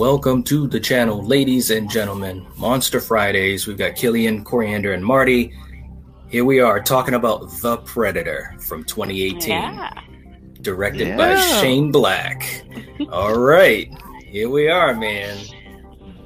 Welcome 0.00 0.44
to 0.44 0.66
the 0.66 0.80
channel, 0.80 1.22
ladies 1.22 1.70
and 1.70 1.90
gentlemen. 1.90 2.46
Monster 2.56 3.00
Fridays. 3.02 3.66
We've 3.66 3.76
got 3.76 3.96
Killian, 3.96 4.44
Coriander, 4.44 4.94
and 4.94 5.04
Marty. 5.04 5.52
Here 6.30 6.42
we 6.42 6.58
are 6.58 6.80
talking 6.80 7.12
about 7.12 7.50
The 7.60 7.76
Predator 7.76 8.56
from 8.60 8.82
2018, 8.84 9.50
Yeah. 9.50 9.90
directed 10.62 11.08
Yeah. 11.08 11.16
by 11.18 11.36
Shane 11.38 11.92
Black. 11.92 12.64
All 13.12 13.38
right, 13.38 13.92
here 14.24 14.48
we 14.48 14.70
are, 14.70 14.94
man. 14.94 15.36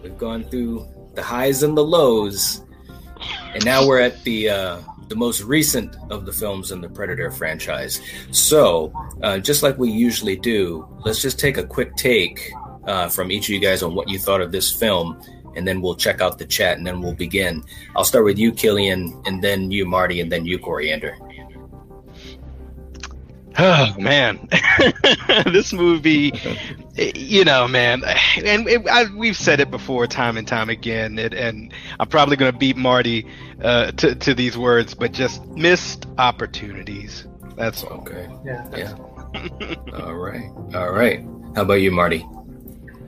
We've 0.04 0.16
gone 0.16 0.44
through 0.44 0.86
the 1.16 1.22
highs 1.24 1.64
and 1.64 1.76
the 1.76 1.84
lows, 1.84 2.62
and 3.54 3.64
now 3.64 3.84
we're 3.88 3.98
at 3.98 4.22
the 4.22 4.50
uh, 4.50 4.78
the 5.08 5.16
most 5.16 5.42
recent 5.42 5.96
of 6.10 6.26
the 6.26 6.32
films 6.32 6.70
in 6.70 6.80
the 6.80 6.88
Predator 6.88 7.32
franchise. 7.32 8.00
So, 8.30 8.92
uh, 9.24 9.38
just 9.38 9.64
like 9.64 9.76
we 9.78 9.90
usually 9.90 10.36
do, 10.36 10.86
let's 11.04 11.20
just 11.20 11.40
take 11.40 11.56
a 11.58 11.64
quick 11.64 11.96
take 11.96 12.52
uh, 12.86 13.08
from 13.08 13.30
each 13.30 13.48
of 13.48 13.50
you 13.50 13.60
guys 13.60 13.82
on 13.82 13.94
what 13.94 14.08
you 14.08 14.18
thought 14.18 14.40
of 14.40 14.52
this 14.52 14.70
film, 14.70 15.20
and 15.56 15.66
then 15.66 15.80
we'll 15.80 15.94
check 15.94 16.20
out 16.20 16.38
the 16.38 16.46
chat, 16.46 16.76
and 16.76 16.86
then 16.86 17.00
we'll 17.00 17.14
begin. 17.14 17.64
I'll 17.96 18.04
start 18.04 18.24
with 18.24 18.38
you, 18.38 18.52
Killian, 18.52 19.20
and 19.26 19.42
then 19.42 19.70
you, 19.70 19.84
Marty, 19.84 20.20
and 20.20 20.30
then 20.30 20.44
you, 20.44 20.58
Coriander. 20.58 21.16
Oh 23.56 23.94
man, 23.98 24.48
this 25.46 25.72
movie, 25.72 26.32
you 26.96 27.44
know, 27.44 27.68
man, 27.68 28.02
and 28.36 28.68
it, 28.68 28.88
I, 28.88 29.04
we've 29.14 29.36
said 29.36 29.60
it 29.60 29.70
before, 29.70 30.08
time 30.08 30.36
and 30.36 30.46
time 30.46 30.68
again, 30.70 31.20
it, 31.20 31.32
and 31.34 31.72
I'm 32.00 32.08
probably 32.08 32.36
going 32.36 32.50
to 32.50 32.58
beat 32.58 32.76
Marty 32.76 33.26
uh, 33.62 33.92
to 33.92 34.16
to 34.16 34.34
these 34.34 34.58
words, 34.58 34.94
but 34.94 35.12
just 35.12 35.44
missed 35.50 36.06
opportunities. 36.18 37.28
That's 37.56 37.84
all. 37.84 37.98
Okay. 37.98 38.28
Yeah. 38.44 38.68
Yeah. 38.76 38.94
all 40.02 40.14
right. 40.14 40.50
All 40.74 40.90
right. 40.90 41.24
How 41.54 41.62
about 41.62 41.74
you, 41.74 41.92
Marty? 41.92 42.26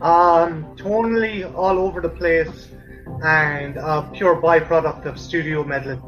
Um, 0.00 0.66
totally 0.76 1.44
all 1.44 1.78
over 1.78 2.00
the 2.00 2.08
place 2.08 2.68
and 3.22 3.76
a 3.76 4.08
pure 4.12 4.40
byproduct 4.40 5.06
of 5.06 5.18
studio 5.18 5.64
meddling. 5.64 6.02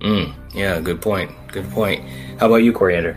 Mm, 0.00 0.34
yeah, 0.54 0.80
good 0.80 1.00
point. 1.02 1.30
Good 1.48 1.70
point. 1.70 2.04
How 2.38 2.46
about 2.46 2.56
you, 2.56 2.72
Coriander? 2.72 3.16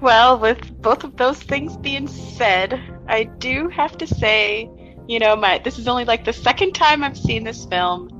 Well, 0.00 0.38
with 0.38 0.80
both 0.82 1.04
of 1.04 1.16
those 1.16 1.40
things 1.42 1.76
being 1.76 2.08
said, 2.08 2.80
I 3.08 3.24
do 3.24 3.68
have 3.68 3.96
to 3.98 4.06
say, 4.06 4.68
you 5.06 5.18
know, 5.18 5.36
my 5.36 5.58
this 5.58 5.78
is 5.78 5.86
only 5.86 6.04
like 6.04 6.24
the 6.24 6.32
second 6.32 6.72
time 6.72 7.04
I've 7.04 7.16
seen 7.18 7.44
this 7.44 7.64
film, 7.66 8.10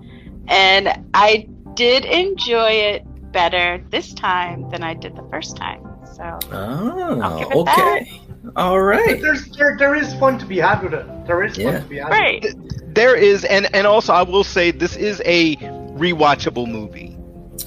and 0.48 0.92
I 1.14 1.48
did 1.74 2.04
enjoy 2.04 2.70
it 2.70 3.02
better 3.32 3.84
this 3.90 4.12
time 4.14 4.68
than 4.70 4.82
I 4.84 4.94
did 4.94 5.16
the 5.16 5.26
first 5.30 5.56
time. 5.56 5.82
So 6.14 6.22
I'll 6.22 7.38
give 7.38 7.48
Oh, 7.50 7.50
it 7.50 7.56
okay. 7.68 8.21
All 8.56 8.74
But 8.76 8.82
right. 8.82 9.20
there's 9.22 9.48
there, 9.56 9.76
there 9.78 9.94
is 9.94 10.12
fun 10.14 10.38
to 10.38 10.46
be 10.46 10.58
had 10.58 10.82
with 10.82 10.94
it. 10.94 11.06
There 11.26 11.42
is 11.44 11.56
Yeah. 11.56 11.72
fun 11.72 11.82
to 11.82 11.88
be 11.88 11.98
had. 11.98 12.08
right, 12.10 12.46
There 12.94 13.14
is, 13.16 13.44
and 13.44 13.68
and 13.74 13.86
also 13.86 14.12
I 14.12 14.22
will 14.22 14.44
say 14.44 14.70
this 14.72 14.96
is 14.96 15.22
a 15.24 15.56
rewatchable 15.96 16.66
movie. 16.68 17.16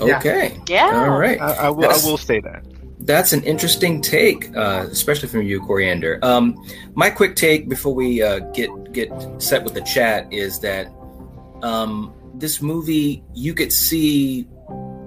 Okay. 0.02 0.58
yeah, 0.68 1.06
All 1.10 1.18
right. 1.18 1.40
I, 1.40 1.68
I 1.68 1.70
will 1.70 1.82
That's- 1.82 2.06
I 2.06 2.10
will 2.10 2.18
say 2.18 2.40
that. 2.42 2.64
That's 3.00 3.34
an 3.34 3.44
interesting 3.44 4.02
take, 4.02 4.50
uh, 4.58 4.88
especially 4.90 5.30
from 5.30 5.44
you, 5.44 5.62
Coriander. 5.62 6.18
Um, 6.24 6.56
my 6.96 7.10
quick 7.12 7.36
take 7.36 7.70
before 7.70 7.94
we 7.94 8.24
uh, 8.24 8.40
get 8.54 8.70
get 8.94 9.12
set 9.38 9.64
with 9.64 9.76
the 9.76 9.82
chat 9.82 10.28
is 10.34 10.60
that 10.62 10.88
um, 11.62 12.12
this 12.34 12.62
movie, 12.64 13.24
you 13.36 13.54
could 13.54 13.72
see 13.72 14.48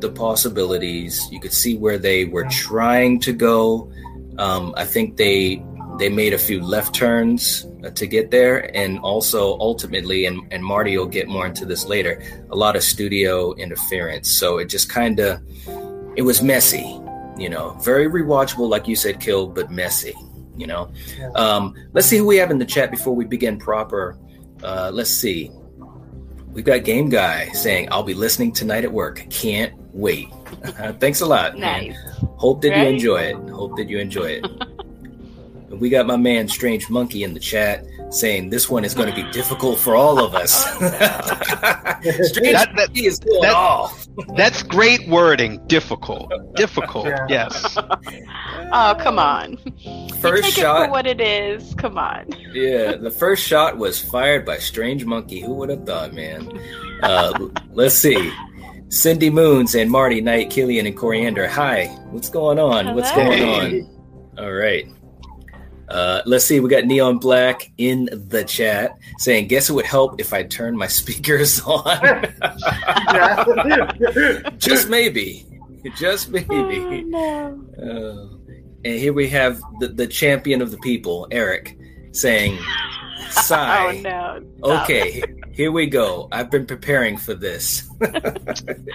the 0.00 0.10
possibilities. 0.10 1.28
You 1.32 1.40
could 1.40 1.52
see 1.52 1.76
where 1.76 1.98
they 1.98 2.24
were 2.24 2.44
trying 2.44 3.18
to 3.20 3.32
go. 3.32 3.90
Um, 4.38 4.74
I 4.76 4.84
think 4.84 5.16
they 5.16 5.62
they 5.98 6.08
made 6.08 6.32
a 6.32 6.38
few 6.38 6.62
left 6.62 6.94
turns 6.94 7.66
uh, 7.84 7.90
to 7.90 8.06
get 8.06 8.30
there, 8.30 8.74
and 8.76 8.98
also 9.00 9.58
ultimately, 9.58 10.26
and 10.26 10.40
and 10.52 10.64
Marty 10.64 10.96
will 10.96 11.06
get 11.06 11.28
more 11.28 11.46
into 11.46 11.64
this 11.64 11.86
later. 11.86 12.22
A 12.50 12.56
lot 12.56 12.76
of 12.76 12.82
studio 12.82 13.54
interference, 13.54 14.30
so 14.30 14.58
it 14.58 14.66
just 14.66 14.88
kind 14.88 15.18
of 15.20 15.40
it 16.16 16.22
was 16.22 16.42
messy 16.42 17.00
you 17.38 17.48
know, 17.48 17.70
very 17.80 18.08
rewatchable, 18.08 18.68
like 18.68 18.88
you 18.88 18.96
said, 18.96 19.20
Kill, 19.20 19.46
but 19.46 19.70
messy. 19.70 20.14
You 20.56 20.66
know, 20.66 20.90
um, 21.36 21.74
let's 21.92 22.08
see 22.08 22.16
who 22.16 22.26
we 22.26 22.36
have 22.36 22.50
in 22.50 22.58
the 22.58 22.66
chat 22.66 22.90
before 22.90 23.14
we 23.14 23.24
begin 23.24 23.58
proper. 23.58 24.18
Uh, 24.62 24.90
let's 24.92 25.10
see. 25.10 25.52
We've 26.52 26.64
got 26.64 26.84
Game 26.84 27.08
Guy 27.08 27.48
saying, 27.50 27.88
"I'll 27.90 28.02
be 28.02 28.14
listening 28.14 28.52
tonight 28.52 28.84
at 28.84 28.92
work. 28.92 29.26
Can't 29.30 29.74
wait." 29.92 30.28
Uh, 30.78 30.92
thanks 30.94 31.20
a 31.20 31.26
lot. 31.26 31.56
man. 31.56 31.92
Hope 32.36 32.62
that 32.62 32.76
you 32.76 32.84
enjoy 32.88 33.20
it. 33.20 33.36
Hope 33.50 33.76
that 33.76 33.88
you 33.88 33.98
enjoy 33.98 34.40
it. 34.42 34.46
we 35.70 35.88
got 35.88 36.06
my 36.06 36.16
man 36.16 36.48
Strange 36.48 36.90
Monkey 36.90 37.22
in 37.22 37.32
the 37.32 37.38
chat 37.38 37.84
saying 38.10 38.50
this 38.50 38.68
one 38.70 38.84
is 38.84 38.94
going 38.94 39.08
to 39.08 39.14
be 39.14 39.28
difficult 39.32 39.78
for 39.78 39.94
all 39.94 40.18
of 40.22 40.34
us. 40.34 40.64
Strange 40.74 42.52
That- 42.52 42.52
that- 42.52 42.74
Monkey 42.74 43.06
is 43.06 43.18
going 43.18 43.42
that- 43.42 43.54
off. 43.54 44.06
That's 44.36 44.62
great 44.64 45.06
wording. 45.08 45.64
Difficult. 45.68 46.32
Difficult. 46.56 47.06
Yeah. 47.06 47.26
Yes. 47.28 47.76
Oh, 48.70 48.94
come 49.00 49.18
on. 49.18 49.56
First 50.20 50.42
Take 50.44 50.58
it 50.58 50.60
shot. 50.60 50.86
for 50.86 50.90
what 50.90 51.06
it 51.06 51.22
is. 51.22 51.74
Come 51.76 51.96
on. 51.96 52.26
Yeah, 52.52 52.96
the 52.96 53.10
first 53.10 53.42
shot 53.42 53.78
was 53.78 53.98
fired 53.98 54.44
by 54.44 54.58
Strange 54.58 55.06
Monkey. 55.06 55.40
Who 55.40 55.54
would 55.54 55.70
have 55.70 55.86
thought, 55.86 56.12
man? 56.12 56.50
Uh, 57.02 57.48
let's 57.72 57.94
see. 57.94 58.30
Cindy 58.90 59.30
Moons 59.30 59.74
and 59.74 59.90
Marty 59.90 60.20
Knight, 60.20 60.50
Killian, 60.50 60.86
and 60.86 60.94
Coriander. 60.94 61.48
Hi, 61.48 61.86
what's 62.10 62.28
going 62.28 62.58
on? 62.58 62.94
What's 62.94 63.10
going 63.12 63.42
on? 63.42 63.98
All 64.38 64.52
right. 64.52 64.86
Uh, 65.88 66.20
let's 66.26 66.44
see. 66.44 66.60
We 66.60 66.68
got 66.68 66.84
Neon 66.84 67.18
Black 67.18 67.70
in 67.78 68.08
the 68.12 68.44
chat 68.44 68.98
saying, 69.18 69.48
"Guess 69.48 69.70
it 69.70 69.72
would 69.72 69.86
help 69.86 70.20
if 70.20 70.32
I 70.32 70.42
turned 70.42 70.76
my 70.76 70.86
speakers 70.88 71.60
on." 71.62 72.34
Just 74.58 74.88
maybe. 74.88 75.46
Just 75.96 76.28
maybe. 76.28 76.46
Oh, 76.50 77.00
no. 77.00 77.64
Uh, 77.80 78.28
and 78.84 78.98
here 78.98 79.12
we 79.12 79.28
have 79.28 79.60
the, 79.80 79.88
the 79.88 80.06
champion 80.06 80.60
of 80.60 80.70
the 80.70 80.78
people, 80.78 81.26
Eric, 81.30 81.78
saying, 82.12 82.58
"Sigh." 83.30 83.86
Oh 83.86 83.92
no. 84.00 84.44
Stop. 84.58 84.82
Okay, 84.82 85.22
here 85.52 85.72
we 85.72 85.86
go. 85.86 86.28
I've 86.32 86.50
been 86.50 86.66
preparing 86.66 87.16
for 87.16 87.32
this. 87.34 87.88
Yep. 88.00 88.12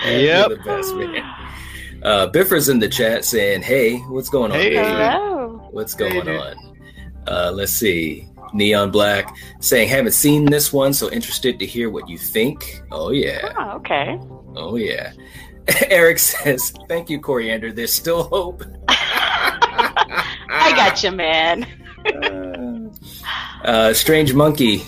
You're 0.05 0.49
the 0.49 0.61
best 0.63 0.95
man. 0.95 1.23
Uh, 2.03 2.27
Biffer's 2.27 2.69
in 2.69 2.79
the 2.79 2.89
chat 2.89 3.25
saying, 3.25 3.63
"Hey, 3.63 3.97
what's 3.97 4.29
going 4.29 4.51
on? 4.51 4.59
Hey. 4.59 4.71
baby? 4.71 4.87
Hello. 4.87 5.69
What's 5.71 5.95
going 5.95 6.25
dude. 6.25 6.27
on?" 6.27 6.72
Uh, 7.27 7.51
let's 7.53 7.71
see. 7.71 8.27
Neon 8.53 8.91
Black 8.91 9.35
saying, 9.61 9.89
"Haven't 9.89 10.11
seen 10.11 10.45
this 10.45 10.71
one, 10.71 10.93
so 10.93 11.09
interested 11.11 11.57
to 11.59 11.65
hear 11.65 11.89
what 11.89 12.07
you 12.07 12.17
think." 12.17 12.81
Oh 12.91 13.09
yeah, 13.11 13.51
Oh, 13.57 13.77
okay. 13.77 14.19
oh 14.55 14.75
yeah. 14.75 15.11
Eric 15.89 16.19
says, 16.19 16.71
"Thank 16.87 17.09
you, 17.09 17.19
Coriander. 17.19 17.71
There's 17.71 17.93
still 17.93 18.23
hope." 18.23 18.63
I 18.89 20.71
got 20.75 21.01
you, 21.03 21.11
man. 21.11 21.65
uh, 23.63 23.93
Strange 23.93 24.33
Monkey 24.33 24.83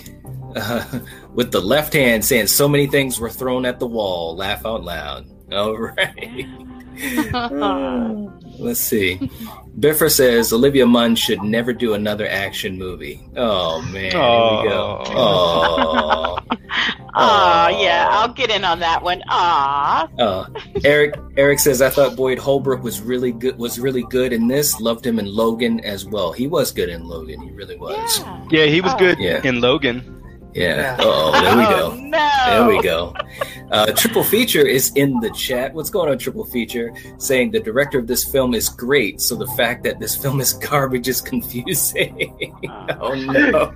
uh, 0.54 1.00
with 1.34 1.50
the 1.50 1.60
left 1.60 1.92
hand 1.92 2.24
saying, 2.24 2.46
"So 2.46 2.68
many 2.68 2.86
things 2.86 3.18
were 3.18 3.30
thrown 3.30 3.64
at 3.66 3.80
the 3.80 3.86
wall." 3.86 4.36
Laugh 4.36 4.64
out 4.64 4.84
loud. 4.84 5.26
All 5.52 5.76
right. 5.76 6.46
Let's 8.58 8.80
see. 8.80 9.18
Biffer 9.78 10.08
says 10.10 10.52
Olivia 10.52 10.86
Munn 10.86 11.14
should 11.14 11.42
never 11.42 11.72
do 11.72 11.94
another 11.94 12.26
action 12.26 12.78
movie. 12.78 13.20
Oh 13.36 13.82
man, 13.82 13.92
here 13.92 14.10
we 14.12 14.68
go. 14.70 15.02
Oh, 15.08 16.38
Aw, 17.18 17.68
yeah, 17.80 18.08
I'll 18.10 18.32
get 18.32 18.50
in 18.50 18.64
on 18.64 18.78
that 18.80 19.02
one. 19.02 19.22
Aw. 19.28 20.08
uh, 20.18 20.46
Eric. 20.84 21.14
Eric 21.36 21.58
says 21.58 21.80
I 21.82 21.90
thought 21.90 22.16
Boyd 22.16 22.38
Holbrook 22.38 22.82
was 22.82 23.00
really 23.00 23.32
good. 23.32 23.58
Was 23.58 23.78
really 23.78 24.02
good 24.04 24.32
in 24.32 24.48
this. 24.48 24.80
Loved 24.80 25.06
him 25.06 25.18
in 25.18 25.26
Logan 25.26 25.80
as 25.80 26.04
well. 26.06 26.32
He 26.32 26.46
was 26.46 26.72
good 26.72 26.88
in 26.88 27.04
Logan. 27.06 27.40
He 27.42 27.50
really 27.52 27.76
was. 27.76 28.20
Yeah. 28.20 28.46
Yeah, 28.50 28.64
he 28.66 28.80
was 28.80 28.92
Oh. 28.94 28.98
good 28.98 29.18
Yeah. 29.18 29.40
in 29.44 29.60
Logan. 29.60 30.15
Yeah. 30.56 30.76
Yeah. 30.76 30.96
Oh, 31.00 31.32
there 31.32 31.56
we 31.56 31.64
Oh, 31.66 31.90
go. 31.90 31.96
no. 31.96 32.32
There 32.46 32.66
we 32.66 32.82
go. 32.82 33.14
Uh, 33.70 33.92
Triple 33.92 34.24
Feature 34.24 34.64
is 34.66 34.90
in 34.94 35.20
the 35.20 35.30
chat. 35.30 35.74
What's 35.74 35.90
going 35.90 36.08
on, 36.08 36.18
Triple 36.18 36.44
Feature? 36.44 36.92
Saying 37.18 37.50
the 37.50 37.60
director 37.60 37.98
of 37.98 38.06
this 38.06 38.24
film 38.24 38.54
is 38.54 38.68
great, 38.68 39.20
so 39.20 39.34
the 39.34 39.46
fact 39.48 39.82
that 39.84 39.98
this 40.00 40.16
film 40.16 40.40
is 40.40 40.52
garbage 40.70 41.08
is 41.08 41.20
confusing. 41.20 42.32
oh 43.00 43.14
no. 43.14 43.74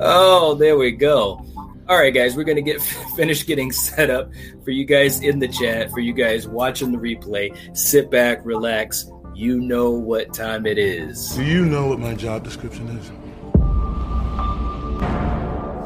oh, 0.00 0.54
there 0.54 0.76
we 0.76 0.90
go. 0.92 1.44
All 1.86 1.98
right, 1.98 2.14
guys, 2.14 2.34
we're 2.34 2.44
gonna 2.44 2.62
get 2.62 2.80
finished 2.80 3.46
getting 3.46 3.70
set 3.70 4.08
up 4.10 4.30
for 4.64 4.70
you 4.70 4.84
guys 4.86 5.20
in 5.20 5.38
the 5.38 5.48
chat, 5.48 5.90
for 5.90 6.00
you 6.00 6.14
guys 6.14 6.48
watching 6.48 6.90
the 6.92 6.98
replay. 6.98 7.54
Sit 7.76 8.10
back, 8.10 8.40
relax. 8.44 9.08
You 9.34 9.60
know 9.60 9.90
what 9.90 10.32
time 10.32 10.64
it 10.64 10.78
is. 10.78 11.34
Do 11.36 11.44
you 11.44 11.66
know 11.66 11.88
what 11.88 11.98
my 11.98 12.14
job 12.14 12.42
description 12.44 12.88
is? 12.88 13.10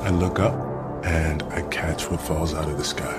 I 0.08 0.10
look 0.10 0.38
up 0.38 0.54
and 1.04 1.42
I 1.52 1.60
catch 1.68 2.10
what 2.10 2.22
falls 2.22 2.54
out 2.54 2.66
of 2.66 2.78
the 2.78 2.82
sky. 2.82 3.12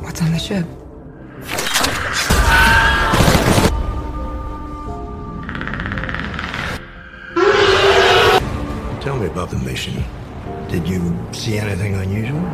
What's 0.00 0.22
on 0.22 0.30
the 0.30 0.38
ship? 0.38 0.64
Tell 9.02 9.18
me 9.18 9.26
about 9.26 9.50
the 9.50 9.58
mission. 9.64 10.04
Did 10.68 10.86
you 10.86 11.12
see 11.32 11.58
anything 11.58 11.96
unusual? 11.96 12.48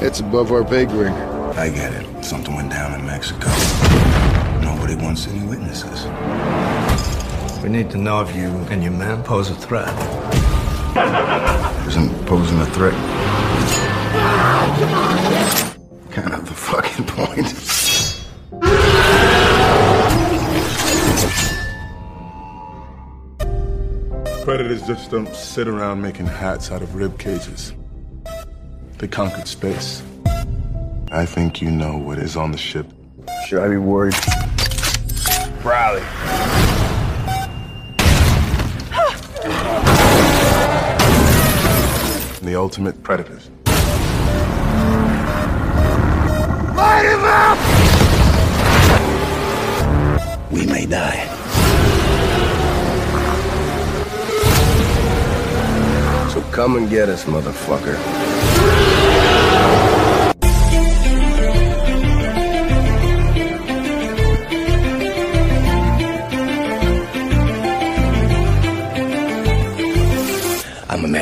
It's 0.00 0.20
above 0.20 0.52
our 0.52 0.64
pay 0.64 0.84
grade. 0.84 1.10
I 1.58 1.70
get 1.70 1.92
it. 1.92 2.24
Something 2.24 2.54
went 2.54 2.70
down 2.70 2.94
in 2.94 3.04
Mexico. 3.04 3.48
Nobody 4.62 4.94
wants 4.94 5.26
any 5.26 5.44
witnesses. 5.44 6.06
We 7.62 7.68
need 7.68 7.90
to 7.90 7.98
know 7.98 8.20
if 8.20 8.34
you 8.34 8.48
and 8.70 8.82
your 8.82 8.92
men 8.92 9.22
pose 9.22 9.50
a 9.50 9.54
threat. 9.54 9.88
Isn't 11.88 12.26
posing 12.26 12.60
a 12.60 12.66
threat 12.66 12.94
kind 16.20 16.32
of 16.34 16.48
the 16.48 16.54
fucking 16.54 17.04
point? 17.06 17.46
Predators 24.44 24.86
just 24.86 25.10
don't 25.10 25.32
sit 25.34 25.68
around 25.68 26.00
making 26.00 26.26
hats 26.26 26.72
out 26.72 26.82
of 26.82 26.94
rib 26.94 27.18
cages. 27.18 27.72
They 28.98 29.06
conquered 29.06 29.46
space. 29.46 30.02
I 31.10 31.24
think 31.24 31.62
you 31.62 31.70
know 31.70 31.96
what 31.96 32.18
is 32.18 32.36
on 32.36 32.52
the 32.52 32.58
ship. 32.58 32.86
Should 33.46 33.60
I 33.60 33.68
be 33.68 33.76
worried? 33.76 34.14
Riley. 35.62 36.47
The 42.48 42.56
ultimate 42.56 43.02
predators. 43.02 43.50
Light 46.74 47.04
him 47.04 47.20
up! 47.22 47.58
We 50.50 50.64
may 50.64 50.86
die. 50.86 51.26
So 56.32 56.40
come 56.50 56.76
and 56.76 56.88
get 56.88 57.10
us, 57.10 57.24
motherfucker. 57.24 58.17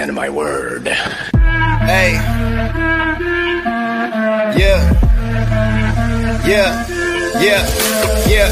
Man 0.07 0.11
of 0.11 0.15
my 0.15 0.31
word. 0.31 0.87
Hey. 0.87 2.13
Yeah. 4.57 4.93
Yeah. 6.47 6.96
Yeah. 7.41 7.63
Yeah. 8.27 8.51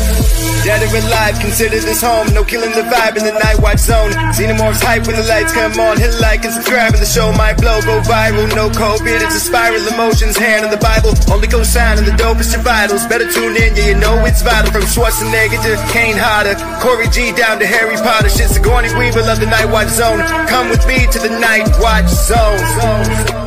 Dead 0.65 0.81
or 0.81 0.97
alive, 0.97 1.37
consider 1.45 1.77
this 1.77 2.01
home. 2.01 2.33
No 2.33 2.43
killing 2.43 2.73
the 2.73 2.89
vibe 2.89 3.21
in 3.21 3.25
the 3.29 3.37
night 3.37 3.61
watch 3.61 3.85
zone. 3.85 4.13
Xenomorphs 4.33 4.81
hype 4.81 5.07
when 5.07 5.17
the 5.17 5.27
lights 5.29 5.53
come 5.53 5.77
on. 5.77 6.01
Hit 6.01 6.17
like 6.25 6.43
and 6.45 6.55
subscribe 6.55 6.97
and 6.97 7.03
the 7.03 7.07
show 7.07 7.33
might 7.37 7.61
blow. 7.61 7.85
Go 7.85 8.01
viral, 8.01 8.49
no 8.57 8.73
COVID. 8.73 9.21
It's 9.21 9.37
a 9.37 9.41
spiral. 9.41 9.85
Emotions, 9.93 10.39
hand 10.39 10.65
on 10.65 10.71
the 10.71 10.81
Bible. 10.81 11.13
Only 11.29 11.49
go 11.49 11.63
sign 11.63 11.99
in 11.99 12.05
the 12.09 12.17
dopest 12.17 12.57
your 12.57 12.63
vitals. 12.63 13.05
Better 13.07 13.29
tune 13.29 13.57
in, 13.61 13.77
yeah, 13.77 13.93
you 13.93 13.97
know 14.01 14.17
it's 14.25 14.41
vital. 14.41 14.73
From 14.73 14.89
Schwarzenegger 14.89 15.61
to 15.61 15.77
Kane 15.93 16.17
Hodder. 16.17 16.57
Corey 16.81 17.09
G 17.13 17.37
down 17.37 17.61
to 17.61 17.67
Harry 17.67 17.97
Potter. 18.01 18.33
Shit, 18.33 18.49
Sigourney 18.49 18.89
Weaver 18.97 19.21
love 19.21 19.41
the 19.41 19.47
night 19.47 19.69
watch 19.69 19.93
zone. 19.93 20.25
Come 20.49 20.71
with 20.71 20.87
me 20.89 21.05
to 21.13 21.19
the 21.21 21.33
night 21.45 21.69
watch 21.77 22.09
zone. 22.09 22.57
zone, 22.81 23.44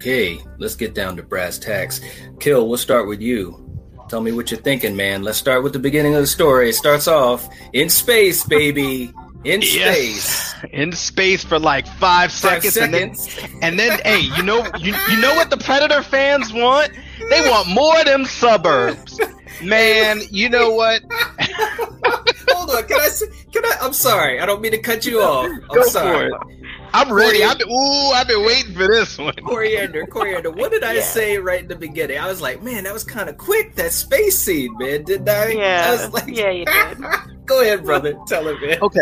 Okay, 0.00 0.40
let's 0.56 0.76
get 0.76 0.94
down 0.94 1.14
to 1.18 1.22
brass 1.22 1.58
tacks. 1.58 2.00
Kill, 2.38 2.66
we'll 2.66 2.78
start 2.78 3.06
with 3.06 3.20
you. 3.20 3.66
Tell 4.08 4.22
me 4.22 4.32
what 4.32 4.50
you're 4.50 4.58
thinking, 4.58 4.96
man. 4.96 5.22
Let's 5.22 5.36
start 5.36 5.62
with 5.62 5.74
the 5.74 5.78
beginning 5.78 6.14
of 6.14 6.22
the 6.22 6.26
story. 6.26 6.70
It 6.70 6.72
starts 6.74 7.06
off 7.06 7.46
in 7.74 7.90
space, 7.90 8.42
baby. 8.44 9.12
In 9.44 9.60
space. 9.60 9.74
Yes, 9.76 10.64
in 10.72 10.92
space 10.92 11.44
for 11.44 11.58
like 11.58 11.86
five, 11.86 12.32
Five 12.32 12.62
seconds, 12.64 12.74
seconds. 12.74 13.28
and 13.62 13.78
then, 13.78 13.90
and 13.90 14.00
then, 14.00 14.00
hey, 14.04 14.20
you 14.36 14.42
know, 14.42 14.66
you, 14.78 14.94
you 15.10 15.20
know 15.20 15.34
what 15.34 15.50
the 15.50 15.58
Predator 15.58 16.02
fans 16.02 16.50
want? 16.50 16.92
They 17.28 17.42
want 17.50 17.68
more 17.68 17.98
of 18.00 18.06
them 18.06 18.24
suburbs, 18.24 19.20
man. 19.62 20.20
You 20.30 20.48
know 20.48 20.70
what? 20.70 21.02
Hold 22.48 22.70
on, 22.70 22.84
can 22.86 22.98
I? 23.00 23.08
Can 23.52 23.64
I? 23.66 23.76
I'm 23.82 23.92
sorry. 23.92 24.40
I 24.40 24.46
don't 24.46 24.62
mean 24.62 24.72
to 24.72 24.78
cut 24.78 25.04
you 25.04 25.20
off. 25.20 25.44
I'm 25.46 25.60
Go 25.68 25.82
sorry. 25.84 26.30
for 26.30 26.50
it. 26.50 26.59
I'm 26.92 27.12
ready. 27.12 27.42
I've 27.44 27.58
been, 27.58 27.68
ooh, 27.70 28.10
I've 28.12 28.28
been 28.28 28.44
waiting 28.44 28.74
for 28.74 28.86
this 28.88 29.16
one. 29.18 29.34
Coriander, 29.44 30.06
coriander. 30.06 30.50
What 30.50 30.72
did 30.72 30.84
I 30.84 30.94
Yeah. 30.94 31.00
say 31.02 31.38
right 31.38 31.60
in 31.60 31.68
the 31.68 31.76
beginning? 31.76 32.18
I 32.18 32.26
was 32.26 32.40
like, 32.40 32.62
man, 32.62 32.84
that 32.84 32.92
was 32.92 33.04
kind 33.04 33.28
of 33.28 33.36
quick. 33.38 33.74
That 33.76 33.92
space 33.92 34.38
scene, 34.38 34.76
man. 34.78 35.04
Didn't 35.04 35.28
I? 35.28 35.32
I 35.32 35.48
Yeah. 35.50 35.90
was 35.92 36.12
like, 36.12 36.28
Yeah, 36.28 36.50
you 36.50 36.64
did. 36.64 36.98
Go 37.46 37.62
ahead, 37.62 37.84
brother. 37.84 38.14
Tell 38.28 38.46
him, 38.46 38.60
man. 38.60 38.78
Okay, 38.80 39.00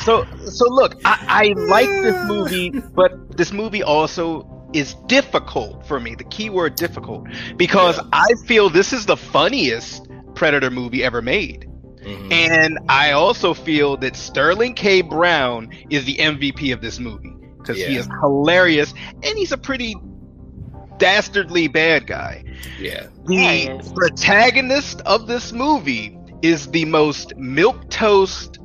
so 0.00 0.26
so 0.44 0.66
look, 0.68 1.00
I, 1.06 1.24
I 1.28 1.54
like 1.56 1.88
this 2.02 2.16
movie, 2.24 2.70
but 2.94 3.36
this 3.36 3.52
movie 3.52 3.82
also 3.82 4.46
is 4.74 4.94
difficult 5.06 5.86
for 5.86 5.98
me. 5.98 6.14
The 6.14 6.24
key 6.24 6.50
word 6.50 6.74
difficult 6.76 7.26
because 7.56 7.96
Yeah. 7.96 8.04
I 8.12 8.28
feel 8.46 8.68
this 8.68 8.92
is 8.92 9.06
the 9.06 9.16
funniest 9.16 10.06
Predator 10.34 10.70
movie 10.70 11.02
ever 11.02 11.22
made. 11.22 11.66
Mhm. 12.06 12.32
And 12.32 12.78
I 12.88 13.12
also 13.12 13.52
feel 13.52 13.96
that 13.98 14.14
Sterling 14.16 14.74
K. 14.74 15.02
Brown 15.02 15.68
is 15.90 16.04
the 16.04 16.18
MVP 16.20 16.70
of 16.72 16.80
this 16.80 16.98
movie 17.00 17.34
because 17.58 17.76
he 17.78 17.96
is 17.96 18.06
hilarious 18.22 18.94
and 19.24 19.36
he's 19.36 19.50
a 19.52 19.58
pretty 19.58 19.96
dastardly 20.98 21.68
bad 21.68 22.06
guy. 22.06 22.44
Yeah. 22.80 23.08
Yeah, 23.28 23.50
The 23.74 23.78
is. 23.80 23.92
protagonist 23.92 25.00
of 25.02 25.26
this 25.26 25.52
movie 25.52 26.16
is 26.42 26.68
the 26.68 26.84
most 26.84 27.36
milk 27.36 27.90
toast, 27.90 28.58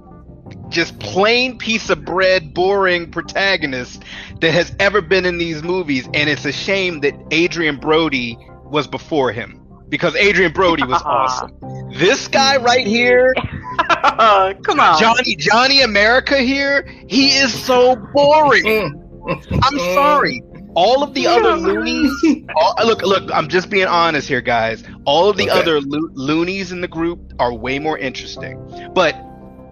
just 0.70 1.00
plain 1.00 1.58
piece 1.58 1.90
of 1.90 2.06
bread, 2.06 2.54
boring 2.54 3.10
protagonist 3.12 4.04
that 4.40 4.52
has 4.52 4.74
ever 4.80 5.02
been 5.02 5.26
in 5.26 5.38
these 5.40 5.64
movies, 5.64 6.08
and 6.14 6.30
it's 6.30 6.46
a 6.46 6.52
shame 6.52 7.00
that 7.02 7.16
Adrien 7.34 7.78
Brody 7.78 8.38
was 8.66 8.88
before 8.88 9.32
him 9.32 9.60
because 9.90 10.16
Adrien 10.16 10.54
Brody 10.54 10.84
was 10.84 11.02
awesome. 11.06 11.52
This 11.92 12.28
guy 12.28 12.58
right 12.58 12.86
here, 12.88 13.34
Come 13.90 14.80
on. 14.80 15.00
Johnny 15.00 15.36
Johnny 15.36 15.82
America 15.82 16.38
here, 16.40 16.86
he 17.08 17.30
is 17.38 17.54
so 17.54 17.96
boring. 18.14 18.98
I'm 19.64 19.78
sorry. 19.80 20.42
All 20.74 21.04
of 21.04 21.14
the 21.14 21.28
other 21.28 21.56
loonies. 21.58 22.12
All, 22.56 22.74
look, 22.86 23.02
look. 23.02 23.30
I'm 23.34 23.50
just 23.50 23.70
being 23.70 23.88
honest 23.88 24.28
here, 24.28 24.42
guys. 24.42 24.84
All 25.06 25.30
of 25.30 25.36
the 25.38 25.50
Okay. 25.50 25.60
other 25.60 25.82
lo- 25.82 26.10
loonies 26.14 26.72
in 26.72 26.80
the 26.82 26.88
group 26.88 27.34
are 27.40 27.54
way 27.54 27.78
more 27.78 27.98
interesting. 27.98 28.58
But 28.94 29.16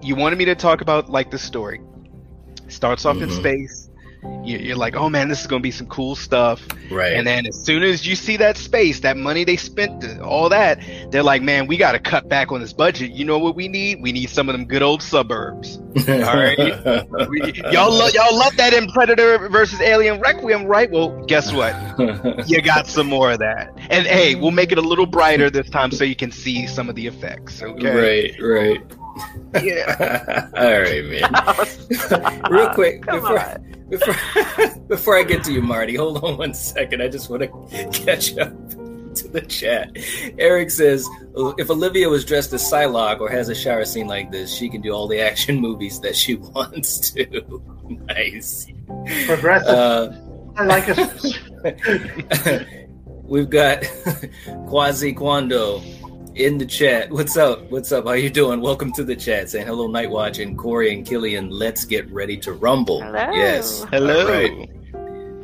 you 0.01 0.15
wanted 0.15 0.37
me 0.37 0.45
to 0.45 0.55
talk 0.55 0.81
about 0.81 1.09
like 1.09 1.31
the 1.31 1.39
story. 1.39 1.79
Starts 2.67 3.05
off 3.05 3.17
in 3.17 3.29
Mhm. 3.29 3.37
space. 3.39 3.88
You- 4.23 4.57
You're 4.57 4.75
like, 4.75 4.95
oh 4.95 5.09
man, 5.09 5.29
this 5.29 5.41
is 5.41 5.47
gonna 5.47 5.61
be 5.61 5.71
some 5.71 5.87
cool 5.87 6.15
stuff. 6.15 6.65
Right. 6.91 7.13
And 7.13 7.25
then 7.27 7.45
as 7.45 7.55
soon 7.63 7.83
as 7.83 8.05
you 8.07 8.15
see 8.15 8.37
that 8.37 8.57
space, 8.57 8.99
that 9.01 9.15
money 9.15 9.43
they 9.43 9.55
spent, 9.57 10.19
all 10.21 10.49
that, 10.49 10.79
they're 11.11 11.23
like, 11.23 11.41
man, 11.41 11.67
we 11.67 11.77
got 11.77 11.91
to 11.91 11.99
cut 11.99 12.27
back 12.27 12.51
on 12.51 12.59
this 12.59 12.73
budget. 12.73 13.11
You 13.11 13.25
know 13.25 13.37
what 13.37 13.55
we 13.55 13.67
need? 13.67 14.01
We 14.01 14.11
need 14.11 14.29
some 14.29 14.49
of 14.49 14.53
them 14.53 14.65
good 14.65 14.81
old 14.81 15.01
suburbs. 15.03 15.77
All 16.07 16.15
right. 16.35 16.57
We- 17.29 17.53
y'all, 17.71 17.91
lo- 17.91 18.07
y'all 18.13 18.35
love 18.37 18.55
that 18.57 18.73
in 18.73 18.89
Predator 18.91 19.49
versus 19.49 19.79
Alien 19.81 20.19
Requiem, 20.19 20.65
right? 20.65 20.89
Well, 20.89 21.09
guess 21.25 21.51
what? 21.53 21.75
You 22.49 22.61
got 22.61 22.87
some 22.87 23.07
more 23.07 23.31
of 23.31 23.39
that. 23.39 23.71
And 23.89 24.07
hey, 24.07 24.33
we'll 24.35 24.51
make 24.51 24.71
it 24.71 24.77
a 24.77 24.81
little 24.81 25.05
brighter 25.05 25.49
this 25.49 25.69
time 25.69 25.91
so 25.91 26.03
you 26.03 26.15
can 26.15 26.31
see 26.31 26.65
some 26.67 26.89
of 26.89 26.95
the 26.95 27.05
effects. 27.07 27.61
Okay. 27.61 28.33
Right. 28.33 28.41
Right. 28.41 28.81
Yeah. 29.61 30.49
All 30.55 30.81
right, 30.81 31.05
man. 31.05 32.41
Real 32.51 32.69
quick, 32.69 33.01
Come 33.03 33.19
before, 33.21 33.39
on. 33.39 33.85
before 33.89 34.15
before 34.87 35.17
I 35.17 35.23
get 35.23 35.43
to 35.45 35.53
you, 35.53 35.61
Marty, 35.61 35.95
hold 35.95 36.23
on 36.23 36.37
one 36.37 36.53
second. 36.53 37.01
I 37.01 37.07
just 37.07 37.29
want 37.29 37.43
to 37.43 37.49
catch 37.91 38.37
up 38.37 38.53
to 39.15 39.27
the 39.27 39.41
chat. 39.41 39.91
Eric 40.37 40.71
says, 40.71 41.07
if 41.57 41.69
Olivia 41.69 42.09
was 42.09 42.23
dressed 42.25 42.53
as 42.53 42.63
Psylocke 42.63 43.19
or 43.19 43.29
has 43.29 43.49
a 43.49 43.55
shower 43.55 43.85
scene 43.85 44.07
like 44.07 44.31
this, 44.31 44.53
she 44.53 44.69
can 44.69 44.81
do 44.81 44.91
all 44.91 45.07
the 45.07 45.19
action 45.19 45.59
movies 45.59 45.99
that 46.01 46.15
she 46.15 46.35
wants 46.35 47.11
to. 47.11 47.61
nice. 48.07 48.67
Progressive. 49.25 49.67
Uh, 49.69 50.11
I 50.55 50.65
like 50.65 50.83
it. 50.87 52.67
We've 53.23 53.49
got 53.49 53.83
Quasi 54.67 55.13
Quando 55.13 55.81
in 56.39 56.57
the 56.57 56.65
chat. 56.65 57.11
What's 57.11 57.35
up? 57.35 57.69
What's 57.69 57.91
up? 57.91 58.05
How 58.05 58.13
you 58.13 58.29
doing? 58.29 58.61
Welcome 58.61 58.93
to 58.93 59.03
the 59.03 59.15
chat. 59.15 59.49
Saying 59.49 59.67
hello, 59.67 59.87
Night 59.87 60.09
Watch 60.09 60.39
and 60.39 60.57
Corey 60.57 60.93
and 60.93 61.05
Killian. 61.05 61.49
Let's 61.49 61.83
get 61.83 62.09
ready 62.11 62.37
to 62.37 62.53
rumble. 62.53 63.01
Hello. 63.01 63.31
Yes. 63.33 63.83
Hello. 63.91 64.21
All 64.21 64.31
right. 64.31 64.69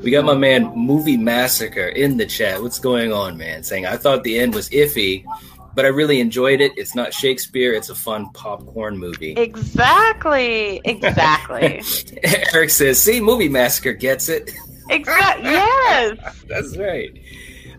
We 0.02 0.12
got 0.12 0.24
my 0.24 0.36
man 0.36 0.72
Movie 0.74 1.18
Massacre 1.18 1.88
in 1.88 2.16
the 2.16 2.26
chat. 2.26 2.62
What's 2.62 2.80
going 2.80 3.12
on, 3.12 3.36
man? 3.36 3.64
Saying 3.64 3.86
I 3.86 3.98
thought 3.98 4.24
the 4.24 4.40
end 4.40 4.56
was 4.56 4.70
iffy, 4.70 5.26
but 5.74 5.84
I 5.84 5.90
really 5.90 6.22
enjoyed 6.22 6.62
it. 6.62 6.72
It's 6.78 6.96
not 6.96 7.14
Shakespeare. 7.14 7.74
It's 7.74 7.90
a 7.90 7.96
fun 7.96 8.30
popcorn 8.30 8.98
movie. 8.98 9.34
Exactly. 9.34 10.80
Exactly. 10.86 11.82
Eric 12.54 12.70
says, 12.70 13.02
"See, 13.02 13.20
Movie 13.20 13.50
Massacre 13.50 13.94
gets 13.94 14.30
it." 14.30 14.50
exactly. 14.90 15.52
Yes. 15.52 16.44
That's 16.48 16.78
right. 16.78 17.12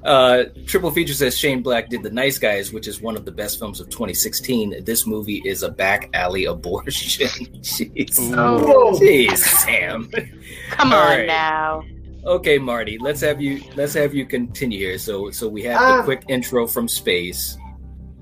Uh, 0.07 0.45
Triple 0.67 0.93
Feature 0.93 1.15
says 1.15 1.37
Shane 1.37 1.63
Black 1.63 1.89
did 1.89 2.03
The 2.05 2.11
Nice 2.11 2.39
Guys, 2.39 2.73
which 2.73 2.87
is 2.87 3.01
one 3.01 3.17
of 3.17 3.25
the 3.25 3.33
best 3.33 3.59
films 3.59 3.81
of 3.81 3.89
2016. 3.89 4.85
This 4.85 5.05
movie 5.05 5.43
is 5.45 5.65
a 5.65 5.69
back 5.69 6.09
alley 6.15 6.45
abortion. 6.45 7.27
Jeez. 7.61 8.35
Oh. 8.39 8.97
Jeez, 9.01 9.37
Sam. 9.39 10.09
Come 10.71 10.93
All 10.93 11.01
on 11.01 11.09
right. 11.19 11.27
now. 11.27 11.83
Okay, 12.25 12.57
Marty, 12.59 12.99
let's 12.99 13.21
have 13.21 13.41
you 13.41 13.63
let's 13.77 13.95
have 13.95 14.15
you 14.15 14.27
continue 14.27 14.79
here. 14.79 14.99
So 14.99 15.31
so 15.31 15.49
we 15.49 15.63
have 15.65 15.81
Uh, 15.81 15.97
the 15.99 16.03
quick 16.05 16.23
intro 16.29 16.67
from 16.67 16.89
space. 16.89 17.57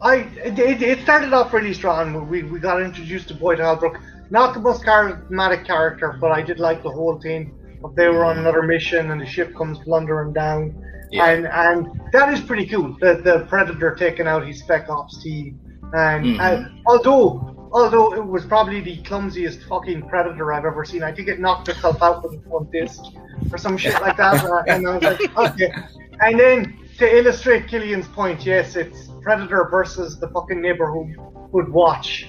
I 0.02 0.16
it, 0.44 0.58
it 0.58 0.82
it 0.82 1.00
started 1.00 1.32
off 1.32 1.52
really 1.52 1.72
strong. 1.74 2.28
We 2.28 2.42
we 2.44 2.60
got 2.60 2.82
introduced 2.82 3.28
to 3.28 3.34
Boyd 3.34 3.60
Holbrook. 3.60 3.98
Not 4.30 4.52
the 4.54 4.60
most 4.60 4.82
charismatic 4.84 5.66
character, 5.66 6.16
but 6.20 6.32
I 6.32 6.40
did 6.42 6.58
like 6.58 6.82
the 6.82 6.90
whole 6.90 7.18
thing. 7.20 7.54
Of 7.82 7.94
they 7.94 8.08
were 8.08 8.24
on 8.24 8.38
another 8.38 8.62
mission 8.62 9.10
and 9.10 9.20
the 9.20 9.26
ship 9.26 9.54
comes 9.54 9.78
blundering 9.80 10.32
down, 10.32 10.74
Yeah. 11.10 11.26
and 11.26 11.46
and 11.46 12.00
that 12.12 12.32
is 12.32 12.40
pretty 12.40 12.66
cool. 12.66 12.96
The 13.00 13.14
the 13.22 13.46
Predator 13.48 13.94
taking 13.94 14.26
out 14.26 14.46
his 14.46 14.58
Spec 14.60 14.88
Ops 14.88 15.22
team, 15.22 15.60
and 15.92 16.24
Mhm. 16.24 16.40
uh, 16.40 16.68
although 16.86 17.68
although 17.72 18.14
it 18.14 18.24
was 18.24 18.44
probably 18.46 18.80
the 18.80 18.96
clumsiest 19.02 19.62
fucking 19.68 20.08
Predator 20.08 20.52
I've 20.52 20.64
ever 20.64 20.84
seen, 20.84 21.02
I 21.02 21.12
think 21.12 21.28
it 21.28 21.40
knocked 21.40 21.68
itself 21.68 22.02
out 22.02 22.22
with 22.22 22.44
one 22.46 22.68
disc 22.72 23.02
or 23.50 23.58
some 23.58 23.76
shit 23.76 24.00
like 24.00 24.16
that. 24.16 24.44
uh, 24.44 24.62
and 24.68 24.86
I 24.86 24.94
was 24.96 25.02
like, 25.02 25.38
okay. 25.50 25.72
And 26.20 26.38
then 26.38 26.78
to 26.98 27.16
illustrate 27.18 27.66
Killian's 27.66 28.06
point, 28.08 28.46
yes, 28.46 28.76
it's 28.76 29.08
Predator 29.22 29.66
versus 29.70 30.18
the 30.20 30.28
fucking 30.28 30.60
neighborhood 30.60 31.16
would 31.50 31.68
watch 31.68 32.28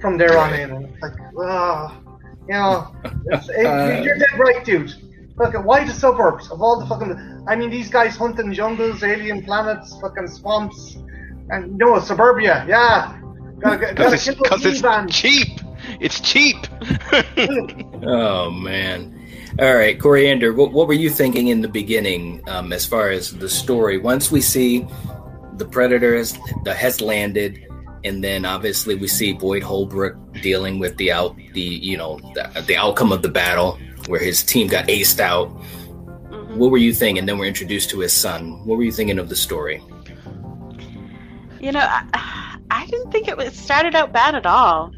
from 0.00 0.16
there 0.16 0.38
on 0.38 0.54
in. 0.54 0.70
And 0.70 0.84
it's 0.86 1.02
like, 1.02 1.12
ah, 1.40 1.98
you 2.48 2.54
know, 2.54 2.94
it's, 3.26 3.48
it, 3.50 3.66
Uh. 3.66 4.00
you're 4.02 4.16
dead 4.16 4.38
right, 4.38 4.64
dude. 4.64 4.94
Look, 5.38 5.54
why 5.64 5.84
the 5.84 5.92
suburbs 5.92 6.50
of 6.50 6.62
all 6.62 6.80
the 6.80 6.86
fucking? 6.86 7.44
I 7.46 7.56
mean, 7.56 7.70
these 7.70 7.90
guys 7.90 8.16
hunting 8.16 8.52
jungles, 8.54 9.02
alien 9.02 9.44
planets, 9.44 9.94
fucking 10.00 10.28
swamps, 10.28 10.96
and 11.50 11.76
no 11.76 11.98
suburbia. 12.00 12.64
Yeah, 12.66 13.20
gotta, 13.60 13.76
gotta 13.78 13.94
Because 13.94 14.12
it's, 14.14 14.24
kill 14.24 14.68
it's 14.68 14.80
minivans. 14.82 15.10
cheap. 15.12 15.60
It's 16.00 16.20
cheap. 16.20 16.56
Oh 18.08 18.50
man. 18.50 19.12
All 19.58 19.74
right, 19.74 19.98
Coriander, 19.98 20.52
what, 20.52 20.70
what 20.72 20.86
were 20.86 20.92
you 20.94 21.08
thinking 21.08 21.48
in 21.48 21.60
the 21.62 21.68
beginning 21.68 22.42
um, 22.46 22.72
as 22.74 22.84
far 22.84 23.08
as 23.10 23.36
the 23.36 23.48
story? 23.48 23.96
Once 23.98 24.30
we 24.30 24.40
see 24.42 24.86
the 25.54 25.64
Predator 25.64 26.14
has, 26.14 26.38
the, 26.64 26.74
has 26.74 27.00
landed, 27.00 27.66
and 28.04 28.22
then 28.22 28.44
obviously 28.44 28.94
we 28.94 29.08
see 29.08 29.32
Boyd 29.32 29.62
Holbrook 29.62 30.14
dealing 30.42 30.78
with 30.78 30.96
the 30.98 31.10
out 31.10 31.36
the 31.54 31.60
you 31.60 31.96
know 31.96 32.18
the, 32.34 32.62
the 32.66 32.76
outcome 32.76 33.12
of 33.12 33.22
the 33.22 33.30
battle 33.30 33.78
where 34.08 34.20
his 34.20 34.42
team 34.42 34.66
got 34.68 34.86
aced 34.88 35.20
out. 35.20 35.48
Mhm. 36.30 36.56
What 36.56 36.70
were 36.70 36.78
you 36.78 36.92
thinking? 36.92 37.18
And 37.20 37.28
then 37.28 37.38
we're 37.38 37.46
introduced 37.46 37.90
to 37.90 38.00
his 38.00 38.12
son. 38.12 38.64
What 38.64 38.76
were 38.78 38.84
you 38.84 38.92
thinking 38.92 39.18
of 39.18 39.28
the 39.28 39.36
story? 39.36 39.82
You 41.60 41.72
know, 41.72 41.80
I, 41.80 42.58
I 42.70 42.86
didn't 42.86 43.10
think 43.10 43.28
it 43.28 43.36
was 43.36 43.54
started 43.56 43.94
out 43.94 44.12
bad 44.12 44.34
at 44.34 44.46
all. 44.46 44.92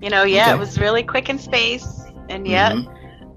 You 0.00 0.10
know, 0.10 0.22
yeah, 0.24 0.44
Okay. 0.46 0.54
it 0.54 0.58
was 0.58 0.78
really 0.78 1.02
quick 1.02 1.28
in 1.28 1.38
space, 1.38 1.86
and 2.28 2.46
yet, 2.46 2.72
Mhm. 2.72 2.88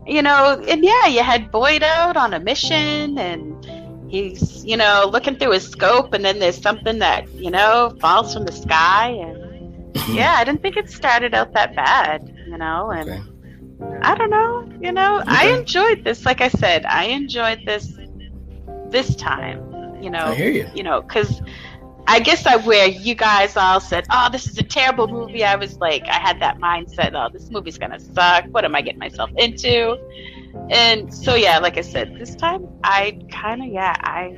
you 0.05 0.21
know, 0.21 0.61
and 0.67 0.83
yeah, 0.83 1.07
you 1.07 1.21
had 1.23 1.51
Boyd 1.51 1.81
out 1.83 2.17
on 2.17 2.33
a 2.33 2.39
mission, 2.39 3.17
and 3.17 3.65
he's, 4.09 4.63
you 4.65 4.77
know, 4.77 5.09
looking 5.11 5.35
through 5.37 5.51
his 5.51 5.67
scope, 5.67 6.13
and 6.13 6.23
then 6.23 6.39
there's 6.39 6.61
something 6.61 6.99
that, 6.99 7.27
you 7.33 7.49
know, 7.51 7.93
falls 7.99 8.33
from 8.33 8.45
the 8.45 8.51
sky, 8.51 9.09
and 9.09 9.95
yeah, 10.15 10.35
I 10.37 10.43
didn't 10.43 10.61
think 10.61 10.77
it 10.77 10.89
started 10.89 11.33
out 11.33 11.53
that 11.53 11.75
bad, 11.75 12.31
you 12.47 12.57
know, 12.57 12.91
and 12.91 13.09
Okay. 13.09 13.21
I 14.01 14.15
don't 14.15 14.29
know, 14.29 14.67
you 14.81 14.91
know, 14.91 15.23
I 15.27 15.49
enjoyed 15.49 16.03
this. 16.03 16.25
Like 16.25 16.41
I 16.41 16.49
said, 16.49 16.85
I 16.85 17.05
enjoyed 17.05 17.59
this 17.65 17.93
this 18.89 19.15
time, 19.15 19.59
you 20.01 20.09
know 20.09 20.27
I 20.27 20.35
hear 20.35 20.49
you. 20.49 20.67
you 20.73 20.83
know, 20.83 21.01
because 21.01 21.41
I 22.07 22.19
guess 22.21 22.45
I 22.45 22.55
where 22.57 22.87
you 22.87 23.15
guys 23.15 23.57
all 23.57 23.79
said, 23.81 24.05
"Oh, 24.09 24.29
this 24.31 24.47
is 24.47 24.57
a 24.57 24.63
terrible 24.63 25.07
movie." 25.07 25.43
I 25.43 25.55
was 25.55 25.77
like, 25.79 26.03
I 26.07 26.19
had 26.19 26.39
that 26.39 26.57
mindset, 26.57 27.11
"Oh, 27.13 27.29
this 27.31 27.49
movie's 27.51 27.77
gonna 27.77 27.99
suck. 27.99 28.45
What 28.51 28.63
am 28.63 28.75
I 28.75 28.81
getting 28.81 28.99
myself 28.99 29.29
into?" 29.35 29.97
And 30.69 31.13
so, 31.13 31.35
yeah, 31.35 31.59
like 31.59 31.77
I 31.77 31.81
said, 31.81 32.15
this 32.17 32.33
time 32.35 32.67
I 32.83 33.19
kind 33.29 33.61
of, 33.61 33.67
yeah, 33.67 33.93
I 33.99 34.37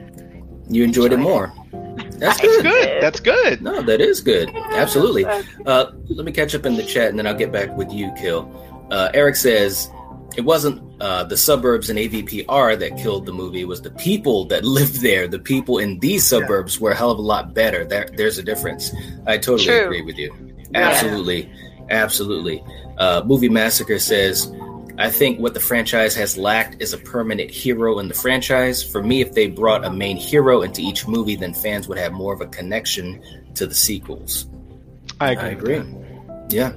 You 0.70 0.84
enjoyed 0.84 1.14
it 1.14 1.14
Enjoyed 1.14 1.14
it. 1.14 1.18
more. 1.18 1.54
That's 2.20 2.40
I 2.40 2.42
good. 2.42 2.64
Good. 2.64 3.02
That's 3.04 3.20
good. 3.20 3.62
No, 3.62 3.82
that 3.84 4.02
is 4.02 4.20
good. 4.22 4.50
Absolutely. 4.72 5.26
Uh, 5.26 5.92
let 6.10 6.26
me 6.26 6.32
catch 6.32 6.54
up 6.56 6.66
in 6.66 6.76
the 6.76 6.84
chat 6.84 7.10
and 7.10 7.18
then 7.18 7.26
I'll 7.28 7.34
get 7.38 7.52
back 7.52 7.76
with 7.78 7.92
you, 7.92 8.12
Kill. 8.18 8.44
Uh, 8.92 9.10
Eric 9.14 9.36
says 9.36 9.90
it 10.36 10.42
wasn't 10.42 10.82
uh, 11.02 11.24
the 11.24 11.38
suburbs 11.38 11.90
and 11.90 11.98
AVPR 12.00 12.78
that 12.80 12.98
killed 12.98 13.26
the 13.26 13.34
movie. 13.34 13.62
It 13.62 13.68
was 13.68 13.82
the 13.82 13.92
people 13.92 14.46
that 14.46 14.64
lived 14.80 15.02
there. 15.02 15.28
The 15.28 15.40
people 15.40 15.78
in 15.80 16.00
these 16.00 16.26
suburbs 16.26 16.80
were 16.80 16.92
a 16.92 16.96
hell 16.96 17.12
of 17.12 17.20
a 17.20 17.22
lot 17.22 17.54
better. 17.54 17.86
There, 17.86 18.10
there's 18.16 18.38
a 18.38 18.44
difference. 18.44 18.94
I 19.28 19.38
totally 19.38 19.66
True. 19.68 19.86
agree 19.86 20.02
with 20.02 20.18
you. 20.18 20.36
Absolutely. 20.76 21.52
Absolutely. 21.90 22.64
Uh, 22.98 23.24
Movie 23.26 23.50
Massacre 23.50 23.98
says, 24.00 24.52
I 25.00 25.10
think 25.10 25.40
what 25.40 25.54
the 25.54 25.60
franchise 25.62 26.14
has 26.16 26.38
lacked 26.38 26.82
is 26.82 26.92
a 26.94 26.98
permanent 26.98 27.50
hero 27.50 28.00
in 28.00 28.10
the 28.10 28.14
franchise. 28.14 28.84
For 28.84 29.02
me, 29.02 29.22
if 29.22 29.32
they 29.34 29.48
brought 29.48 29.86
a 29.86 29.90
main 29.90 30.18
hero 30.18 30.62
into 30.62 30.82
each 30.82 31.08
movie, 31.08 31.38
then 31.38 31.54
fans 31.54 31.88
would 31.88 31.98
have 31.98 32.12
more 32.12 32.34
of 32.34 32.42
a 32.42 32.48
connection 32.48 33.24
to 33.56 33.66
the 33.66 33.74
sequels. 33.74 34.48
I 35.22 35.30
I 35.30 35.32
agree. 35.32 35.76
agree. 35.78 35.96
Yeah. 36.50 36.74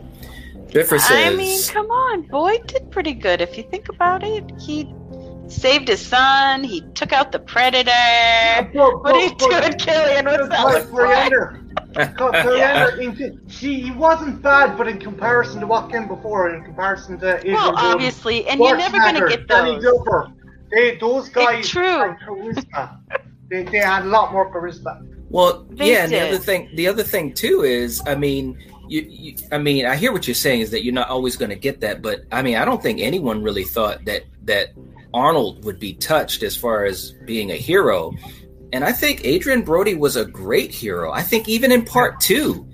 Biffer 0.73 0.99
says, 0.99 1.33
I 1.33 1.37
mean, 1.37 1.61
come 1.69 1.91
on, 1.91 2.23
Boyd 2.23 2.67
did 2.67 2.91
pretty 2.91 3.15
good 3.15 3.41
if 3.41 3.57
you 3.57 3.63
think 3.65 3.89
about 3.89 4.23
it. 4.25 4.51
He 4.61 4.93
saved 5.49 5.89
his 5.89 6.05
son. 6.05 6.65
He 6.65 6.81
took 6.95 7.13
out 7.13 7.31
the 7.33 7.39
predator. 7.39 7.91
But- 8.73 9.03
What 9.03 9.15
are 9.15 9.21
you 9.21 9.31
but- 9.31 9.51
but- 9.51 9.61
doing, 9.63 9.79
Killian? 9.79 10.25
What's 10.27 10.49
that 10.49 10.65
Like 10.65 10.75
look 10.75 10.93
like? 10.93 11.33
Coriander. 11.33 11.59
Co- 12.17 12.33
he, 13.51 13.83
he 13.85 13.91
wasn't 13.91 14.41
bad, 14.41 14.79
but 14.79 14.89
in 14.89 14.99
comparison 14.99 15.61
to 15.61 15.67
what 15.67 15.91
came 15.91 16.09
before, 16.09 16.49
in 16.55 16.65
comparison 16.65 17.19
to 17.21 17.37
Adrien 17.37 17.55
Well, 17.55 17.73
Brody, 17.73 17.87
obviously, 17.87 18.47
and 18.49 18.59
you're 18.61 18.77
never 18.79 18.97
gonna 18.97 19.29
get 19.29 19.47
Danny 19.47 19.73
those. 19.79 19.85
Glover, 19.85 20.33
they, 20.71 20.97
those 20.97 21.29
guys 21.29 21.69
true. 21.69 21.83
had 21.85 22.17
charisma. 22.27 22.99
they, 23.51 23.65
they 23.65 23.79
had 23.79 24.05
a 24.05 24.07
lot 24.07 24.33
more 24.33 24.51
charisma. 24.51 25.07
Well, 25.29 25.67
They 25.71 25.93
yeah, 25.93 26.05
and 26.05 26.13
the 26.13 26.21
other 26.29 26.39
thing, 26.39 26.71
the 26.77 26.89
other 26.89 27.03
thing 27.03 27.35
too 27.35 27.63
is, 27.63 28.03
I 28.07 28.15
mean, 28.15 28.59
you, 28.89 29.03
you, 29.09 29.37
I 29.51 29.59
mean, 29.59 29.87
I 29.87 29.97
hear 29.97 30.13
what 30.13 30.27
you're 30.27 30.35
saying 30.35 30.61
is 30.61 30.71
that 30.71 30.85
you're 30.85 30.95
not 30.95 31.09
always 31.09 31.37
going 31.37 31.51
to 31.51 31.57
get 31.57 31.81
that, 31.81 32.03
but 32.03 32.23
I 32.31 32.43
mean, 32.43 32.57
I 32.57 32.65
don't 32.65 32.83
think 32.83 33.01
anyone 33.01 33.43
really 33.43 33.65
thought 33.65 34.05
that 34.07 34.25
that 34.45 34.69
Arnold 35.15 35.65
would 35.65 35.79
be 35.79 35.95
touched 35.95 36.43
as 36.43 36.57
far 36.57 36.85
as 36.85 37.13
being 37.27 37.51
a 37.51 37.57
hero, 37.57 38.13
and 38.73 38.85
I 38.85 38.93
think 38.93 39.25
Adrien 39.27 39.63
Brody 39.63 39.95
was 39.95 40.17
a 40.17 40.25
great 40.25 40.73
hero. 40.73 41.13
I 41.13 41.23
think 41.23 41.49
even 41.49 41.71
in 41.73 41.85
part 41.85 42.21
two, 42.21 42.67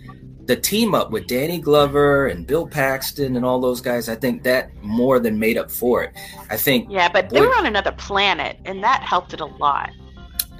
the 0.44 0.56
team 0.56 0.94
up 0.94 1.10
with 1.10 1.26
Danny 1.26 1.58
Glover 1.58 2.28
and 2.28 2.46
Bill 2.46 2.66
Paxton 2.66 3.36
and 3.36 3.44
all 3.44 3.60
those 3.60 3.80
guys, 3.82 4.08
I 4.08 4.14
think 4.14 4.44
that 4.44 4.70
more 4.82 5.18
than 5.20 5.38
made 5.38 5.58
up 5.58 5.70
for 5.70 6.02
it. 6.04 6.12
I 6.48 6.56
think 6.56 6.88
Yeah, 6.90 7.08
but 7.12 7.28
they 7.30 7.40
were 7.40 7.54
on 7.54 7.66
another 7.66 7.92
planet, 7.92 8.58
and 8.64 8.82
that 8.82 9.02
helped 9.02 9.34
it 9.34 9.40
a 9.40 9.46
lot. 9.46 9.90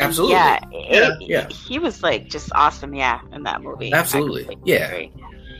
Absolutely, 0.00 0.35
Yeah, 0.37 0.61
Yeah, 0.71 1.12
it- 1.12 1.23
yeah. 1.23 1.49
He 1.49 1.78
was 1.78 2.02
like 2.02 2.28
just 2.28 2.50
awesome. 2.55 2.95
Yeah, 2.95 3.21
in 3.33 3.43
that 3.45 3.62
movie. 3.62 3.93
Absolutely, 3.93 4.59
yeah. 4.64 4.88
agree. 4.88 5.12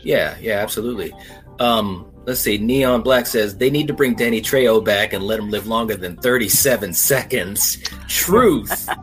Yeah, 0.03 0.37
yeah, 0.41 0.59
absolutely. 0.61 1.13
Um, 1.59 2.11
let's 2.25 2.41
see. 2.41 2.59
Neon 2.59 3.03
Black 3.03 3.27
says 3.27 3.57
they 3.57 3.71
need 3.71 3.89
to 3.89 3.93
bring 3.95 4.15
Danny 4.15 4.41
Trejo 4.41 4.85
back 4.85 5.13
and 5.13 5.25
let 5.25 5.39
him 5.39 5.51
live 5.51 5.67
longer 5.67 5.97
than 5.97 6.17
37 6.17 6.93
seconds. 6.95 7.79
Truth. 8.09 8.89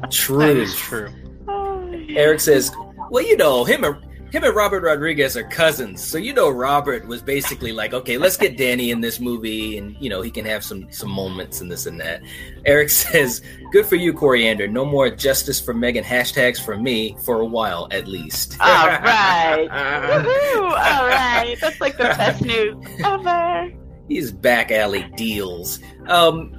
That 0.00 0.56
is 0.56 0.74
Truth. 0.74 0.76
true. 0.76 2.16
Eric 2.16 2.40
says, 2.40 2.72
well, 3.10 3.24
you 3.24 3.36
know, 3.36 3.64
him 3.64 3.84
and 3.84 3.96
him 4.30 4.44
and 4.44 4.54
Robert 4.54 4.82
Rodriguez 4.82 5.36
are 5.36 5.44
cousins. 5.44 6.02
So 6.02 6.16
you 6.16 6.32
know 6.32 6.50
Robert 6.50 7.06
was 7.06 7.20
basically 7.22 7.72
like, 7.72 7.92
okay, 7.92 8.16
let's 8.16 8.36
get 8.36 8.56
Danny 8.56 8.90
in 8.90 9.00
this 9.00 9.18
movie 9.18 9.78
and 9.78 9.96
you 10.00 10.08
know, 10.08 10.22
he 10.22 10.30
can 10.30 10.44
have 10.44 10.64
some 10.64 10.90
some 10.92 11.10
moments 11.10 11.60
and 11.60 11.70
this 11.70 11.86
and 11.86 12.00
that. 12.00 12.22
Eric 12.64 12.90
says, 12.90 13.42
good 13.72 13.86
for 13.86 13.96
you, 13.96 14.12
Coriander. 14.12 14.68
No 14.68 14.84
more 14.84 15.10
justice 15.10 15.60
for 15.60 15.74
Megan 15.74 16.04
hashtags 16.04 16.64
for 16.64 16.76
me 16.76 17.16
for 17.24 17.40
a 17.40 17.46
while 17.46 17.88
at 17.90 18.06
least. 18.06 18.56
All 18.60 18.66
right. 18.86 19.68
Woohoo! 19.70 20.62
All 20.62 21.06
right. 21.06 21.56
That's 21.60 21.80
like 21.80 21.96
the 21.96 22.04
best 22.04 22.42
news 22.42 22.76
ever. 23.04 23.72
These 24.06 24.32
back 24.32 24.70
alley 24.70 25.08
deals. 25.16 25.78
Um, 26.08 26.52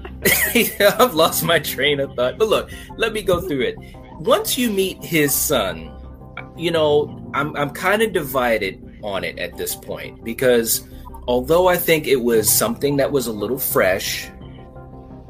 I've 0.80 1.14
lost 1.14 1.44
my 1.44 1.60
train 1.60 2.00
of 2.00 2.16
thought. 2.16 2.38
But 2.38 2.48
look, 2.48 2.72
let 2.98 3.14
me 3.14 3.22
go 3.22 3.42
through 3.42 3.62
it. 3.62 3.76
Once 4.20 4.58
you 4.58 4.70
meet 4.70 5.04
his 5.04 5.34
son, 5.34 5.92
you 6.58 6.72
know, 6.72 7.32
I'm 7.34 7.56
I'm 7.56 7.70
kind 7.70 8.02
of 8.02 8.14
divided 8.14 9.00
on 9.04 9.24
it 9.24 9.40
at 9.40 9.58
this 9.58 9.76
point 9.76 10.24
because 10.24 10.88
although 11.28 11.68
I 11.68 11.78
think 11.78 12.08
it 12.08 12.22
was 12.22 12.50
something 12.50 12.98
that 12.98 13.12
was 13.12 13.28
a 13.28 13.32
little 13.32 13.60
fresh, 13.60 14.30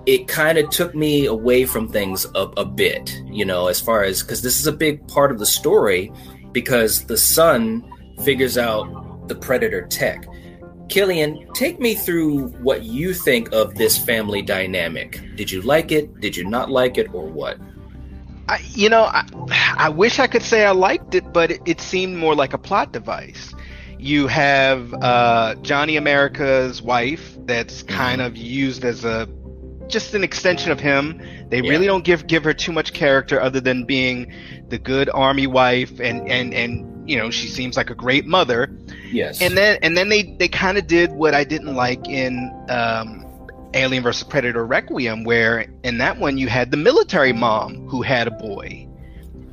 it 0.06 0.28
kind 0.28 0.58
of 0.58 0.70
took 0.70 0.96
me 0.96 1.26
away 1.26 1.66
from 1.66 1.88
things 1.88 2.26
a, 2.36 2.50
a 2.58 2.66
bit, 2.66 3.22
you 3.28 3.46
know, 3.46 3.68
as 3.68 3.80
far 3.80 4.04
as 4.04 4.22
because 4.22 4.42
this 4.42 4.60
is 4.60 4.68
a 4.68 4.72
big 4.72 5.08
part 5.08 5.32
of 5.32 5.40
the 5.40 5.46
story 5.46 6.12
because 6.52 7.06
the 7.06 7.18
son 7.18 7.84
figures 8.24 8.58
out 8.58 9.28
the 9.28 9.36
predator 9.36 9.86
tech. 9.88 10.28
Killian, 10.90 11.48
take 11.54 11.80
me 11.80 11.96
through 11.96 12.48
what 12.64 12.84
you 12.84 13.14
think 13.14 13.50
of 13.54 13.76
this 13.76 13.98
family 13.98 14.42
dynamic. 14.42 15.22
Did 15.38 15.50
you 15.50 15.62
like 15.62 15.92
it? 15.94 16.20
Did 16.20 16.36
you 16.36 16.44
not 16.44 16.70
like 16.70 16.98
it, 16.98 17.14
or 17.14 17.28
what? 17.28 17.58
I, 18.52 18.60
you 18.76 18.90
know, 18.90 19.04
I, 19.06 19.24
I 19.78 19.90
wish 19.90 20.20
I 20.20 20.28
could 20.28 20.44
say 20.44 20.66
I 20.66 20.72
liked 20.72 21.16
it, 21.16 21.32
but 21.34 21.52
it, 21.52 21.62
it 21.66 21.82
seemed 21.82 22.18
more 22.18 22.36
like 22.36 22.54
a 22.54 22.60
plot 22.60 22.92
device. 22.94 23.56
You 23.98 24.28
have 24.28 24.94
uh, 25.02 25.56
Johnny 25.62 25.98
America's 25.98 26.82
wife 26.82 27.38
that's 27.46 27.84
Mm-hmm. 27.88 27.98
kind 27.98 28.22
of 28.22 28.38
used 28.38 28.84
as 28.86 29.06
a 29.06 29.28
just 29.88 30.14
an 30.16 30.24
extension 30.24 30.72
of 30.72 30.80
him. 30.80 31.22
They 31.50 31.62
Yeah. 31.62 31.72
really 31.72 31.86
don't 31.88 32.04
give 32.06 32.28
give 32.28 32.44
her 32.46 32.54
too 32.54 32.72
much 32.74 32.94
character 32.94 33.42
other 33.42 33.62
than 33.62 33.86
being 33.86 34.32
the 34.70 34.80
good 34.80 35.10
army 35.14 35.48
wife 35.48 36.00
and 36.00 36.28
and 36.30 36.54
and 36.54 37.10
you 37.10 37.18
know 37.18 37.30
she 37.32 37.48
seems 37.48 37.78
like 37.78 37.90
a 37.90 37.96
great 37.96 38.26
mother. 38.26 38.72
Yes. 39.12 39.42
And 39.42 39.58
then 39.58 39.78
and 39.84 39.98
then 39.98 40.10
they 40.10 40.24
they 40.40 40.48
kind 40.50 40.78
of 40.78 40.88
did 40.88 41.12
what 41.12 41.34
I 41.36 41.44
didn't 41.44 41.76
like 41.76 42.08
in 42.10 42.52
um, 42.70 43.26
Alien 43.74 44.04
vs 44.04 44.24
Predator 44.24 44.66
Requiem, 44.66 45.24
where 45.24 45.66
in 45.84 45.98
that 46.00 46.18
one 46.20 46.38
you 46.38 46.48
had 46.48 46.72
the 46.72 46.78
military 46.78 47.34
mom 47.34 47.88
who 47.88 48.02
had 48.02 48.28
a 48.28 48.32
boy, 48.32 48.88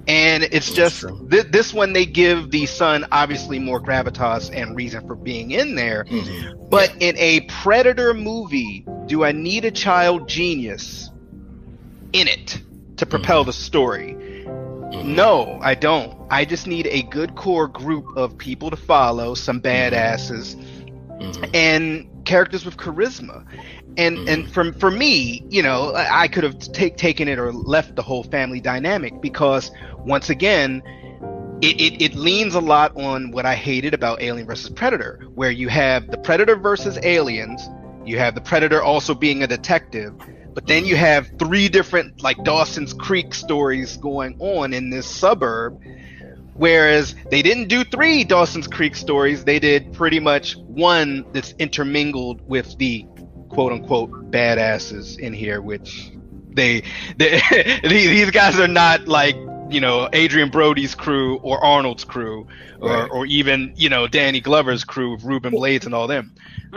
and 0.07 0.43
it's 0.45 0.73
just 0.73 1.05
th- 1.31 1.47
this 1.51 1.73
one 1.73 1.93
they 1.93 2.07
give 2.07 2.51
the 2.51 2.67
son 2.67 3.07
obviously 3.13 3.59
more 3.59 3.81
gravitas 3.81 4.51
and 4.55 4.75
reason 4.75 5.07
for 5.07 5.15
being 5.15 5.51
in 5.51 5.75
there. 5.75 6.05
Mhm. 6.05 6.71
But 6.71 6.93
in 7.01 7.17
a 7.19 7.41
Predator 7.43 8.15
movie, 8.15 8.85
do 9.07 9.25
I 9.25 9.33
need 9.33 9.65
a 9.65 9.71
child 9.71 10.29
genius 10.29 11.11
in 12.13 12.27
it 12.27 12.61
to 12.97 13.07
propel 13.07 13.45
the 13.45 13.53
story? 13.53 14.17
Mhm. 14.19 15.05
No, 15.05 15.59
I 15.63 15.75
don't. 15.75 16.17
I 16.31 16.45
just 16.45 16.67
need 16.67 16.89
a 16.91 17.03
good 17.03 17.35
core 17.37 17.69
group 17.69 18.07
of 18.17 18.37
people 18.39 18.71
to 18.71 18.77
follow, 18.77 19.35
some 19.35 19.61
badasses, 19.61 20.57
Mhm. 21.21 21.51
and 21.55 22.07
characters 22.29 22.65
with 22.65 22.77
charisma. 22.77 23.43
And 23.97 24.19
Mhm. 24.19 24.29
and 24.33 24.53
for 24.53 24.73
for 24.75 24.91
me, 24.91 25.43
you 25.49 25.63
know, 25.63 25.93
I, 25.95 26.25
I 26.25 26.29
could 26.29 26.45
have 26.45 26.59
take, 26.59 26.97
taken 26.97 27.27
it 27.27 27.39
or 27.39 27.53
left 27.53 27.97
the 27.97 28.03
whole 28.03 28.23
family 28.23 28.61
dynamic 28.61 29.21
because 29.21 29.71
once 30.05 30.31
again, 30.31 30.83
it, 31.61 31.81
it, 31.81 32.03
it 32.03 32.15
leans 32.15 32.55
a 32.55 32.61
lot 32.61 32.93
on 32.97 33.33
what 33.33 33.45
I 33.47 33.57
hated 33.57 33.95
about 33.95 34.23
Alien 34.23 34.47
versus 34.47 34.71
Predator, 34.71 35.19
where 35.35 35.51
you 35.51 35.69
have 35.69 36.09
the 36.11 36.19
Predator 36.19 36.55
versus 36.55 36.99
aliens, 37.03 37.69
you 38.05 38.19
have 38.19 38.35
the 38.35 38.41
Predator 38.41 38.81
also 38.81 39.15
being 39.15 39.43
a 39.43 39.47
detective, 39.49 40.13
but 40.55 40.67
then 40.69 40.85
you 40.85 40.95
have 40.97 41.29
three 41.39 41.69
different 41.69 42.23
like 42.23 42.37
Dawson's 42.45 42.93
Creek 42.93 43.35
stories 43.35 43.97
going 43.97 44.37
on 44.39 44.73
in 44.73 44.91
this 44.91 45.07
suburb. 45.07 45.81
Whereas 46.59 47.15
they 47.31 47.41
didn't 47.41 47.69
do 47.69 47.85
three 47.85 48.25
Dawson's 48.25 48.67
Creek 48.67 48.95
stories, 48.97 49.45
they 49.45 49.59
did 49.59 49.93
pretty 49.93 50.19
much 50.21 50.57
one 50.57 51.25
that's 51.33 51.53
intermingled 51.59 52.47
with 52.49 52.77
the 52.79 53.07
quote 53.49 53.73
unquote 53.73 54.11
badasses 54.31 55.19
in 55.19 55.33
here, 55.33 55.63
which 55.63 56.11
they, 56.51 56.83
they 57.17 57.41
these 57.89 58.31
guys 58.33 58.59
are 58.59 58.69
not 58.69 59.07
like 59.09 59.37
you 59.71 59.81
know 59.81 60.09
Adrien 60.15 60.51
Brody's 60.51 60.95
crew 60.95 61.37
or 61.39 61.63
Arnold's 61.65 62.03
crew 62.05 62.47
or, 62.81 62.91
Right. 62.91 63.09
or 63.11 63.27
even 63.27 63.73
you 63.77 63.89
know 63.89 64.09
Danny 64.09 64.41
Glover's 64.41 64.83
crew 64.83 65.15
of 65.15 65.25
Ruben 65.25 65.53
Blades 65.53 65.87
and 65.87 65.95
all 65.95 66.07
them. 66.09 66.35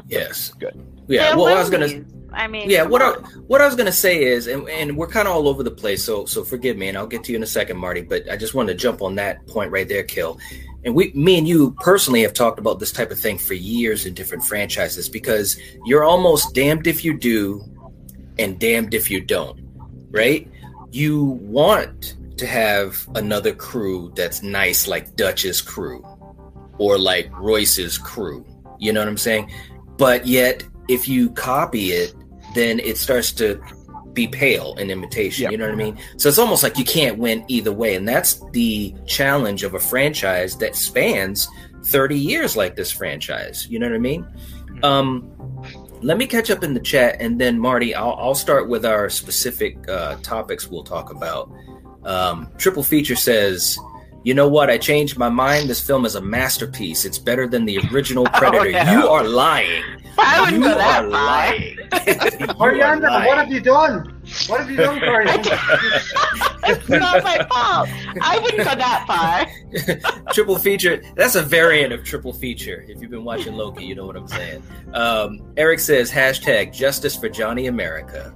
Yes. 0.08 0.50
Good. 0.60 0.80
Yeah. 1.08 1.30
They're 1.30 1.38
Well, 1.38 1.56
I 1.58 1.60
was 1.60 1.70
gonna. 1.70 2.06
I 2.34 2.48
mean, 2.48 2.70
Yeah. 2.70 2.84
What 2.84 3.02
I, 3.02 3.12
what 3.48 3.62
I 3.62 3.66
was 3.66 3.76
gonna 3.76 3.92
say 3.92 4.24
is, 4.24 4.48
and, 4.48 4.68
and 4.70 4.96
we're 4.96 5.08
kind 5.08 5.28
of 5.28 5.36
all 5.36 5.48
over 5.48 5.64
the 5.64 5.72
place, 5.72 6.04
so 6.04 6.26
so 6.26 6.44
forgive 6.44 6.78
me, 6.78 6.88
and 6.88 6.98
I'll 6.98 7.08
get 7.08 7.24
to 7.26 7.32
you 7.32 7.38
in 7.38 7.44
a 7.44 7.48
second, 7.48 7.78
Marty. 7.78 8.02
But 8.02 8.30
I 8.30 8.38
just 8.38 8.54
wanted 8.54 8.74
to 8.74 8.80
jump 8.80 9.02
on 9.02 9.16
that 9.16 9.46
point 9.48 9.72
right 9.72 9.88
there, 9.88 10.04
Kill. 10.04 10.40
And 10.84 10.96
we, 10.96 11.12
me 11.14 11.38
and 11.38 11.48
you 11.48 11.76
personally 11.80 12.22
have 12.24 12.34
talked 12.34 12.58
about 12.58 12.80
this 12.80 12.92
type 12.92 13.12
of 13.12 13.20
thing 13.20 13.38
for 13.38 13.54
years 13.54 14.06
in 14.08 14.16
different 14.16 14.44
franchises 14.44 15.08
because 15.10 15.60
you're 15.86 16.04
almost 16.04 16.56
damned 16.56 16.88
if 16.88 17.06
you 17.06 17.18
do, 17.18 17.64
and 18.40 18.60
damned 18.60 18.94
if 18.94 19.12
you 19.12 19.22
don't, 19.22 19.60
right? 20.10 20.48
You 20.92 21.24
want 21.24 22.16
to 22.38 22.48
have 22.48 23.08
another 23.16 23.54
crew 23.54 24.12
that's 24.16 24.42
nice, 24.42 24.88
like 24.88 25.16
Dutch's 25.16 25.62
crew, 25.62 26.04
or 26.80 26.98
like 26.98 27.30
Royce's 27.38 27.98
crew. 28.00 28.44
You 28.80 28.92
know 28.92 29.02
what 29.02 29.08
I'm 29.08 29.18
saying? 29.18 29.52
But 29.98 30.26
yet, 30.26 30.64
if 30.88 31.08
you 31.08 31.30
copy 31.32 31.92
it, 31.92 32.14
then 32.56 32.80
it 32.80 32.98
starts 32.98 33.32
to 33.34 33.62
be 34.14 34.28
pale 34.28 34.76
in 34.76 34.90
imitation. 34.92 35.44
Yep. 35.44 35.52
You 35.52 35.58
know 35.58 35.66
what 35.66 35.74
I 35.74 35.78
mean? 35.78 35.98
So 36.18 36.28
it's 36.30 36.38
almost 36.38 36.64
like 36.64 36.78
you 36.78 36.84
can't 36.84 37.18
win 37.18 37.46
either 37.48 37.72
way. 37.72 37.96
And 37.96 38.08
that's 38.08 38.44
the 38.52 38.94
challenge 39.06 39.64
of 39.64 39.74
a 39.74 39.80
franchise 39.80 40.58
that 40.58 40.76
spans 40.76 41.48
30 41.86 42.18
years 42.18 42.56
like 42.56 42.76
this 42.76 42.92
franchise. 42.92 43.68
You 43.70 43.80
know 43.80 43.88
what 43.88 43.96
I 43.96 44.00
mean? 44.00 44.28
Um, 44.84 45.32
let 46.02 46.18
me 46.18 46.26
catch 46.26 46.50
up 46.50 46.64
in 46.64 46.74
the 46.74 46.80
chat, 46.80 47.18
and 47.20 47.40
then 47.40 47.60
Marty, 47.60 47.94
I'll, 47.94 48.14
I'll 48.14 48.36
start 48.36 48.68
with 48.68 48.86
our 48.86 49.10
specific 49.10 49.88
uh, 49.88 50.16
topics 50.24 50.68
we'll 50.68 50.84
talk 50.84 51.12
about. 51.12 51.52
Um, 52.04 52.50
Triple 52.58 52.84
Feature 52.84 53.16
says, 53.16 53.78
"You 54.24 54.34
know 54.34 54.48
what? 54.48 54.70
I 54.70 54.78
changed 54.78 55.18
my 55.18 55.30
mind. 55.30 55.70
This 55.70 55.82
film 55.86 56.06
is 56.06 56.16
a 56.16 56.22
masterpiece. 56.22 57.06
It's 57.06 57.18
better 57.18 57.48
than 57.48 57.66
the 57.66 57.80
original 57.92 58.26
Predator. 58.34 58.72
no. 58.72 58.92
You 58.92 59.08
are 59.10 59.24
lying. 59.24 59.84
I 60.18 60.42
wouldn't 60.42 60.58
you 60.64 60.70
go 60.70 60.76
that 60.78 61.04
are 61.04 61.08
lying. 61.08 61.78
You 61.92 62.48
are 62.48 62.72
Ariana, 62.74 63.02
lying. 63.02 63.28
what 63.28 63.38
have 63.38 63.52
you 63.52 63.60
done? 63.62 64.22
What 64.48 64.60
have 64.62 64.70
you 64.70 64.78
done, 64.78 65.00
Ariana? 65.00 66.60
it's 66.66 66.90
not 66.90 67.24
my 67.24 67.38
fault. 67.50 67.90
I 68.22 68.40
wouldn't 68.42 68.64
go 68.64 68.76
that 68.76 69.04
far. 69.08 70.34
triple 70.34 70.58
feature. 70.58 71.02
That's 71.16 71.36
a 71.36 71.42
variant 71.42 71.92
of 71.94 72.04
triple 72.04 72.34
feature. 72.34 72.86
If 72.88 73.02
you've 73.02 73.12
been 73.12 73.24
watching 73.24 73.54
Loki, 73.56 73.86
you 73.86 73.96
know 73.96 74.06
what 74.06 74.16
I'm 74.16 74.28
saying. 74.28 74.64
Um, 74.94 75.42
Eric 75.58 75.80
says 75.80 76.12
hashtag 76.12 76.72
justice 76.74 77.16
for 77.16 77.30
Johnny 77.30 77.68
America. 77.68 78.34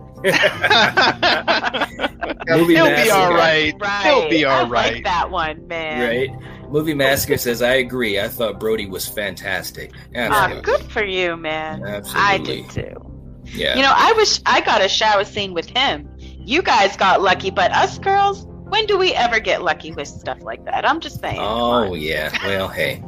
Movie 2.48 2.76
He'll 2.76 2.86
be 2.86 2.92
Massacre. 2.92 3.16
all 3.16 3.34
right. 3.34 3.74
Right. 3.80 4.04
He'll 4.04 4.30
be 4.30 4.46
I 4.46 4.60
all 4.62 4.70
right. 4.70 4.94
like 4.96 5.04
that 5.04 5.30
one, 5.32 5.68
man. 5.68 6.30
Right? 6.32 6.70
Movie 6.70 6.94
Massacre 6.94 7.38
says 7.38 7.62
I 7.62 7.76
agree. 7.76 8.20
I 8.20 8.28
thought 8.28 8.60
Brody 8.60 8.86
was 8.88 9.08
fantastic. 9.08 9.92
Ah, 10.16 10.52
Absolutely. 10.52 10.62
good 10.64 10.92
for 10.92 11.04
you, 11.04 11.38
man. 11.38 11.84
Absolutely. 11.86 12.22
I 12.22 12.36
Absolutely. 12.36 12.62
did 12.64 12.70
too. 12.94 13.12
Yeah. 13.58 13.76
You 13.76 13.82
know, 13.84 13.94
I 13.96 14.14
wish 14.18 14.40
I 14.46 14.62
got 14.62 14.84
a 14.84 14.90
shower 14.90 15.24
scene 15.24 15.54
with 15.54 15.70
him. 15.70 16.10
You 16.18 16.62
guys 16.62 16.98
got 16.98 17.22
lucky, 17.22 17.52
but 17.52 17.72
us 17.72 18.00
girls, 18.00 18.46
when 18.48 18.86
do 18.88 18.98
we 18.98 19.14
ever 19.14 19.40
get 19.40 19.62
lucky 19.64 19.92
with 19.92 20.08
stuff 20.08 20.42
like 20.42 20.66
that? 20.66 20.88
I'm 20.88 21.00
just 21.00 21.20
saying. 21.22 21.38
Oh 21.40 21.94
yeah. 21.94 22.32
Well, 22.46 22.68
hey. 22.68 23.04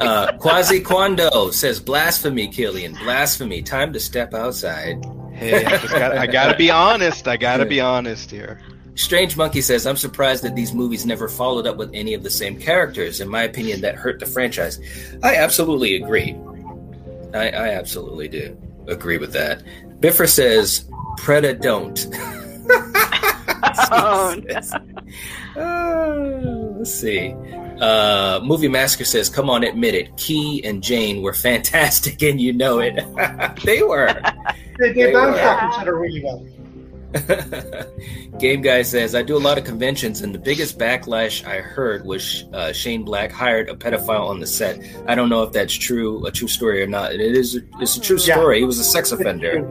Uh, 0.00 0.36
Quasi 0.38 0.80
Quando 0.80 1.50
says 1.52 1.80
blasphemy, 1.80 2.48
Killian. 2.48 2.94
Blasphemy. 2.94 3.62
Time 3.62 3.92
to 3.92 4.00
step 4.00 4.34
outside. 4.34 5.02
Hey, 5.36 5.64
I, 5.64 5.70
gotta, 5.70 6.20
I 6.20 6.26
gotta 6.26 6.56
be 6.56 6.70
honest. 6.70 7.28
I 7.28 7.36
gotta 7.36 7.66
be 7.66 7.80
honest 7.80 8.30
here. 8.30 8.60
Strange 8.94 9.36
Monkey 9.36 9.60
says, 9.60 9.86
I'm 9.86 9.96
surprised 9.96 10.42
that 10.44 10.56
these 10.56 10.72
movies 10.72 11.04
never 11.04 11.28
followed 11.28 11.66
up 11.66 11.76
with 11.76 11.90
any 11.92 12.14
of 12.14 12.22
the 12.22 12.30
same 12.30 12.58
characters. 12.58 13.20
In 13.20 13.28
my 13.28 13.42
opinion, 13.42 13.82
that 13.82 13.94
hurt 13.94 14.18
the 14.18 14.26
franchise. 14.26 14.80
I 15.22 15.36
absolutely 15.36 15.96
agree. 15.96 16.34
I, 17.34 17.50
I 17.50 17.68
absolutely 17.74 18.28
do 18.28 18.56
agree 18.88 19.18
with 19.18 19.32
that. 19.34 19.62
Biffer 20.00 20.26
says, 20.26 20.88
Preda 21.18 21.60
don't. 21.60 22.06
Oh, 23.90 24.34
no. 24.44 25.62
Uh, 25.62 26.76
let's 26.78 26.94
see. 26.94 27.34
Uh, 27.80 28.40
Movie 28.42 28.68
Massacre 28.68 29.04
says, 29.04 29.28
"Come 29.28 29.50
on, 29.50 29.64
admit 29.64 29.94
it. 29.94 30.16
Key 30.16 30.64
and 30.64 30.82
Jane 30.82 31.22
were 31.22 31.32
fantastic, 31.34 32.22
and 32.22 32.40
you 32.40 32.52
know 32.52 32.78
it. 32.80 32.94
they 33.64 33.82
were." 33.82 34.20
They, 34.78 34.92
they 34.92 35.02
They 35.04 35.12
bounce 35.12 35.36
were. 35.36 35.68
each 35.74 35.80
other 35.80 35.96
really 35.98 36.22
well. 36.24 36.46
Game 38.38 38.60
Guy 38.60 38.82
says, 38.82 39.14
I 39.14 39.22
do 39.22 39.36
a 39.36 39.38
lot 39.40 39.56
of 39.58 39.64
conventions, 39.64 40.20
and 40.20 40.34
the 40.34 40.38
biggest 40.38 40.78
backlash 40.78 41.46
I 41.46 41.60
heard 41.60 42.04
was 42.04 42.44
uh, 42.52 42.72
Shane 42.72 43.04
Black 43.04 43.32
hired 43.32 43.70
a 43.70 43.74
pedophile 43.74 44.28
on 44.28 44.40
the 44.40 44.46
set. 44.46 44.82
I 45.06 45.14
don't 45.14 45.28
know 45.28 45.42
if 45.42 45.52
that's 45.52 45.72
true, 45.72 46.26
a 46.26 46.30
true 46.30 46.48
story 46.48 46.82
or 46.82 46.86
not. 46.86 47.14
It 47.14 47.20
is. 47.20 47.58
It's 47.80 47.96
a 47.96 48.00
true 48.00 48.18
Yeah. 48.18 48.34
story. 48.34 48.58
He 48.58 48.64
was 48.64 48.78
a 48.78 48.84
sex 48.84 49.12
offender. 49.12 49.66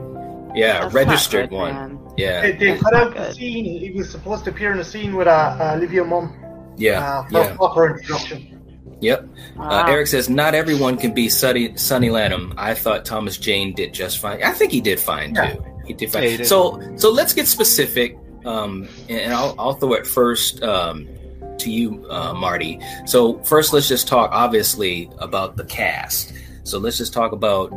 Yeah, 0.54 0.80
That's 0.82 0.94
registered 0.94 1.50
good, 1.50 1.56
one. 1.56 1.74
man. 1.74 1.98
Yeah, 2.16 2.40
They, 2.40 2.52
they 2.52 2.78
cut 2.78 2.92
not 2.94 3.06
out 3.08 3.14
the 3.14 3.32
scene. 3.34 3.64
He 3.78 3.92
was 3.94 4.10
supposed 4.10 4.44
to 4.44 4.50
appear 4.50 4.72
in 4.72 4.78
a 4.80 4.84
scene 4.84 5.14
with 5.14 5.26
uh, 5.28 5.30
uh, 5.60 5.74
Olivia 5.76 6.02
Munn 6.02 6.32
yeah, 6.78 7.04
uh, 7.06 7.22
for 7.28 7.32
yeah. 7.38 7.56
proper 7.56 7.90
introduction. 7.98 8.55
Yep. 9.00 9.28
Uh, 9.58 9.84
Eric 9.88 10.06
says, 10.06 10.28
not 10.28 10.54
everyone 10.54 10.96
can 10.96 11.12
be 11.12 11.28
Sonny, 11.28 11.76
Sonny 11.76 12.08
Landham. 12.08 12.54
I 12.56 12.74
thought 12.74 13.04
Thomas 13.04 13.36
Jane 13.36 13.74
did 13.74 13.92
just 13.92 14.18
fine. 14.18 14.42
I 14.42 14.52
think 14.52 14.72
he 14.72 14.80
did 14.80 14.98
fine 14.98 15.34
Yeah. 15.34 15.52
too. 15.54 15.64
He 15.86 15.92
did 15.94 16.10
fine. 16.10 16.22
Yeah, 16.22 16.28
he 16.30 16.36
did. 16.38 16.46
So, 16.46 16.80
so 16.96 17.10
let's 17.10 17.32
get 17.32 17.46
specific. 17.46 18.16
Um, 18.44 18.88
and 19.08 19.20
and 19.20 19.32
I'll, 19.34 19.54
I'll 19.58 19.72
throw 19.74 19.92
it 19.94 20.06
first 20.06 20.62
um, 20.62 21.08
to 21.58 21.70
you, 21.70 22.06
uh, 22.08 22.32
Marty. 22.32 22.80
So 23.06 23.38
first, 23.42 23.72
let's 23.72 23.88
just 23.88 24.06
talk 24.08 24.30
obviously 24.32 25.10
about 25.18 25.56
the 25.56 25.64
cast. 25.64 26.32
So 26.64 26.78
let's 26.78 26.96
just 26.96 27.12
talk 27.12 27.32
about 27.32 27.72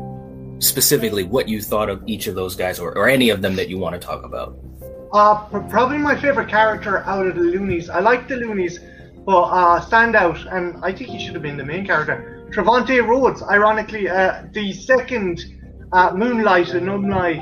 specifically 0.59 1.23
what 1.23 1.47
you 1.49 1.61
thought 1.61 1.89
of 1.89 2.03
each 2.05 2.27
of 2.27 2.35
those 2.35 2.55
guys, 2.55 2.79
or, 2.79 2.95
or 2.97 3.07
any 3.09 3.29
of 3.29 3.41
them 3.41 3.55
that 3.55 3.67
you 3.69 3.77
want 3.77 3.99
to 3.99 4.05
talk 4.05 4.23
about. 4.23 4.57
Uh, 5.11 5.43
probably 5.69 5.97
my 5.97 6.15
favorite 6.19 6.49
character 6.49 6.99
out 7.05 7.25
of 7.25 7.35
the 7.35 7.41
Loonies. 7.41 7.89
I 7.89 7.99
like 7.99 8.27
the 8.27 8.35
Loonies, 8.35 8.79
but 9.25 9.43
uh, 9.43 9.81
standout, 9.81 10.51
and 10.53 10.83
I 10.83 10.91
think 10.91 11.09
he 11.09 11.19
should 11.19 11.33
have 11.33 11.43
been 11.43 11.57
the 11.57 11.65
main 11.65 11.85
character. 11.85 12.47
Trevante 12.51 13.05
Rhodes, 13.05 13.43
ironically, 13.43 14.09
uh, 14.09 14.43
the 14.53 14.73
second 14.73 15.45
uh, 15.91 16.11
Moonlight 16.15 16.73
alumni 16.73 17.39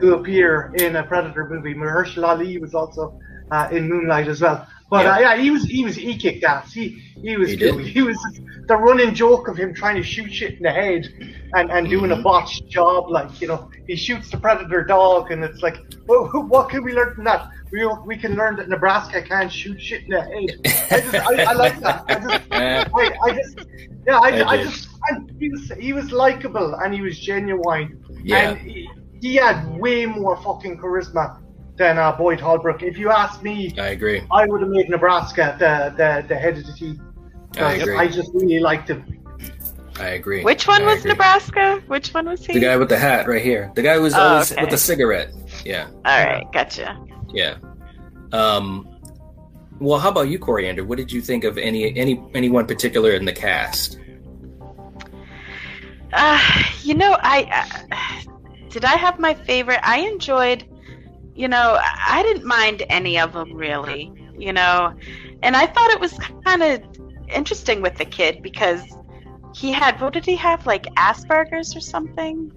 to 0.00 0.14
appear 0.14 0.72
in 0.76 0.96
a 0.96 1.04
Predator 1.04 1.48
movie. 1.48 1.74
Mahershala 1.74 2.28
Ali 2.28 2.58
was 2.58 2.74
also 2.74 3.18
uh, 3.50 3.68
in 3.70 3.88
Moonlight 3.88 4.28
as 4.28 4.40
well. 4.40 4.66
But 4.90 5.04
Yeah. 5.04 5.14
uh, 5.14 5.18
yeah, 5.20 5.36
he 5.36 5.50
was 5.50 5.64
he 5.64 5.84
was 5.84 5.96
he 5.96 6.16
kicked 6.16 6.44
ass. 6.44 6.72
He 6.72 7.00
he 7.22 7.36
was 7.36 7.50
He 7.50 7.56
cool. 7.58 7.78
he 7.78 8.02
was 8.02 8.18
the 8.66 8.76
running 8.76 9.14
joke 9.14 9.48
of 9.48 9.56
him 9.56 9.74
trying 9.74 9.96
to 9.96 10.02
shoot 10.02 10.30
shit 10.32 10.54
in 10.58 10.62
the 10.62 10.70
head 10.70 11.06
and, 11.54 11.70
and 11.70 11.88
doing 11.88 12.10
Mm-hmm. 12.10 12.20
a 12.20 12.22
botched 12.22 12.68
job. 12.68 13.10
Like 13.10 13.40
you 13.40 13.48
know, 13.48 13.70
he 13.86 13.96
shoots 13.96 14.30
the 14.30 14.38
predator 14.38 14.82
dog, 14.84 15.30
and 15.30 15.44
it's 15.44 15.62
like, 15.62 15.76
well, 16.06 16.24
what 16.26 16.68
can 16.70 16.82
we 16.84 16.92
learn 16.92 17.14
from 17.14 17.24
that? 17.24 17.50
We 17.70 17.86
we 18.06 18.16
can 18.16 18.34
learn 18.34 18.56
that 18.56 18.68
Nebraska 18.70 19.20
can't 19.20 19.52
shoot 19.52 19.78
shit 19.80 20.04
in 20.04 20.10
the 20.10 20.22
head. 20.22 20.50
I 20.90 21.00
just 21.00 21.14
I, 21.14 21.42
I 21.44 21.52
like 21.52 21.80
that. 21.80 22.04
I 22.08 22.14
just 22.14 22.44
I, 22.52 23.12
I 23.26 23.30
just 23.34 23.58
yeah 24.06 24.18
I, 24.18 24.28
I 24.40 24.48
I, 24.52 24.56
just 24.64 24.88
and 25.10 25.30
he 25.38 25.50
was 25.50 25.70
he 25.78 25.92
was 25.92 26.10
likable 26.12 26.74
and 26.76 26.94
he 26.94 27.02
was 27.02 27.18
genuine. 27.18 28.02
Yeah. 28.24 28.50
And 28.52 28.58
he, 28.58 28.88
he 29.20 29.34
had 29.36 29.66
way 29.78 30.06
more 30.06 30.36
fucking 30.42 30.78
charisma 30.78 31.40
than 31.78 31.96
uh, 31.98 32.12
Boyd 32.12 32.40
Holbrook. 32.40 32.82
If 32.82 32.98
you 32.98 33.10
ask 33.10 33.42
me, 33.42 33.74
I 33.78 33.88
agree. 33.88 34.22
I 34.30 34.46
would 34.46 34.60
have 34.60 34.70
made 34.70 34.88
Nebraska 34.90 35.56
the, 35.58 35.94
the, 35.96 36.26
the 36.28 36.34
head 36.34 36.58
of 36.58 36.66
the 36.66 36.72
team. 36.72 37.00
I 37.56 37.74
agree. 37.74 37.96
I 37.96 38.08
just 38.08 38.30
really 38.34 38.58
liked 38.58 38.88
him. 38.90 39.04
I 39.98 40.10
agree. 40.10 40.42
Which 40.44 40.68
one 40.68 40.82
I 40.82 40.86
was 40.86 41.00
agree. 41.00 41.12
Nebraska? 41.12 41.82
Which 41.86 42.12
one 42.14 42.26
was 42.28 42.44
he? 42.44 42.52
The 42.52 42.60
guy 42.60 42.76
with 42.76 42.88
the 42.88 42.98
hat 42.98 43.26
right 43.26 43.42
here. 43.42 43.72
The 43.74 43.82
guy 43.82 43.94
who 43.94 44.02
was 44.02 44.14
Oh, 44.14 44.20
always 44.20 44.52
okay. 44.52 44.60
with 44.60 44.70
the 44.70 44.78
cigarette. 44.78 45.32
Yeah, 45.64 45.88
All 46.04 46.24
right, 46.24 46.44
gotcha. 46.52 46.98
yeah. 47.32 47.56
Um, 48.32 48.86
well, 49.80 49.98
how 49.98 50.10
about 50.10 50.28
you, 50.28 50.38
Coriander? 50.38 50.84
What 50.84 50.98
did 50.98 51.10
you 51.10 51.20
think 51.20 51.44
of 51.44 51.58
any 51.58 51.96
any 51.96 52.22
anyone 52.34 52.66
particular 52.66 53.12
in 53.12 53.24
the 53.24 53.32
cast? 53.32 53.98
Uh, 56.12 56.40
you 56.82 56.94
know, 56.94 57.16
I 57.20 57.48
uh, 57.90 58.32
did 58.70 58.84
I 58.84 58.96
have 58.96 59.18
my 59.18 59.34
favorite. 59.34 59.80
I 59.82 59.98
enjoyed, 60.00 60.64
you 61.38 61.46
know, 61.48 61.78
I 61.80 62.22
didn't 62.24 62.44
mind 62.44 62.82
any 62.88 63.18
of 63.18 63.32
them 63.32 63.54
really, 63.54 64.12
you 64.36 64.52
know, 64.52 64.92
and 65.42 65.56
I 65.56 65.66
thought 65.66 65.90
it 65.90 66.00
was 66.00 66.18
kind 66.44 66.62
of 66.62 66.82
interesting 67.32 67.80
with 67.80 67.96
the 67.96 68.04
kid 68.04 68.42
because 68.42 68.82
he 69.54 69.70
had 69.72 70.00
what 70.00 70.12
did 70.12 70.26
he 70.26 70.36
have 70.36 70.66
like 70.66 70.84
Asperger's 70.96 71.76
or 71.76 71.80
something? 71.80 72.50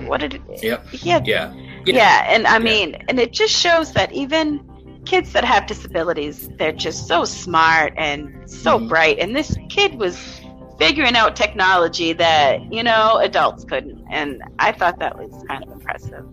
What 0.00 0.20
did 0.20 0.34
it, 0.34 0.62
Yep. 0.62 0.88
he 0.88 1.10
had? 1.10 1.26
Yeah. 1.26 1.54
Yeah, 1.86 2.24
and 2.28 2.48
I 2.48 2.58
mean, 2.58 2.96
and 3.08 3.20
it 3.20 3.32
just 3.32 3.54
shows 3.54 3.92
that 3.92 4.12
even 4.12 4.60
kids 5.04 5.32
that 5.34 5.44
have 5.44 5.66
disabilities, 5.68 6.50
they're 6.58 6.72
just 6.72 7.06
so 7.06 7.24
smart 7.24 7.94
and 7.96 8.50
so 8.50 8.80
Mhm. 8.80 8.88
bright. 8.88 9.18
And 9.20 9.36
this 9.36 9.56
kid 9.68 9.94
was 9.94 10.40
figuring 10.80 11.14
out 11.14 11.36
technology 11.36 12.12
that 12.14 12.72
you 12.72 12.82
know 12.82 13.18
adults 13.22 13.64
couldn't, 13.64 14.04
and 14.10 14.42
I 14.58 14.72
thought 14.72 14.98
that 14.98 15.16
was 15.16 15.30
kind 15.48 15.62
of 15.62 15.70
impressive. 15.70 16.24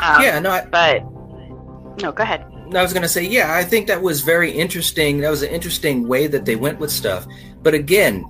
Um, 0.00 0.22
yeah. 0.22 0.38
No, 0.40 0.50
I, 0.50 0.66
but 0.70 1.02
no, 2.00 2.12
go 2.12 2.22
ahead. 2.22 2.44
I 2.74 2.82
was 2.82 2.92
going 2.92 3.02
to 3.02 3.08
say, 3.08 3.24
yeah, 3.24 3.54
I 3.54 3.64
think 3.64 3.88
that 3.88 4.00
was 4.00 4.20
very 4.20 4.50
interesting. 4.52 5.20
That 5.20 5.30
was 5.30 5.42
an 5.42 5.50
interesting 5.50 6.06
way 6.06 6.28
that 6.28 6.44
they 6.44 6.56
went 6.56 6.78
with 6.78 6.90
stuff. 6.92 7.26
But 7.62 7.74
again, 7.74 8.24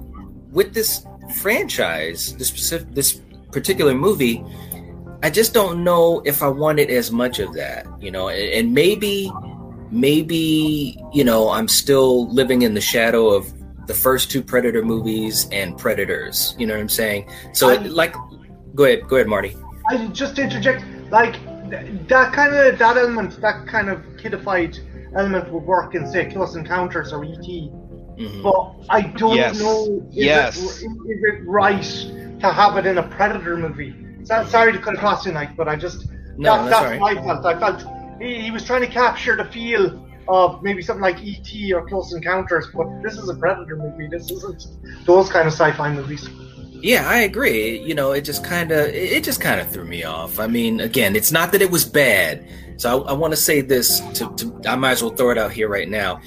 with 0.51 0.73
this 0.73 1.05
franchise, 1.37 2.35
this 2.37 2.49
specific, 2.49 2.95
this 2.95 3.21
particular 3.53 3.95
movie, 3.95 4.43
I 5.23 5.29
just 5.31 5.53
don't 5.53 5.85
know 5.85 6.23
if 6.25 6.43
I 6.43 6.49
wanted 6.49 6.91
as 6.91 7.13
much 7.13 7.39
of 7.39 7.53
that, 7.55 7.87
you 8.01 8.11
know. 8.11 8.29
And, 8.29 8.41
and 8.55 8.75
maybe, 8.75 9.31
maybe 9.91 10.99
you 11.13 11.25
know, 11.25 11.51
I'm 11.51 11.69
still 11.69 12.29
living 12.33 12.63
in 12.63 12.75
the 12.75 12.81
shadow 12.81 13.29
of 13.29 13.53
the 13.87 13.95
first 13.95 14.31
two 14.31 14.43
Predator 14.43 14.83
movies 14.83 15.49
and 15.53 15.77
Predators. 15.77 16.55
You 16.59 16.67
know 16.67 16.75
what 16.75 16.81
I'm 16.81 16.89
saying? 16.89 17.29
So, 17.53 17.69
I- 17.71 17.77
like, 17.77 18.15
go 18.75 18.85
ahead, 18.85 19.07
go 19.09 19.17
ahead, 19.17 19.29
Marty. 19.29 19.57
I 19.89 20.07
just 20.09 20.39
interject, 20.39 20.85
like, 21.11 21.35
th- 21.35 21.50
that 22.09 22.33
kind 22.33 22.55
of, 22.55 22.79
that 22.79 22.97
element, 22.97 23.41
that 23.41 23.67
kind 23.67 23.89
of 23.89 23.99
kidified 24.23 24.79
element 25.17 25.53
would 25.53 25.65
work 25.65 25.95
in, 25.95 26.07
say, 26.07 26.31
Close 26.31 26.55
Encounters 26.57 27.13
or 27.13 27.25
E.T. 27.25 27.71
Mhm. 28.19 28.43
But 28.43 28.87
I 28.91 29.03
don't 29.03 29.37
Yes. 29.37 29.59
know 29.61 30.03
is, 30.11 30.15
Yes. 30.17 30.57
it, 30.83 30.87
is 30.87 31.23
it 31.25 31.43
right 31.47 31.83
to 32.41 32.47
have 32.49 32.77
it 32.77 32.87
in 32.87 32.99
a 32.99 33.03
Predator 33.03 33.57
movie. 33.57 33.95
So, 34.25 34.45
sorry 34.45 34.73
to 34.73 34.79
cut 34.79 34.95
across 34.95 35.25
tonight, 35.25 35.51
but 35.57 35.69
I 35.69 35.77
just 35.77 36.09
No, 36.37 36.57
that, 36.57 36.71
that's 36.71 36.71
that's 36.71 37.01
right. 37.01 37.01
my 37.01 37.15
fault. 37.23 37.45
I 37.47 37.59
felt 37.59 37.85
he, 38.21 38.41
he 38.43 38.51
was 38.51 38.65
trying 38.65 38.83
to 38.83 38.87
capture 38.87 39.37
the 39.37 39.45
feel 39.47 40.07
of 40.29 40.63
maybe 40.63 40.81
something 40.83 41.03
like 41.03 41.23
E.T. 41.23 41.73
or 41.73 41.87
Close 41.89 42.13
Encounters, 42.13 42.69
but 42.75 42.87
this 43.03 43.17
is 43.17 43.29
a 43.29 43.35
Predator 43.35 43.77
movie. 43.77 44.07
This 44.09 44.31
isn't 44.31 44.67
those 45.07 45.29
kind 45.31 45.47
of 45.49 45.53
sci-fi 45.55 45.93
movies. 45.93 46.29
Yeah, 46.83 47.09
I 47.09 47.19
agree. 47.19 47.79
You 47.81 47.95
know, 47.95 48.13
it 48.13 48.23
just 48.23 48.45
kind 48.45 48.71
of 48.73 48.87
it 48.89 49.23
just 49.25 49.41
kind 49.41 49.61
of 49.61 49.71
threw 49.71 49.85
me 49.85 50.05
off. 50.05 50.39
I 50.39 50.47
mean, 50.47 50.81
again, 50.81 51.15
it's 51.17 51.33
not 51.33 51.53
that 51.53 51.63
it 51.63 51.71
was 51.71 51.85
bad. 51.85 52.47
So 52.77 53.05
I, 53.05 53.11
I 53.11 53.13
want 53.13 53.33
to 53.33 53.37
say 53.37 53.61
this 53.61 54.01
to, 54.15 54.35
to 54.37 54.61
I 54.67 54.77
might 54.77 54.93
as 54.93 55.03
well 55.03 55.15
throw 55.15 55.31
it 55.31 55.39
out 55.39 55.53
here 55.53 55.69
right 55.69 55.89
now. 55.89 56.21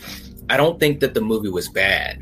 I 0.50 0.58
don't 0.58 0.80
think 0.80 1.00
that 1.00 1.14
the 1.14 1.22
movie 1.22 1.50
was 1.50 1.70
bad. 1.70 2.20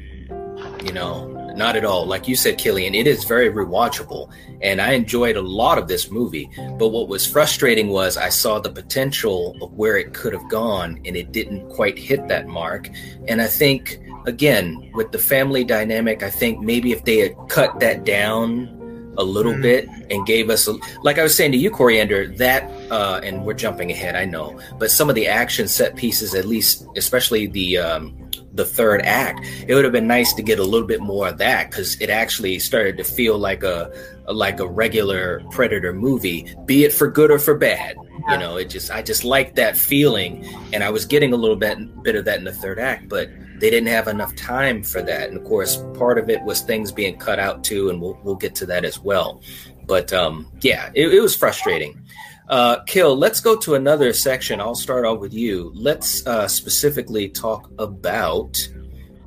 You 0.84 0.94
know, 0.94 1.28
not 1.56 1.76
at 1.76 1.86
all. 1.86 2.06
Like 2.06 2.28
you 2.28 2.36
said, 2.36 2.58
Killian, 2.58 2.96
it 2.96 3.08
is 3.08 3.24
very 3.24 3.50
rewatchable, 3.52 4.32
and 4.62 4.82
I 4.82 4.94
enjoyed 4.94 5.36
a 5.36 5.41
lot 5.41 5.78
of 5.78 5.88
this 5.88 6.10
movie. 6.10 6.50
But 6.80 6.89
what 6.89 7.08
was 7.08 7.26
frustrating 7.28 7.89
was 7.89 8.17
I 8.17 8.30
saw 8.30 8.60
the 8.60 8.72
potential 8.72 9.58
of 9.62 9.74
where 9.74 9.98
it 9.98 10.13
could 10.13 10.34
have 10.34 10.50
gone, 10.50 11.00
and 11.06 11.15
it 11.15 11.32
didn't 11.32 11.70
quite 11.70 12.00
hit 12.00 12.28
that 12.30 12.48
mark. 12.48 12.89
And 13.28 13.41
I 13.41 13.48
think 13.48 14.00
again 14.25 14.91
with 14.93 15.12
the 15.12 15.17
family 15.19 15.63
dynamic, 15.63 16.23
I 16.23 16.29
think 16.29 16.62
maybe 16.62 16.91
if 16.91 17.03
they 17.05 17.17
had 17.19 17.36
cut 17.49 17.79
that 17.79 18.03
down 18.03 18.77
a 19.17 19.23
little 19.23 19.53
Mhm. 19.53 19.62
bit 19.62 19.89
and 20.10 20.25
gave 20.25 20.49
us 20.49 20.67
a, 20.67 20.75
like 21.03 21.19
I 21.19 21.23
was 21.23 21.36
saying 21.36 21.51
to 21.51 21.57
you, 21.57 21.69
Coriander, 21.69 22.27
that 22.38 22.69
uh, 22.89 23.19
and 23.23 23.45
we're 23.45 23.53
jumping 23.53 23.91
ahead, 23.91 24.15
I 24.15 24.25
know, 24.25 24.57
but 24.79 24.89
some 24.91 25.10
of 25.10 25.15
the 25.15 25.27
action 25.27 25.67
set 25.67 25.95
pieces, 25.95 26.34
at 26.34 26.45
least, 26.45 26.86
especially 26.95 27.47
the 27.47 27.77
um, 27.77 28.13
the 28.53 28.65
third 28.65 29.01
act, 29.03 29.45
it 29.67 29.75
would 29.75 29.86
have 29.86 29.93
been 29.93 30.07
nice 30.07 30.34
to 30.34 30.41
get 30.41 30.60
a 30.60 30.63
little 30.63 30.88
bit 30.88 30.99
more 30.99 31.29
of 31.29 31.38
that 31.38 31.69
because 31.69 31.95
it 32.01 32.10
actually 32.10 32.60
started 32.60 32.97
to 32.97 33.03
feel 33.03 33.38
like 33.38 33.63
a, 33.63 33.89
a 34.27 34.34
like 34.34 34.60
a 34.60 34.67
regular 34.67 35.41
Predator 35.51 35.93
movie, 35.93 36.53
be 36.65 36.84
it 36.84 36.91
for 36.91 37.10
good 37.10 37.31
or 37.31 37.39
for 37.39 37.55
bad. 37.55 37.95
You 38.29 38.38
know, 38.38 38.57
it 38.57 38.69
just 38.69 38.91
I 38.91 39.01
just 39.01 39.23
liked 39.23 39.55
that 39.55 39.75
feeling, 39.77 40.45
and 40.73 40.84
I 40.84 40.89
was 40.89 41.05
getting 41.05 41.34
a 41.34 41.38
little 41.38 41.55
bit 41.55 41.77
bit 42.03 42.15
of 42.15 42.25
that 42.25 42.39
in 42.39 42.43
the 42.43 42.51
third 42.53 42.77
act, 42.79 43.07
but 43.10 43.29
they 43.62 43.69
didn't 43.69 43.89
have 43.89 44.08
enough 44.08 44.36
time 44.36 44.84
for 44.84 45.04
that. 45.04 45.30
And 45.30 45.38
of 45.38 45.43
course, 45.45 45.78
part 45.93 46.17
of 46.17 46.30
it 46.30 46.41
was 46.41 46.62
things 46.62 46.91
being 46.91 47.17
cut 47.17 47.38
out 47.39 47.63
too, 47.63 47.89
and 47.89 48.02
we'll 48.02 48.19
we'll 48.24 48.36
get 48.36 48.56
to 48.56 48.65
that 48.65 48.84
as 48.84 49.00
well. 49.00 49.41
But 49.86 50.12
um, 50.12 50.52
yeah, 50.62 50.91
it, 50.95 51.13
it 51.13 51.21
was 51.21 51.36
frustrating. 51.36 52.02
Uh, 52.50 52.84
Kill, 52.84 53.15
let's 53.15 53.39
go 53.39 53.56
to 53.58 53.76
another 53.76 54.12
section. 54.12 54.60
I'll 54.60 54.76
start 54.76 55.06
off 55.06 55.19
with 55.19 55.34
you. 55.34 55.71
Let's 55.76 56.26
uh, 56.28 56.47
specifically 56.50 57.30
talk 57.30 57.71
about, 57.80 58.67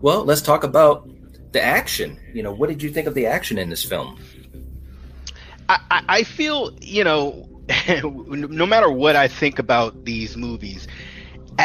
well, 0.03 0.25
let's 0.25 0.43
talk 0.43 0.63
about 0.63 1.09
the 1.53 1.63
action. 1.63 2.21
You 2.35 2.43
know, 2.43 2.53
what 2.53 2.69
did 2.69 2.83
you 2.83 2.91
think 2.91 3.07
of 3.07 3.15
the 3.15 3.25
action 3.25 3.57
in 3.57 3.71
this 3.71 3.83
film? 3.83 4.19
I, 5.71 6.03
I 6.09 6.23
feel, 6.25 6.77
you 6.83 7.03
know, 7.03 7.49
no 8.03 8.67
matter 8.67 8.91
what 8.91 9.17
I 9.17 9.29
think 9.29 9.59
about 9.59 10.05
these 10.05 10.37
movies, 10.37 10.87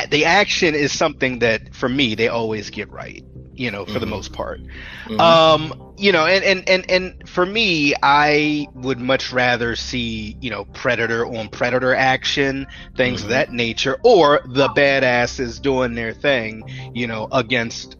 the 0.10 0.26
action 0.26 0.76
is 0.76 0.92
something 0.92 1.40
that, 1.40 1.74
for 1.74 1.90
me, 1.90 2.16
they 2.16 2.28
always 2.28 2.70
get 2.70 2.90
right. 2.92 3.24
You 3.56 3.72
know, 3.72 3.86
for 3.86 4.00
the 4.00 4.06
Mhm. 4.06 4.10
most 4.10 4.32
part. 4.32 4.62
Mhm. 5.08 5.20
Um, 5.20 5.74
you 5.98 6.14
know, 6.14 6.26
and, 6.26 6.46
and 6.46 6.70
and 6.70 6.90
and 6.90 7.28
for 7.28 7.46
me, 7.46 7.94
I 8.02 8.68
would 8.74 9.00
much 9.00 9.34
rather 9.34 9.76
see 9.76 10.38
you 10.40 10.50
know 10.50 10.64
predator 10.64 11.26
on 11.26 11.50
predator 11.50 11.94
action, 11.94 12.68
things 12.96 13.20
Mhm. 13.20 13.24
of 13.26 13.30
that 13.32 13.52
nature, 13.52 13.98
or 14.02 14.40
the 14.46 14.70
badasses 14.70 15.62
doing 15.62 15.94
their 15.96 16.14
thing, 16.14 16.64
you 16.94 17.06
know, 17.06 17.28
against 17.34 17.98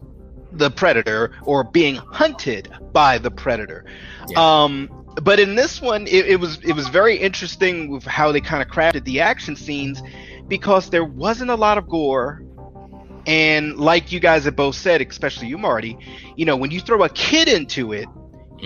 the 0.50 0.70
predator 0.70 1.30
or 1.42 1.62
being 1.64 1.96
hunted 1.96 2.70
by 2.92 3.18
the 3.18 3.30
predator. 3.30 3.84
Yeah. 4.28 4.62
Um, 4.64 4.88
but 5.22 5.38
in 5.40 5.56
this 5.56 5.82
one, 5.82 6.06
it, 6.06 6.26
it 6.26 6.40
was 6.40 6.58
it 6.62 6.72
was 6.72 6.88
very 6.88 7.16
interesting 7.16 7.90
with 7.90 8.04
how 8.04 8.32
they 8.32 8.40
kind 8.40 8.62
of 8.62 8.68
crafted 8.68 9.04
the 9.04 9.20
action 9.20 9.56
scenes 9.56 10.00
because 10.50 10.90
there 10.90 11.04
wasn't 11.04 11.50
a 11.50 11.54
lot 11.54 11.78
of 11.78 11.88
gore. 11.88 12.42
And 13.26 13.78
like 13.78 14.12
you 14.12 14.20
guys 14.20 14.44
have 14.44 14.56
both 14.56 14.74
said, 14.74 15.00
especially 15.00 15.48
you, 15.48 15.56
Marty, 15.56 15.96
you 16.36 16.44
know, 16.44 16.56
when 16.56 16.70
you 16.70 16.80
throw 16.80 17.02
a 17.04 17.08
kid 17.08 17.48
into 17.48 17.92
it, 17.92 18.08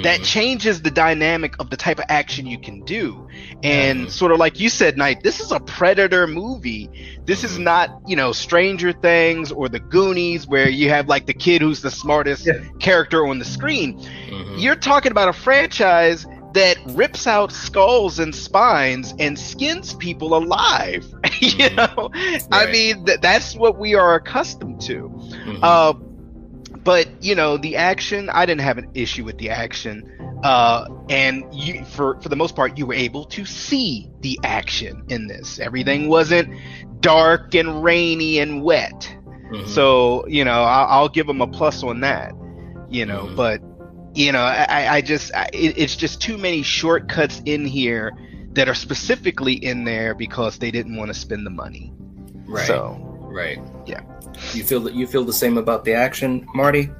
that 0.03 0.21
Mhm. 0.21 0.25
changes 0.25 0.83
the 0.83 0.91
dynamic 0.91 1.55
of 1.61 1.71
the 1.71 1.77
type 1.77 1.99
of 1.99 2.07
action 2.09 2.47
you 2.47 2.59
can 2.59 2.83
do. 2.85 3.29
And 3.63 4.07
Mhm. 4.07 4.11
sort 4.11 4.33
of 4.33 4.39
like 4.39 4.59
you 4.59 4.69
said, 4.69 4.97
Knight, 4.97 5.23
this 5.23 5.41
is 5.41 5.53
a 5.53 5.61
predator 5.61 6.27
movie. 6.27 6.91
This 7.27 7.45
is 7.45 7.59
Mhm. 7.59 7.63
not, 7.63 7.91
you 8.07 8.17
know, 8.17 8.33
Stranger 8.33 8.93
Things 8.93 9.53
or 9.53 9.69
the 9.69 9.79
Goonies 9.79 10.49
where 10.49 10.69
you 10.69 10.89
have 10.89 11.09
like 11.09 11.27
the 11.27 11.35
kid 11.35 11.63
who's 11.63 11.81
the 11.81 11.93
smartest 11.93 12.47
Yeah. 12.47 12.55
character 12.81 13.27
on 13.27 13.39
the 13.39 13.45
screen. 13.45 14.01
Mhm. 14.01 14.61
You're 14.61 14.77
talking 14.77 15.13
about 15.13 15.29
a 15.29 15.33
franchise 15.33 16.27
that 16.55 16.77
rips 16.87 17.27
out 17.27 17.53
skulls 17.53 18.19
and 18.19 18.35
spines 18.35 19.13
and 19.19 19.39
skins 19.39 19.95
people 19.95 20.37
alive. 20.37 21.05
you 21.41 21.51
Mhm. 21.69 21.77
know, 21.77 22.47
I 22.51 22.71
mean, 22.71 23.05
th- 23.05 23.21
that's 23.21 23.55
what 23.57 23.79
we 23.79 23.95
are 23.95 24.15
accustomed 24.15 24.81
to. 24.83 25.11
Mhm. 25.11 25.59
Uh, 25.63 25.93
but 26.85 27.09
you 27.23 27.35
know, 27.35 27.57
the 27.57 27.77
action, 27.77 28.31
I 28.31 28.47
didn't 28.47 28.61
have 28.63 28.79
an 28.79 28.91
issue 28.95 29.25
with 29.25 29.39
the 29.39 29.51
action. 29.51 30.11
Uh, 30.45 30.87
and 31.09 31.43
you, 31.53 31.85
for 31.87 32.21
for 32.21 32.29
the 32.29 32.37
most 32.37 32.55
part, 32.55 32.79
you 32.79 32.87
were 32.87 32.95
able 32.95 33.25
to 33.25 33.45
see 33.45 34.11
the 34.21 34.39
action 34.45 35.03
in 35.09 35.27
this. 35.27 35.59
Everything 35.59 36.09
wasn't 36.09 36.49
dark 37.01 37.55
and 37.55 37.83
rainy 37.83 38.39
and 38.39 38.63
wet. 38.63 39.09
Mm-hmm. 39.51 39.67
So 39.67 40.27
you 40.29 40.45
know, 40.45 40.63
I'll, 40.63 40.87
I'll, 40.87 41.09
give 41.09 41.27
them 41.27 41.41
a 41.41 41.47
plus 41.47 41.83
on 41.83 42.01
that. 42.01 42.33
You 42.91 43.07
know, 43.07 43.25
mm-hmm. 43.25 43.37
but 43.37 43.61
you 44.15 44.33
know, 44.33 44.41
I, 44.41 44.97
I 44.97 45.01
just, 45.01 45.35
I, 45.35 45.49
it's 45.53 45.97
just 45.97 46.21
too 46.21 46.39
many 46.39 46.63
shortcuts 46.63 47.43
in 47.45 47.65
here 47.65 48.13
that 48.53 48.69
are 48.69 48.75
specifically 48.75 49.55
in 49.55 49.85
there 49.85 50.15
because 50.15 50.59
they 50.59 50.71
didn't 50.71 50.97
want 50.97 51.09
to 51.09 51.15
spend 51.15 51.45
the 51.45 51.51
money. 51.51 51.93
Right. 52.47 52.67
So 52.67 52.97
right. 53.23 53.59
Yeah. 53.87 54.03
You 54.53 54.65
feel 54.65 54.81
that 54.81 54.95
you 54.95 55.07
feel 55.07 55.25
the 55.25 55.33
same 55.33 55.59
about 55.59 55.85
the 55.85 55.93
action, 55.93 56.47
Marty? 56.55 56.91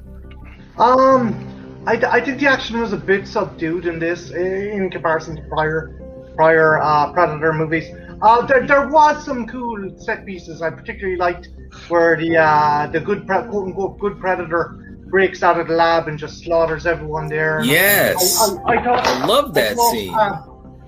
Um, 0.77 1.83
I, 1.87 1.93
I 1.93 2.21
think 2.21 2.39
the 2.39 2.47
action 2.47 2.79
was 2.79 2.93
a 2.93 2.97
bit 2.97 3.27
subdued 3.27 3.85
in 3.85 3.99
this 3.99 4.31
in 4.31 4.89
comparison 4.89 5.37
to 5.37 5.41
prior 5.43 6.01
prior 6.35 6.79
uh, 6.81 7.13
Predator 7.13 7.53
movies. 7.53 7.85
Uh, 8.21 8.45
there, 8.45 8.65
there 8.65 8.87
was 8.87 9.23
some 9.23 9.45
cool 9.47 9.97
set 9.99 10.25
pieces. 10.25 10.61
I 10.61 10.69
particularly 10.69 11.17
liked 11.17 11.49
where 11.87 12.17
the 12.17 12.37
uh, 12.37 12.87
the 12.87 12.99
good 12.99 13.25
pre- 13.27 13.43
quote 13.43 13.67
unquote 13.67 13.99
good 13.99 14.19
Predator 14.19 14.84
breaks 15.15 15.43
out 15.43 15.57
of 15.57 15.69
the 15.69 15.73
lab 15.73 16.09
and 16.09 16.19
just 16.19 16.43
slaughters 16.43 16.85
everyone 16.85 17.29
there. 17.29 17.63
Yes, 17.63 18.37
I, 18.37 18.73
I, 18.73 18.73
I, 18.73 18.83
thought, 18.83 19.07
I 19.07 19.25
love 19.25 19.53
that 19.53 19.77
thought, 19.77 19.91
scene. 19.91 20.13
Uh, 20.13 20.45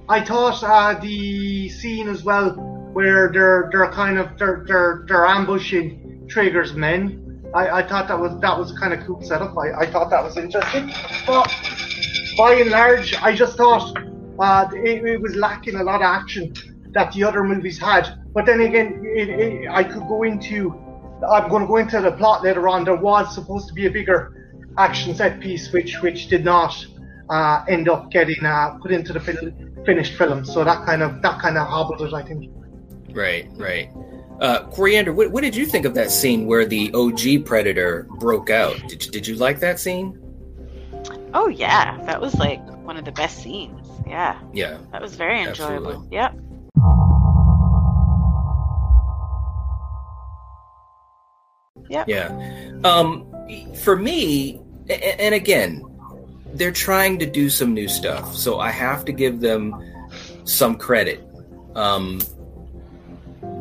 I 0.09 0.19
thought 0.19 0.61
uh, 0.63 0.99
the 0.99 1.69
scene 1.69 2.09
as 2.09 2.23
well 2.23 2.49
where 2.91 3.31
they're 3.31 3.69
they're 3.71 3.89
kind 3.89 4.17
of 4.17 4.37
they're 4.37 4.65
they're, 4.67 5.05
they're 5.07 5.25
ambushing 5.25 6.25
Traeger's 6.27 6.73
men. 6.73 7.41
I, 7.55 7.69
I 7.79 7.87
thought 7.87 8.09
that 8.09 8.19
was 8.19 8.37
that 8.41 8.59
was 8.59 8.77
kind 8.77 8.93
of 8.93 8.99
cool 9.07 9.21
setup. 9.21 9.57
I, 9.57 9.83
I 9.83 9.85
thought 9.89 10.09
that 10.09 10.21
was 10.21 10.35
interesting, 10.35 10.91
but 11.25 11.47
by 12.37 12.55
and 12.55 12.69
large, 12.69 13.15
I 13.21 13.33
just 13.33 13.55
thought 13.55 13.97
uh, 14.39 14.67
it, 14.73 15.05
it, 15.05 15.21
was 15.21 15.37
lacking 15.37 15.75
a 15.75 15.83
lot 15.83 16.01
of 16.01 16.09
action 16.19 16.53
that 16.91 17.13
the 17.13 17.23
other 17.23 17.45
movies 17.45 17.79
had. 17.79 18.09
But 18.33 18.45
then 18.45 18.59
again, 18.59 19.01
it, 19.05 19.29
it, 19.29 19.69
I 19.69 19.85
could 19.85 20.05
go 20.09 20.23
into. 20.23 20.83
I'm 21.25 21.49
going 21.49 21.63
to 21.63 21.67
go 21.67 21.77
into 21.77 21.99
the 22.01 22.12
plot 22.12 22.43
later 22.43 22.67
on. 22.67 22.84
There 22.84 22.95
was 22.95 23.34
supposed 23.34 23.67
to 23.69 23.73
be 23.73 23.86
a 23.88 23.91
bigger 23.91 24.60
action 24.77 25.15
set 25.15 25.39
piece, 25.39 25.71
which 25.71 25.99
which 26.01 26.27
did 26.27 26.45
not 26.45 26.86
uh, 27.30 27.63
end 27.67 27.89
up 27.89 28.12
getting 28.12 28.43
uh, 28.45 28.77
put 28.82 28.91
into 28.91 29.13
the 29.13 29.19
fil- 29.19 29.51
finished 29.86 30.13
film. 30.13 30.45
So 30.45 30.63
that 30.63 30.86
kind 30.86 31.01
of 31.01 31.21
that 31.21 31.41
kind 31.41 31.58
of 31.58 31.67
hobbled 31.67 32.01
it, 32.01 32.13
I 32.13 32.21
think. 32.23 32.51
Right, 33.12 33.49
right. 33.56 33.89
Uh, 34.39 34.63
Coriander, 34.67 35.13
what, 35.13 35.32
what, 35.32 35.41
did 35.41 35.56
you 35.56 35.65
think 35.65 35.86
of 35.86 35.95
that 35.95 36.12
scene 36.12 36.45
where 36.45 36.63
the 36.63 36.93
OG 36.93 37.45
Predator 37.45 38.06
broke 38.19 38.51
out? 38.51 38.75
Did 38.88 39.03
you, 39.03 39.12
did 39.12 39.25
you 39.25 39.36
like 39.36 39.60
that 39.62 39.80
scene? 39.80 40.19
Oh 41.34 41.47
yeah, 41.47 41.97
that 42.06 42.21
was 42.21 42.36
like 42.36 42.63
one 42.86 42.97
of 42.97 43.06
the 43.06 43.12
best 43.12 43.41
scenes. 43.41 43.88
Yeah. 44.06 44.39
Yeah. 44.53 44.77
That 44.91 45.01
was 45.01 45.15
very 45.15 45.41
enjoyable. 45.41 45.88
Absolutely. 45.88 46.15
Yep. 46.15 46.39
Yeah. 51.89 52.06
Yeah. 52.08 52.80
Um, 52.84 53.26
for 53.84 53.95
me, 53.95 54.60
and 54.89 55.34
again, 55.34 55.84
they're 56.54 56.71
trying 56.71 57.19
to 57.19 57.26
do 57.26 57.50
some 57.50 57.73
new 57.73 57.88
stuff, 57.88 58.36
so 58.36 58.60
I 58.60 58.71
have 58.71 59.06
to 59.06 59.12
give 59.12 59.39
them 59.39 59.76
some 60.43 60.78
credit. 60.78 61.23
Um, 61.76 62.19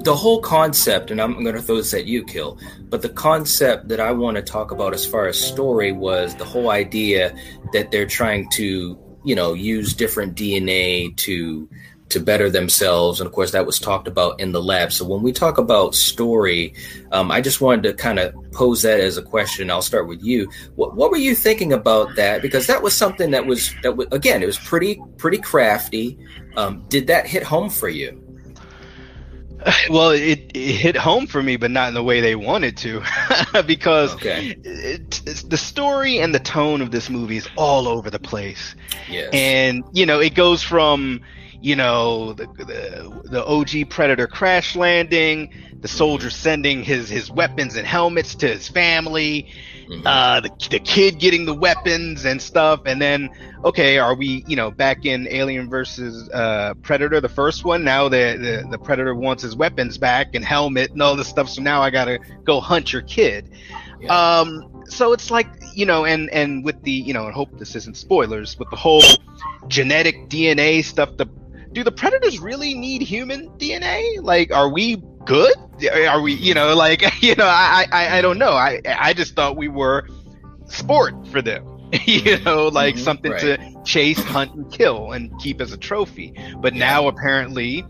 the 0.07 0.15
whole 0.15 0.41
concept, 0.41 1.11
and 1.11 1.21
I'm 1.21 1.43
going 1.43 1.57
to 1.57 1.63
throw 1.63 1.77
this 1.77 1.93
at 1.93 2.07
you, 2.07 2.25
Kill, 2.25 2.59
but 2.89 3.03
the 3.03 3.09
concept 3.09 3.89
that 3.89 3.99
I 4.01 4.13
want 4.13 4.37
to 4.37 4.43
talk 4.43 4.71
about 4.71 4.95
as 4.95 5.05
far 5.05 5.27
as 5.27 5.39
story 5.39 5.93
was 5.93 6.35
the 6.37 6.45
whole 6.45 6.71
idea 6.71 7.35
that 7.73 7.91
they're 7.91 8.07
trying 8.07 8.49
to, 8.51 8.97
you 9.25 9.35
know, 9.35 9.53
use 9.53 9.95
different 9.95 10.37
DNA 10.37 11.15
to 11.17 11.69
to 12.09 12.21
better 12.21 12.49
themselves, 12.49 13.21
and 13.21 13.27
of 13.27 13.33
course 13.33 13.51
that 13.51 13.67
was 13.67 13.79
talked 13.79 14.07
about 14.07 14.41
in 14.41 14.53
the 14.53 14.63
lab. 14.63 14.93
So 14.93 15.05
when 15.05 15.23
we 15.23 15.33
talk 15.33 15.59
about 15.59 15.95
story, 15.95 16.75
um, 17.13 17.31
I 17.31 17.41
just 17.41 17.61
wanted 17.61 17.83
to 17.85 17.95
kind 17.95 18.19
of 18.19 18.35
pose 18.53 18.83
that 18.83 19.01
as 19.01 19.19
a 19.19 19.23
question. 19.23 19.71
I'll 19.71 19.83
start 19.83 20.07
with 20.07 20.23
you. 20.23 20.51
What, 20.77 20.95
what 20.95 21.11
were 21.11 21.17
you 21.17 21.35
thinking 21.35 21.73
about 21.73 22.15
that? 22.17 22.43
Because 22.43 22.67
that 22.69 22.83
was 22.83 22.97
something 22.97 23.33
that 23.33 23.47
was 23.47 23.75
that 23.83 23.97
was 23.97 24.07
again, 24.13 24.43
it 24.43 24.47
was 24.47 24.59
pretty 24.59 25.01
pretty 25.17 25.39
crafty. 25.39 26.19
Um, 26.57 26.85
did 26.89 27.09
that 27.09 27.27
hit 27.27 27.43
home 27.43 27.71
for 27.71 27.89
you? 27.89 28.23
well, 29.91 30.11
it, 30.11 30.51
it, 30.55 30.73
hit 30.73 30.97
home 30.97 31.27
for 31.27 31.43
me, 31.43 31.57
but 31.57 31.71
not 31.71 31.89
in 31.89 31.95
the 31.95 32.03
way 32.03 32.21
they 32.21 32.37
wanted 32.37 32.77
to, 32.79 33.03
because 33.67 34.15
okay. 34.15 34.57
it, 34.63 35.23
the 35.49 35.57
story 35.57 36.19
and 36.19 36.35
the 36.35 36.39
tone 36.39 36.81
of 36.81 36.91
this 36.91 37.11
movie 37.11 37.37
is 37.37 37.49
all 37.57 37.89
over 37.89 38.11
the 38.11 38.19
place. 38.19 38.75
Yes. 39.09 39.31
And 39.33 39.85
you 39.93 40.07
know, 40.07 40.21
it 40.21 40.35
goes 40.35 40.63
from 40.63 41.21
you 41.61 41.77
know 41.77 42.33
the, 42.33 42.47
the, 42.47 43.23
the 43.25 43.45
OG 43.45 43.91
Predator 43.91 44.27
crash 44.27 44.77
landing, 44.77 45.53
the 45.81 45.89
soldier 45.89 46.31
sending 46.31 46.83
his 46.83 47.09
his 47.09 47.31
weapons 47.31 47.77
and 47.77 47.87
helmets 47.87 48.35
to 48.37 48.49
his 48.49 48.69
family, 48.69 49.49
mm-hmm. 49.89 50.07
uh, 50.07 50.41
the 50.41 50.51
the 50.71 50.81
kid 50.81 51.19
getting 51.19 51.45
the 51.45 51.55
weapons 51.55 52.25
and 52.25 52.41
stuff, 52.41 52.83
and 52.87 53.01
then 53.01 53.31
okay, 53.67 53.99
are 53.99 54.15
we, 54.15 54.45
you 54.47 54.55
know, 54.55 54.71
back 54.71 55.05
in 55.05 55.27
Alien 55.29 55.69
versus 55.69 56.31
uh, 56.31 56.75
Predator, 56.83 57.21
the 57.21 57.29
first 57.29 57.65
one? 57.65 57.83
Now 57.83 58.09
the, 58.09 58.63
the, 58.63 58.69
the 58.71 58.79
Predator 58.79 59.15
wants 59.15 59.43
his 59.43 59.57
weapons 59.57 59.99
back 59.99 60.35
and 60.35 60.45
helmet 60.45 60.93
and 60.93 61.03
all 61.03 61.17
this 61.17 61.27
stuff. 61.27 61.49
So 61.49 61.63
now 61.63 61.83
I 61.83 61.91
gotta 61.91 62.21
go 62.45 62.61
hunt 62.61 62.93
your 62.93 63.03
kid. 63.03 63.51
Yeah. 64.01 64.39
Um, 64.41 64.85
so 64.87 65.13
it's 65.13 65.31
like 65.31 65.49
you 65.75 65.85
know, 65.85 66.05
and 66.05 66.31
and 66.31 66.65
with 66.65 66.81
the 66.83 66.93
you 66.93 67.13
know, 67.13 67.27
I 67.27 67.33
hope 67.33 67.59
this 67.59 67.75
isn't 67.75 67.97
spoilers, 67.97 68.59
with 68.59 68.71
the 68.71 68.77
whole 68.77 69.03
genetic 69.69 70.29
DNA 70.29 70.85
stuff. 70.85 71.17
The 71.17 71.27
do 71.77 71.85
the 71.85 71.93
predators 71.93 72.39
really 72.39 72.73
need 72.73 73.03
human 73.03 73.51
DNA? 73.59 74.23
Like, 74.23 74.51
are 74.51 74.71
we 74.71 74.97
good? 75.27 75.53
Are 76.09 76.23
we, 76.23 76.33
you 76.33 76.55
know, 76.55 76.75
like, 76.75 77.03
you 77.23 77.35
know, 77.35 77.45
I, 77.45 77.85
I, 77.93 78.19
I 78.19 78.21
don't 78.23 78.39
know. 78.39 78.53
I, 78.53 78.81
I 78.87 79.13
just 79.13 79.37
thought 79.37 79.59
we 79.59 79.69
were 79.69 80.09
sport 80.69 81.27
for 81.29 81.43
them. 81.43 81.67
you 82.07 82.41
know, 82.41 82.69
like 82.69 82.95
mm-hmm, 82.95 83.05
something 83.05 83.31
right. 83.31 83.41
to 83.43 83.83
chase, 83.85 84.19
hunt, 84.19 84.55
and 84.55 84.73
kill 84.73 85.13
and 85.13 85.39
keep 85.39 85.61
as 85.61 85.73
a 85.73 85.77
trophy. 85.77 86.33
But 86.57 86.73
yeah. 86.73 86.79
now 86.79 87.09
apparently, 87.09 87.85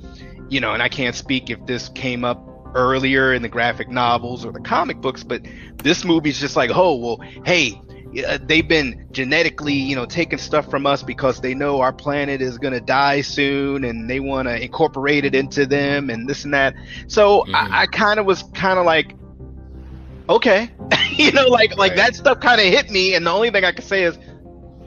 you 0.49 0.59
know, 0.59 0.73
and 0.73 0.83
I 0.83 0.89
can't 0.89 1.15
speak 1.15 1.49
if 1.49 1.65
this 1.67 1.89
came 1.91 2.25
up 2.25 2.45
earlier 2.75 3.33
in 3.33 3.43
the 3.43 3.49
graphic 3.49 3.89
novels 3.89 4.45
or 4.45 4.51
the 4.51 4.61
comic 4.61 5.01
books, 5.01 5.23
but 5.23 5.43
this 5.77 6.05
movie's 6.05 6.41
just 6.41 6.57
like, 6.57 6.71
oh, 6.75 6.97
well, 6.97 7.21
hey, 7.45 7.81
uh, 8.27 8.39
they've 8.43 8.67
been 8.67 9.07
genetically, 9.11 9.75
you 9.75 9.97
know, 9.97 10.07
taking 10.07 10.39
stuff 10.39 10.71
from 10.71 10.87
us 10.87 11.03
because 11.03 11.41
they 11.41 11.55
know 11.55 11.81
our 11.81 11.93
planet 11.93 12.41
is 12.41 12.59
going 12.59 12.73
to 12.73 12.81
die 12.81 13.21
soon 13.21 13.85
and 13.85 14.09
they 14.09 14.21
want 14.21 14.49
to 14.49 14.63
incorporate 14.63 15.25
it 15.25 15.35
into 15.35 15.67
them 15.67 16.11
and 16.11 16.29
this 16.29 16.45
and 16.45 16.55
that. 16.55 16.75
So 17.09 17.43
mm-hmm. 17.43 17.55
I, 17.55 17.83
I 17.83 17.87
kind 17.87 18.19
of 18.21 18.27
was 18.27 18.43
kind 18.55 18.79
of 18.79 18.87
like, 18.87 19.15
okay, 20.29 20.71
you 21.13 21.33
know, 21.33 21.47
like 21.47 21.77
like 21.77 21.97
that 21.97 22.15
stuff 22.15 22.41
kind 22.41 22.61
of 22.61 22.67
hit 22.67 22.91
me, 22.91 23.15
and 23.15 23.27
the 23.27 23.31
only 23.31 23.51
thing 23.51 23.65
I 23.65 23.73
could 23.73 23.85
say 23.85 24.05
is, 24.05 24.19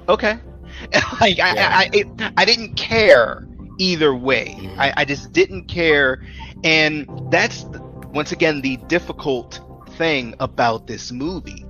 okay, 0.07 0.39
like 1.21 1.37
yeah. 1.37 1.69
I 1.71 1.83
I, 1.83 1.89
it, 1.93 2.07
I 2.37 2.45
didn't 2.45 2.75
care 2.75 3.47
either 3.79 4.13
way. 4.13 4.55
Mm-hmm. 4.57 4.79
I, 4.79 4.93
I 4.97 5.05
just 5.05 5.31
didn't 5.31 5.65
care, 5.65 6.23
and 6.63 7.07
that's 7.31 7.65
once 8.13 8.31
again 8.31 8.61
the 8.61 8.77
difficult 8.87 9.59
thing 9.97 10.33
about 10.39 10.87
this 10.87 11.11
movie. 11.11 11.65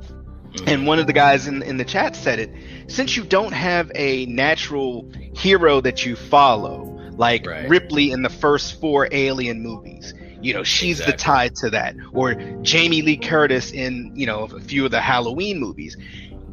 And 0.67 0.85
one 0.85 0.99
of 0.99 1.07
the 1.07 1.13
guys 1.13 1.47
in 1.47 1.61
in 1.63 1.77
the 1.77 1.85
chat 1.85 2.15
said 2.15 2.39
it. 2.39 2.51
Since 2.87 3.15
you 3.15 3.23
don't 3.23 3.53
have 3.53 3.91
a 3.95 4.25
natural 4.25 5.09
hero 5.33 5.81
that 5.81 6.05
you 6.05 6.15
follow, 6.15 6.83
like 7.11 7.45
right. 7.45 7.67
Ripley 7.69 8.11
in 8.11 8.21
the 8.21 8.29
first 8.29 8.79
four 8.79 9.07
Alien 9.11 9.61
movies, 9.61 10.13
you 10.41 10.53
know, 10.53 10.63
she's 10.63 10.99
exactly. 10.99 11.11
the 11.11 11.17
tie 11.17 11.47
to 11.49 11.69
that. 11.71 11.95
Or 12.13 12.35
Jamie 12.61 13.01
Lee 13.01 13.17
Curtis 13.17 13.71
in, 13.71 14.13
you 14.15 14.25
know, 14.25 14.43
a 14.43 14.59
few 14.59 14.85
of 14.85 14.91
the 14.91 15.01
Halloween 15.01 15.59
movies. 15.59 15.97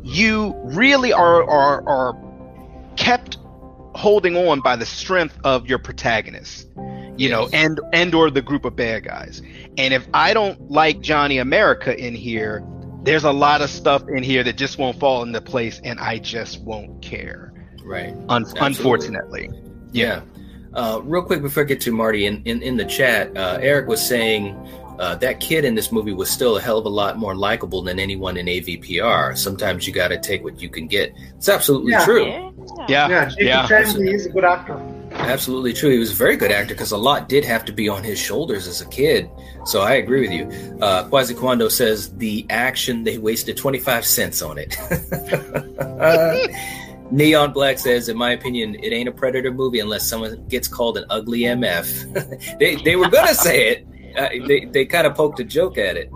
You 0.03 0.55
really 0.65 1.13
are 1.13 1.43
are 1.49 1.89
are 1.89 2.17
kept 2.97 3.39
holding 3.95 4.37
on 4.37 4.61
by 4.61 4.77
the 4.77 4.87
strength 4.87 5.39
of 5.45 5.67
your 5.67 5.79
protagonist. 5.79 6.69
You 6.77 7.29
yes. 7.29 7.31
know, 7.31 7.49
and 7.53 7.81
and 7.93 8.15
or 8.15 8.31
the 8.31 8.43
group 8.43 8.65
of 8.65 8.77
bad 8.77 9.05
guys. 9.05 9.41
And 9.79 9.95
if 9.95 10.07
I 10.13 10.35
don't 10.35 10.71
like 10.71 11.01
Johnny 11.01 11.39
America 11.39 11.97
in 11.97 12.15
here, 12.15 12.63
there's 13.07 13.25
a 13.25 13.33
lot 13.33 13.63
of 13.63 13.71
stuff 13.71 14.03
in 14.09 14.23
here 14.23 14.43
that 14.43 14.57
just 14.57 14.79
won't 14.79 14.99
fall 14.99 15.23
into 15.23 15.41
place 15.41 15.81
and 15.85 15.99
I 16.01 16.19
just 16.19 16.61
won't 16.63 17.01
care. 17.01 17.55
Right. 17.85 18.15
Un- 18.29 18.45
unfortunately. 18.57 19.49
Yeah. 19.93 20.23
Uh, 20.75 21.01
real 21.05 21.23
quick 21.23 21.41
before 21.41 21.63
I 21.63 21.67
get 21.67 21.81
to 21.83 21.93
Marty, 21.93 22.27
in, 22.27 22.43
in, 22.45 22.61
in 22.63 22.77
the 22.77 22.85
chat, 22.85 23.35
uh, 23.37 23.59
Eric 23.63 23.87
was 23.87 24.07
saying 24.07 24.55
uh, 24.99 25.15
that 25.17 25.41
kid 25.41 25.65
in 25.65 25.77
this 25.77 25.93
movie 25.93 26.13
was 26.13 26.29
still 26.29 26.57
a 26.57 26.61
hell 26.61 26.79
of 26.79 26.85
a 26.85 26.91
lot 26.91 27.17
more 27.17 27.35
likable 27.35 27.81
than 27.81 28.01
anyone 28.01 28.37
in 28.37 28.47
AVPR. 28.47 29.39
Sometimes 29.39 29.87
you 29.87 29.93
got 29.93 30.09
to 30.09 30.19
take 30.19 30.43
what 30.43 30.61
you 30.61 30.69
can 30.69 30.89
get. 30.89 31.13
It's 31.37 31.49
absolutely 31.49 31.93
yeah. 31.93 32.05
true. 32.05 32.27
Yeah, 32.89 33.09
yeah, 33.09 33.31
yeah. 33.39 33.67
yeah. 33.71 33.85
He's 33.85 34.27
a 34.27 34.31
good 34.31 34.45
actor. 34.45 34.83
Absolutely 35.19 35.73
true. 35.73 35.91
He 35.91 35.99
was 35.99 36.13
a 36.13 36.15
very 36.15 36.37
good 36.37 36.53
actor 36.53 36.75
because 36.75 36.93
a 36.93 36.97
lot 36.97 37.29
did 37.29 37.45
have 37.45 37.65
to 37.67 37.73
be 37.73 37.89
on 37.89 38.05
his 38.05 38.19
shoulders 38.19 38.67
as 38.67 38.81
a 38.81 38.89
kid. 38.89 39.29
So 39.65 39.83
I 39.83 39.95
agree 39.95 40.21
with 40.21 40.31
you. 40.31 40.79
Uh, 40.81 41.09
Kwando 41.09 41.71
says 41.71 42.15
the 42.17 42.47
action 42.51 43.05
they 43.05 43.19
wasted 43.19 43.57
twenty 43.57 43.79
five 43.79 44.05
cents 44.05 44.43
on 44.43 44.59
it. 44.59 44.77
Neon 47.11 47.53
Black 47.53 47.79
says, 47.79 48.09
in 48.09 48.17
my 48.17 48.33
opinion, 48.33 48.75
it 48.83 48.93
ain't 48.93 49.09
a 49.09 49.13
Predator 49.13 49.53
movie 49.53 49.81
unless 49.81 50.07
someone 50.07 50.45
gets 50.49 50.67
called 50.67 50.97
an 50.97 51.05
ugly 51.09 51.41
MF. 51.41 52.59
they, 52.59 52.77
they 52.77 52.97
were 52.97 53.09
going 53.09 53.29
to 53.29 53.35
say 53.35 53.69
it. 53.69 53.87
Uh, 54.17 54.47
they 54.47 54.65
they 54.65 54.87
kind 54.87 55.07
of 55.07 55.15
poked 55.15 55.39
a 55.41 55.45
joke 55.45 55.79
at 55.79 55.97
it. 55.97 56.11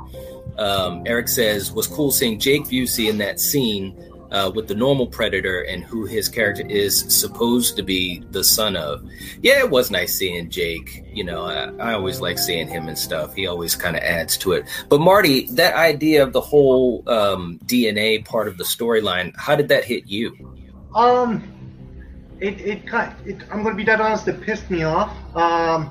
Um, 0.59 1.03
Eric 1.07 1.29
says 1.29 1.73
was 1.73 1.87
cool 1.87 2.11
seeing 2.11 2.39
Jake 2.39 2.65
Busey 2.65 3.09
in 3.09 3.19
that 3.19 3.41
scene 3.41 3.97
uh, 4.31 4.51
with 4.55 4.69
the 4.69 4.75
normal 4.75 5.07
predator 5.07 5.63
and 5.63 5.85
who 5.85 6.07
his 6.07 6.29
character 6.29 6.65
is 6.69 7.01
supposed 7.09 7.77
to 7.77 7.83
be 7.83 8.23
the 8.31 8.45
son 8.45 8.77
of. 8.77 9.03
Yeah, 9.43 9.59
it 9.59 9.71
was 9.71 9.91
nice 9.91 10.15
seeing 10.15 10.51
Jake. 10.51 11.05
You 11.13 11.25
know, 11.25 11.45
I, 11.45 11.71
I 11.79 11.93
always 11.95 12.21
like 12.21 12.39
seeing 12.39 12.69
him 12.69 12.89
and 12.89 12.99
stuff. 12.99 13.35
He 13.35 13.47
always 13.47 13.75
kind 13.75 13.97
of 13.97 14.03
adds 14.03 14.37
to 14.39 14.53
it. 14.53 14.67
But 14.89 15.01
Marty, 15.01 15.47
that 15.53 15.75
idea 15.75 16.23
of 16.23 16.33
the 16.33 16.41
whole 16.41 17.03
um, 17.09 17.59
DNA 17.65 18.25
part 18.25 18.49
of 18.49 18.57
the 18.57 18.65
storyline, 18.65 19.35
how 19.37 19.57
did 19.57 19.69
that 19.69 19.85
hit 19.85 20.07
you? 20.07 20.35
Um, 20.95 21.43
it 22.41 22.61
it. 22.61 22.83
It, 23.25 23.43
I'm 23.51 23.65
to 23.65 23.75
be 23.75 23.85
dead 23.85 24.01
honest. 24.01 24.27
It 24.29 24.41
pissed 24.41 24.71
me 24.71 24.83
off. 24.83 25.15
Um, 25.37 25.91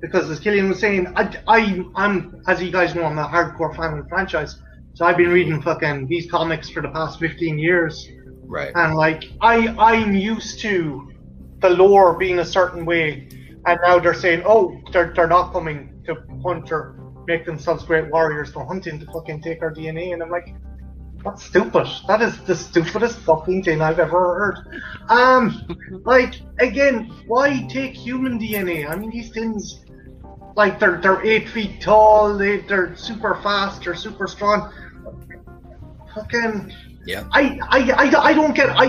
because 0.00 0.30
as 0.30 0.38
Killian 0.38 0.68
was 0.68 0.78
saying, 0.78 1.06
I, 1.16 1.34
I 1.48 1.84
I'm 1.94 2.42
as 2.46 2.62
you 2.62 2.70
guys 2.70 2.94
know, 2.94 3.04
I'm 3.04 3.18
a 3.18 3.26
hardcore 3.26 3.74
fan 3.74 3.98
of 3.98 4.04
the 4.04 4.08
franchise. 4.08 4.56
So 4.96 5.04
I've 5.04 5.18
been 5.18 5.28
reading 5.28 5.60
fucking 5.60 6.06
these 6.06 6.30
comics 6.30 6.70
for 6.70 6.80
the 6.80 6.88
past 6.88 7.20
15 7.20 7.58
years. 7.58 8.08
Right. 8.46 8.72
And 8.74 8.94
like 8.94 9.24
I 9.42 9.68
I'm 9.78 10.16
used 10.16 10.58
to 10.60 11.12
the 11.58 11.68
lore 11.68 12.16
being 12.16 12.38
a 12.38 12.44
certain 12.46 12.86
way, 12.86 13.28
and 13.66 13.78
now 13.82 13.98
they're 13.98 14.14
saying, 14.14 14.44
oh, 14.46 14.80
they're 14.92 15.12
they're 15.14 15.26
not 15.26 15.52
coming 15.52 16.02
to 16.06 16.14
hunt 16.42 16.72
or 16.72 16.98
make 17.26 17.44
themselves 17.44 17.84
great 17.84 18.10
warriors. 18.10 18.54
They're 18.54 18.64
hunting 18.64 18.98
to 19.00 19.04
fucking 19.12 19.42
take 19.42 19.60
our 19.60 19.70
DNA, 19.70 20.14
and 20.14 20.22
I'm 20.22 20.30
like, 20.30 20.54
that's 21.22 21.44
stupid. 21.44 21.86
That 22.08 22.22
is 22.22 22.40
the 22.44 22.56
stupidest 22.56 23.18
fucking 23.18 23.64
thing 23.64 23.82
I've 23.82 23.98
ever 23.98 24.18
heard. 24.34 24.82
Um, 25.10 25.76
like 26.06 26.36
again, 26.58 27.12
why 27.26 27.66
take 27.68 27.92
human 27.92 28.38
DNA? 28.38 28.90
I 28.90 28.96
mean, 28.96 29.10
these 29.10 29.28
things, 29.28 29.84
like 30.54 30.80
they're 30.80 31.02
they're 31.02 31.22
eight 31.22 31.50
feet 31.50 31.82
tall, 31.82 32.38
they 32.38 32.60
they're 32.60 32.96
super 32.96 33.34
fast, 33.42 33.84
they're 33.84 33.94
super 33.94 34.26
strong. 34.26 34.72
Fucking. 36.16 36.72
Yeah. 37.06 37.24
I, 37.30 37.60
I, 37.68 37.78
I, 37.92 38.22
I 38.30 38.32
don't 38.32 38.54
get 38.54 38.68
I 38.70 38.86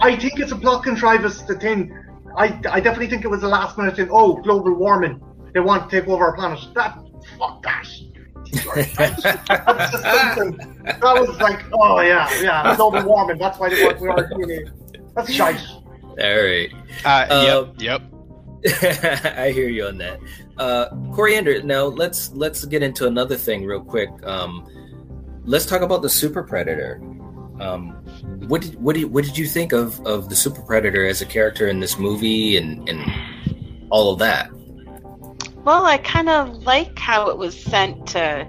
I 0.00 0.16
think 0.16 0.40
it's 0.40 0.52
a 0.52 0.56
plot 0.56 0.84
contrivance 0.84 1.42
the 1.42 1.54
thing 1.54 1.94
I, 2.36 2.58
I 2.70 2.80
definitely 2.80 3.08
think 3.08 3.26
it 3.26 3.28
was 3.28 3.42
a 3.42 3.48
last 3.48 3.76
minute 3.76 3.96
thing 3.96 4.08
oh 4.10 4.36
global 4.36 4.72
warming 4.72 5.22
they 5.52 5.60
want 5.60 5.90
to 5.90 6.00
take 6.00 6.08
over 6.08 6.24
our 6.24 6.34
planet 6.34 6.60
that 6.74 6.98
fuck 7.38 7.62
that 7.62 7.86
that's 8.96 9.22
that 9.22 11.14
was 11.20 11.38
like 11.40 11.62
oh 11.74 12.00
yeah 12.00 12.40
yeah 12.40 12.74
global 12.74 13.04
warming 13.04 13.36
that's 13.36 13.58
why 13.58 13.68
they 13.68 13.84
want 13.84 13.98
to 13.98 14.08
our 14.08 14.28
DNA 14.30 14.70
that's 15.14 15.30
shite 15.30 15.60
All 16.16 16.44
right. 16.44 16.72
Uh, 17.04 17.26
Um, 17.28 17.74
yep, 17.80 18.00
yep. 18.00 18.02
I 19.36 19.50
hear 19.50 19.68
you 19.68 19.86
on 19.88 19.98
that. 19.98 20.20
Uh, 20.56 20.86
Coriander. 21.12 21.62
Now 21.62 21.84
let's 21.84 22.30
let's 22.32 22.64
get 22.64 22.82
into 22.82 23.06
another 23.06 23.36
thing 23.36 23.64
real 23.64 23.82
quick. 23.82 24.10
Um, 24.24 24.64
let's 25.44 25.66
talk 25.66 25.82
about 25.82 26.02
the 26.02 26.10
Super 26.10 26.42
Predator. 26.42 27.00
Um, 27.60 27.90
what 28.48 28.62
did 28.62 28.80
what 28.82 28.96
did 28.96 29.04
what 29.12 29.24
did 29.24 29.38
you 29.38 29.46
think 29.46 29.72
of 29.72 30.04
of 30.06 30.28
the 30.28 30.36
Super 30.36 30.62
Predator 30.62 31.06
as 31.06 31.20
a 31.20 31.26
character 31.26 31.68
in 31.68 31.80
this 31.80 31.98
movie 31.98 32.56
and 32.56 32.88
and 32.88 33.86
all 33.90 34.12
of 34.12 34.18
that? 34.18 34.50
Well, 35.64 35.86
I 35.86 35.98
kind 35.98 36.28
of 36.28 36.64
like 36.64 36.98
how 36.98 37.28
it 37.30 37.38
was 37.38 37.58
sent 37.58 38.06
to 38.08 38.46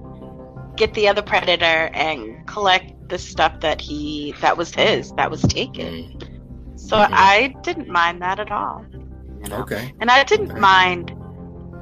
get 0.76 0.94
the 0.94 1.08
other 1.08 1.22
predator 1.22 1.90
and 1.94 2.46
collect 2.48 2.92
the 3.08 3.18
stuff 3.18 3.62
that 3.62 3.80
he 3.80 4.34
that 4.42 4.58
was 4.58 4.74
his 4.74 5.12
that 5.14 5.32
was 5.32 5.42
taken. 5.44 6.20
So 6.76 6.98
Mhm. 6.98 7.10
I 7.12 7.56
didn't 7.64 7.88
mind 7.88 8.22
that 8.22 8.40
at 8.40 8.52
all. 8.52 8.86
You 9.44 9.50
know? 9.50 9.60
Okay. 9.62 9.94
And 10.02 10.10
I 10.12 10.24
didn't 10.24 10.50
Right. 10.50 10.60
mind 10.62 11.16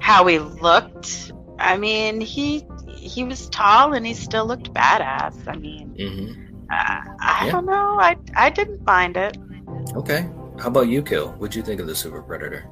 how 0.02 0.26
he 0.28 0.38
looked. 0.40 1.32
I 1.58 1.78
mean, 1.78 2.22
he 2.22 2.64
he 2.96 3.24
was 3.24 3.50
tall 3.50 3.94
and 3.94 4.06
he 4.06 4.14
still 4.14 4.46
looked 4.46 4.74
badass. 4.74 5.36
I 5.48 5.56
mean, 5.58 5.96
hmm 5.98 6.32
uh, 6.72 7.02
I 7.22 7.46
Yeah. 7.46 7.52
don't 7.52 7.66
know. 7.66 7.98
I 8.00 8.16
I 8.36 8.50
didn't 8.50 8.86
mind 8.86 9.18
it. 9.18 9.38
Okay. 9.96 10.28
How 10.60 10.68
about 10.68 10.88
you, 10.88 11.02
Kill? 11.02 11.30
What'd 11.34 11.56
you 11.56 11.64
think 11.64 11.82
of 11.82 11.88
the 11.88 11.96
Super 11.96 12.22
Predator? 12.22 12.66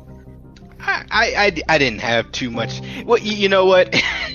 I, 0.80 1.04
I, 1.12 1.26
I, 1.46 1.76
I 1.76 1.78
didn't 1.78 2.00
have 2.02 2.32
too 2.32 2.50
much. 2.50 2.82
Well, 3.06 3.20
you, 3.20 3.34
you 3.34 3.50
know 3.50 3.66
what? 3.66 3.94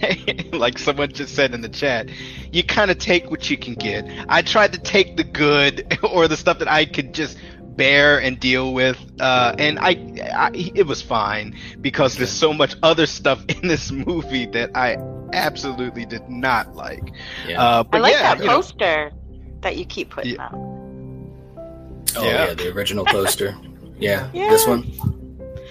like 0.53 0.79
someone 0.79 1.12
just 1.12 1.35
said 1.35 1.55
in 1.55 1.61
the 1.61 1.68
chat, 1.68 2.09
you 2.53 2.62
kind 2.62 2.90
of 2.90 2.99
take 2.99 3.31
what 3.31 3.51
you 3.51 3.57
can 3.57 3.75
get. 3.75 4.09
I 4.29 4.42
tried 4.42 4.72
to 4.72 4.79
take 4.79 5.16
the 5.16 5.25
good 5.25 5.99
or 6.12 6.29
the 6.29 6.37
stuff 6.37 6.59
that 6.61 6.68
I 6.70 6.85
could 6.85 7.14
just 7.14 7.37
bear 7.77 8.21
and 8.21 8.39
deal 8.41 8.73
with, 8.75 8.99
uh, 9.21 9.55
and 9.59 9.79
I, 9.79 9.91
I, 10.35 10.51
it 10.75 10.87
was 10.87 11.03
fine 11.03 11.55
because 11.81 12.17
there's 12.17 12.31
so 12.31 12.53
much 12.53 12.75
other 12.83 13.07
stuff 13.07 13.45
in 13.49 13.69
this 13.69 13.91
movie 13.91 14.47
that 14.47 14.71
I 14.75 14.97
absolutely 15.33 16.07
did 16.07 16.29
not 16.29 16.75
like. 16.75 17.12
Yeah. 17.47 17.62
Uh, 17.62 17.83
but 17.85 17.99
I 17.99 18.01
like 18.01 18.12
yeah, 18.15 18.35
that 18.35 18.39
you 18.41 18.47
know, 18.47 18.57
poster 18.57 19.12
that 19.61 19.77
you 19.77 19.85
keep 19.85 20.11
putting 20.11 20.35
Yeah. 20.37 20.47
up. 20.47 20.53
oh 20.55 22.23
yeah. 22.23 22.47
yeah, 22.49 22.55
the 22.55 22.73
original 22.73 23.05
poster. 23.05 23.57
Yeah. 23.99 24.29
Yeah. 24.33 24.51
This 24.51 24.67
one. 24.67 24.85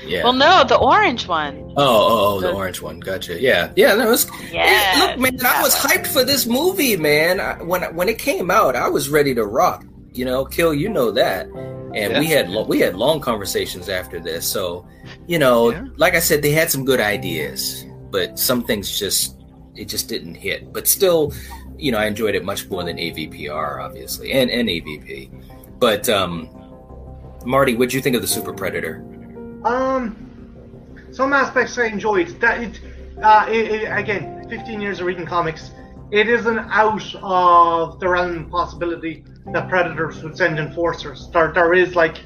Yeah. 0.05 0.23
Well, 0.23 0.33
no, 0.33 0.63
the 0.67 0.77
orange 0.77 1.27
one. 1.27 1.73
Oh, 1.77 1.83
oh, 1.83 2.35
oh, 2.35 2.41
the 2.41 2.47
The- 2.47 2.53
orange 2.53 2.81
one. 2.81 2.99
Gotcha. 2.99 3.39
Yeah, 3.41 3.71
yeah. 3.75 3.95
That 3.95 4.07
was. 4.07 4.29
Yeah. 4.51 4.95
Look, 4.99 5.19
man, 5.19 5.45
I 5.45 5.61
was 5.61 5.73
hyped 5.75 6.07
for 6.07 6.23
this 6.23 6.45
movie, 6.45 6.95
man. 6.97 7.39
I, 7.39 7.61
when 7.63 7.81
when 7.95 8.07
it 8.09 8.19
came 8.19 8.51
out, 8.51 8.75
I 8.75 8.87
was 8.89 9.09
ready 9.09 9.33
to 9.35 9.45
rock. 9.45 9.83
You 10.13 10.25
know, 10.25 10.45
kill. 10.45 10.73
You 10.73 10.89
know 10.89 11.11
that. 11.11 11.47
And 11.95 12.19
we 12.19 12.27
had 12.27 12.49
lo- 12.49 12.65
we 12.65 12.79
had 12.79 12.95
long 12.95 13.19
conversations 13.21 13.87
after 13.89 14.19
this. 14.19 14.45
So, 14.45 14.85
you 15.27 15.39
know, 15.39 15.71
Yeah. 15.71 15.85
like 15.97 16.13
I 16.13 16.19
said, 16.19 16.41
they 16.41 16.51
had 16.51 16.69
some 16.69 16.83
good 16.83 16.99
ideas, 16.99 17.85
but 18.11 18.37
some 18.37 18.63
things 18.63 18.99
just 18.99 19.37
it 19.75 19.85
just 19.87 20.07
didn't 20.09 20.35
hit. 20.35 20.71
But 20.73 20.87
still, 20.87 21.33
you 21.77 21.91
know, 21.91 21.97
I 21.97 22.05
enjoyed 22.05 22.35
it 22.35 22.43
much 22.45 22.69
more 22.69 22.83
than 22.83 22.97
AVPR, 22.97 23.81
obviously, 23.81 24.31
and 24.33 24.49
and 24.51 24.69
AVP. 24.69 25.31
But 25.79 26.07
um, 26.09 26.49
Marty, 27.45 27.75
what'd 27.75 27.93
you 27.93 28.01
think 28.01 28.15
of 28.15 28.21
the 28.21 28.27
Super 28.27 28.53
Predator? 28.53 29.03
Um, 29.63 30.15
some 31.11 31.33
aspects 31.33 31.77
I 31.77 31.85
enjoyed. 31.85 32.27
That 32.41 32.61
it, 32.61 32.79
uh, 33.21 33.45
it, 33.49 33.71
it, 33.71 33.83
again, 33.85 34.45
15 34.49 34.81
years 34.81 34.99
of 34.99 35.05
reading 35.07 35.25
comics, 35.25 35.71
it 36.11 36.27
isn't 36.29 36.59
out 36.59 37.03
of 37.21 37.99
the 37.99 38.07
realm 38.07 38.45
of 38.45 38.49
possibility 38.51 39.23
that 39.53 39.69
predators 39.69 40.21
would 40.23 40.37
send 40.37 40.59
enforcers. 40.59 41.29
There, 41.31 41.51
there 41.53 41.73
is 41.73 41.95
like 41.95 42.17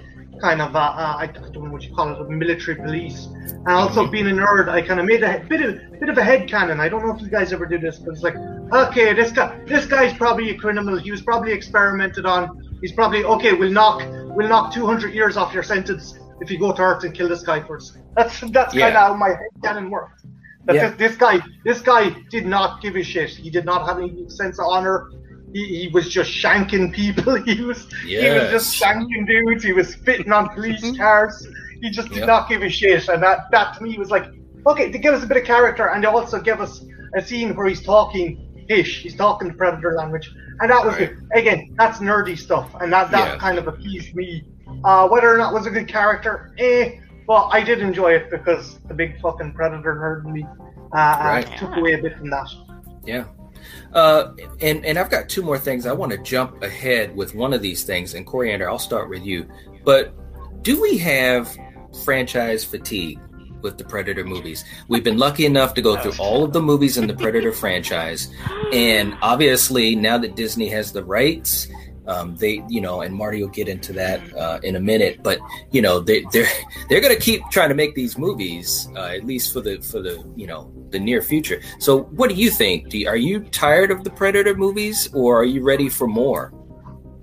kind 0.42 0.62
of 0.62 0.74
a, 0.76 0.78
a, 0.78 1.16
I 1.20 1.28
don't 1.34 1.54
know 1.66 1.72
what 1.72 1.84
you 1.84 1.94
call 1.94 2.12
it, 2.14 2.20
a 2.22 2.24
military 2.30 2.76
police. 2.78 3.26
And 3.26 3.68
also 3.68 4.08
being 4.08 4.28
a 4.28 4.32
nerd, 4.32 4.70
I 4.70 4.82
kind 4.82 5.00
of 5.00 5.06
made 5.06 5.22
a 5.24 5.40
bit 5.50 5.62
of 5.62 6.00
bit 6.00 6.10
of 6.10 6.18
a 6.18 6.24
head 6.24 6.48
canon. 6.48 6.80
I 6.80 6.88
don't 6.88 7.06
know 7.06 7.14
if 7.14 7.22
you 7.22 7.30
guys 7.30 7.52
ever 7.52 7.66
do 7.66 7.78
this, 7.78 8.00
but 8.00 8.12
it's 8.14 8.24
like, 8.24 8.36
okay, 8.72 9.14
this 9.14 9.32
guy, 9.32 9.60
this 9.66 9.86
guy's 9.86 10.14
probably 10.14 10.52
a 10.52 10.58
criminal. 10.58 10.98
He 10.98 11.12
was 11.12 11.22
probably 11.22 11.52
experimented 11.52 12.26
on. 12.26 12.78
He's 12.82 12.94
probably 12.94 13.24
okay. 13.26 13.54
We'll 13.54 13.72
knock, 13.72 14.02
we'll 14.36 14.48
knock 14.48 14.74
200 14.74 15.14
years 15.14 15.36
off 15.36 15.54
your 15.54 15.64
sentence 15.64 16.18
if 16.40 16.50
you 16.50 16.58
go 16.58 16.72
to 16.72 16.82
Earth 16.82 17.04
and 17.04 17.14
kill 17.14 17.28
this 17.28 17.44
guy 17.44 17.62
first. 17.62 17.98
That's 18.16 18.40
that's 18.52 18.74
Yeah. 18.74 18.86
kind 18.92 18.96
of 18.98 19.04
how 19.10 19.14
my 19.16 19.30
head 19.30 19.50
canon 19.62 19.90
works. 19.90 20.24
That 20.66 20.76
Yeah. 20.76 20.90
this, 20.92 20.98
this 20.98 21.18
guy, 21.18 21.40
this 21.66 21.82
guy 21.82 22.16
did 22.30 22.46
not 22.46 22.82
give 22.82 22.96
a 22.96 23.04
shit. 23.04 23.30
He 23.32 23.50
did 23.50 23.66
not 23.66 23.86
have 23.86 23.98
any 23.98 24.30
sense 24.30 24.58
of 24.60 24.68
honor. 24.68 25.10
He, 25.54 25.82
he 25.84 25.88
was 25.88 26.10
just 26.10 26.30
shanking 26.32 26.94
people. 26.94 27.36
He 27.44 27.62
was 27.64 27.88
he 28.06 28.18
was 28.30 28.50
just 28.52 28.76
shanking 28.80 29.26
dudes. 29.28 29.64
He 29.64 29.74
was 29.74 29.90
spitting 29.94 30.32
on 30.32 30.50
police 30.50 30.96
cars. 30.98 31.48
He 31.82 31.90
just 31.90 32.10
did 32.10 32.20
Yep. 32.20 32.28
not 32.28 32.50
give 32.50 32.62
a 32.62 32.70
shit. 32.70 33.08
And 33.08 33.22
that 33.24 33.50
that 33.52 33.76
to 33.78 33.84
me 33.84 33.98
was 33.98 34.12
like, 34.12 34.26
okay, 34.68 34.92
to 34.92 34.98
give 34.98 35.14
us 35.14 35.24
a 35.24 35.28
bit 35.28 35.38
of 35.38 35.46
character 35.46 35.88
and 35.90 36.04
to 36.04 36.10
also 36.10 36.40
give 36.40 36.60
us 36.62 36.84
a 37.16 37.22
scene 37.22 37.56
where 37.56 37.68
he's 37.68 37.82
talking 37.82 38.66
ish. 38.70 39.02
He's 39.02 39.16
talking 39.16 39.48
the 39.48 39.54
predator 39.56 39.94
language, 39.96 40.30
and 40.60 40.70
that 40.70 40.86
was 40.86 40.94
Right. 40.96 41.10
good. 41.16 41.28
again, 41.40 41.74
that's 41.78 41.98
nerdy 42.00 42.38
stuff, 42.38 42.70
and 42.82 42.92
that 42.94 43.10
that 43.12 43.28
Yeah. 43.34 43.38
kind 43.40 43.58
of 43.58 43.68
appeased 43.68 44.16
me. 44.16 44.44
Uh, 44.84 45.08
whether 45.08 45.34
or 45.34 45.38
not 45.38 45.52
it 45.52 45.56
was 45.56 45.66
a 45.66 45.72
good 45.72 45.88
character, 45.88 46.54
eh. 46.60 47.00
But 47.26 47.50
I 47.52 47.62
did 47.64 47.80
enjoy 47.82 48.12
it 48.14 48.30
because 48.30 48.80
the 48.88 48.94
big 48.94 49.20
fucking 49.22 49.54
predator 49.54 49.96
nerd 49.96 50.32
me 50.32 50.44
uh, 50.94 50.98
uh, 50.98 51.18
Right. 51.24 51.58
took 51.58 51.76
away 51.76 51.94
a 51.94 51.98
bit 52.00 52.18
from 52.18 52.30
that. 52.32 52.48
Yeah. 53.06 53.24
Uh, 53.94 54.34
and 54.62 54.86
and 54.86 54.98
I've 54.98 55.10
got 55.10 55.30
two 55.30 55.42
more 55.42 55.58
things. 55.58 55.86
I 55.86 55.94
want 55.94 56.12
to 56.12 56.18
jump 56.20 56.62
ahead 56.64 57.16
with 57.16 57.36
one 57.36 57.54
of 57.54 57.62
these 57.62 57.84
things. 57.84 58.14
And 58.14 58.26
Coriander, 58.26 58.70
I'll 58.70 58.80
start 58.80 59.10
with 59.10 59.24
you. 59.24 59.48
But 59.84 60.14
do 60.64 60.82
we 60.82 60.98
have 61.00 61.56
franchise 62.04 62.64
fatigue 62.64 63.20
with 63.62 63.78
the 63.78 63.84
Predator 63.84 64.24
movies? 64.24 64.64
We've 64.88 65.04
been 65.04 65.18
lucky 65.18 65.46
enough 65.46 65.74
to 65.76 65.82
go 65.82 65.98
through 65.98 66.14
all 66.20 66.44
of 66.44 66.54
the 66.54 66.62
movies 66.62 66.98
in 66.98 67.08
the 67.08 67.16
Predator 67.16 67.52
franchise, 67.64 68.34
and 68.72 69.18
obviously 69.22 69.96
now 69.96 70.18
that 70.18 70.36
Disney 70.36 70.70
has 70.70 70.92
the 70.92 71.04
rights. 71.04 71.68
Um, 72.10 72.36
they, 72.36 72.64
you 72.68 72.82
know, 72.82 73.02
and 73.02 73.14
Marty 73.14 73.42
will 73.42 73.50
get 73.50 73.68
into 73.70 73.94
that 73.94 74.20
uh, 74.36 74.60
in 74.64 74.76
a 74.76 74.80
minute, 74.80 75.22
but 75.22 75.40
you 75.72 75.82
know, 75.82 76.00
they, 76.00 76.26
they're 76.34 76.48
they're 76.90 77.02
going 77.02 77.14
to 77.16 77.22
keep 77.22 77.42
trying 77.52 77.70
to 77.70 77.76
make 77.76 77.94
these 77.94 78.18
movies, 78.18 78.90
uh, 78.96 79.06
at 79.18 79.26
least 79.26 79.54
for 79.54 79.62
the 79.62 79.80
for 79.82 80.02
the 80.02 80.16
you 80.36 80.48
know 80.48 80.72
the 80.90 81.00
near 81.00 81.22
future. 81.22 81.62
So, 81.80 82.02
what 82.18 82.30
do 82.30 82.36
you 82.36 82.50
think? 82.50 82.90
Do 82.90 82.98
you, 82.98 83.08
are 83.08 83.16
you 83.30 83.42
tired 83.42 83.92
of 83.92 84.04
the 84.04 84.10
Predator 84.10 84.56
movies, 84.56 85.08
or 85.14 85.40
are 85.40 85.46
you 85.46 85.62
ready 85.64 85.88
for 85.88 86.08
more? 86.08 86.52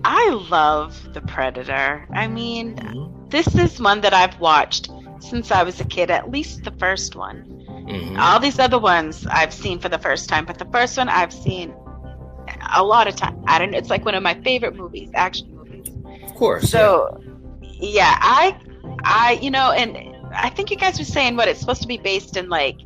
I 0.05 0.29
love 0.49 1.13
The 1.13 1.21
Predator. 1.21 2.07
I 2.13 2.27
mean, 2.27 2.75
Mhm. 2.77 3.29
this 3.29 3.47
is 3.55 3.81
one 3.81 3.99
that 4.01 4.13
I've 4.13 4.39
watched 4.39 4.89
since 5.19 5.51
I 5.51 5.63
was 5.63 5.81
a 5.81 5.83
kid, 5.83 6.09
at 6.11 6.31
least 6.31 6.63
the 6.63 6.71
first 6.79 7.15
one. 7.15 7.43
Mhm. 7.89 8.17
All 8.17 8.39
these 8.39 8.59
other 8.59 8.79
ones 8.79 9.25
I've 9.29 9.53
seen 9.53 9.79
for 9.79 9.89
the 9.89 9.97
first 9.97 10.29
time, 10.29 10.45
but 10.45 10.57
the 10.59 10.69
first 10.71 10.97
one 10.97 11.09
I've 11.09 11.33
seen 11.33 11.73
a 12.75 12.83
lot 12.83 13.07
of 13.07 13.15
time. 13.15 13.43
I 13.47 13.59
don't. 13.59 13.73
It's 13.73 13.89
like 13.89 14.05
one 14.05 14.15
of 14.15 14.23
my 14.23 14.33
favorite 14.41 14.75
movies, 14.75 15.09
action 15.13 15.55
movies. 15.55 15.87
Of 16.23 16.35
course. 16.35 16.69
So, 16.69 17.21
yeah, 17.61 18.17
I, 18.21 18.57
I, 19.03 19.39
you 19.41 19.51
know, 19.51 19.71
and 19.71 20.15
I 20.33 20.49
think 20.49 20.71
you 20.71 20.77
guys 20.77 20.97
were 20.97 21.05
saying 21.05 21.35
what 21.35 21.47
it's 21.47 21.59
supposed 21.59 21.81
to 21.81 21.87
be 21.87 21.97
based 21.97 22.37
in, 22.37 22.49
like, 22.49 22.77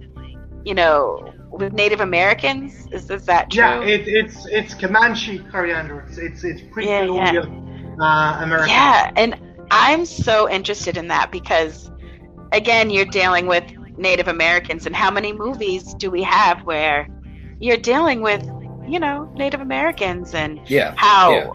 you 0.63 0.73
know, 0.73 1.33
with 1.49 1.73
Native 1.73 2.01
Americans. 2.01 2.87
Is 2.91 3.09
is 3.09 3.25
that 3.25 3.51
true? 3.51 3.61
Yeah, 3.61 3.81
it, 3.81 4.07
it's 4.07 4.45
it's 4.47 4.73
Comanche 4.73 5.39
coriander. 5.51 6.05
It's 6.07 6.17
it's 6.17 6.43
it's 6.43 6.61
Yeah, 6.61 6.67
yeah. 6.67 7.41
pre-colonial 7.41 8.01
uh, 8.01 8.39
American. 8.41 8.69
Yeah, 8.69 9.11
and 9.15 9.39
I'm 9.71 10.05
so 10.05 10.49
interested 10.49 10.97
in 10.97 11.07
that 11.07 11.31
because, 11.31 11.91
again, 12.51 12.89
you're 12.89 13.05
dealing 13.05 13.47
with 13.47 13.63
Native 13.97 14.27
Americans, 14.27 14.85
and 14.85 14.95
how 14.95 15.11
many 15.11 15.33
movies 15.33 15.93
do 15.95 16.09
we 16.09 16.23
have 16.23 16.61
where 16.63 17.07
you're 17.59 17.77
dealing 17.77 18.21
with, 18.21 18.41
you 18.91 18.99
know, 18.99 19.31
Native 19.35 19.61
Americans 19.61 20.33
and 20.35 20.59
Yeah. 20.67 20.93
how 20.97 21.31
yeah. 21.31 21.49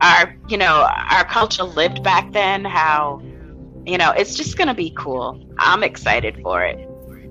our, 0.00 0.36
you 0.48 0.56
know, 0.56 0.88
our 1.10 1.24
culture 1.24 1.64
lived 1.64 2.02
back 2.02 2.32
then? 2.32 2.64
How, 2.64 3.20
you 3.84 3.98
know, 3.98 4.12
it's 4.12 4.34
just 4.34 4.56
gonna 4.56 4.74
be 4.74 4.90
cool. 4.96 5.40
I'm 5.58 5.82
excited 5.82 6.38
for 6.42 6.62
it. 6.62 6.78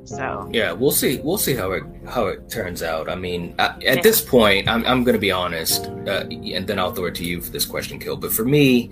So 0.03 0.47
Yeah, 0.53 0.72
we'll 0.72 0.91
see. 0.91 1.20
We'll 1.24 1.39
see 1.39 1.56
how 1.56 1.72
it 1.72 1.84
how 2.08 2.28
it 2.28 2.47
turns 2.49 2.84
out. 2.84 3.10
I 3.10 3.16
mean, 3.16 3.56
uh, 3.58 3.74
at 3.78 3.82
Yeah. 3.82 4.01
this 4.01 4.22
point, 4.22 4.68
I'm 4.68 4.86
I'm 4.86 5.03
going 5.03 5.16
to 5.16 5.20
be 5.20 5.32
honest, 5.32 5.88
uh, 6.08 6.26
and 6.30 6.68
then 6.68 6.78
I'll 6.78 6.91
throw 6.93 7.06
it 7.06 7.16
to 7.16 7.26
you 7.26 7.41
for 7.41 7.49
this 7.51 7.66
question, 7.66 7.97
Kill. 7.97 8.16
But 8.16 8.32
for 8.32 8.45
me, 8.45 8.91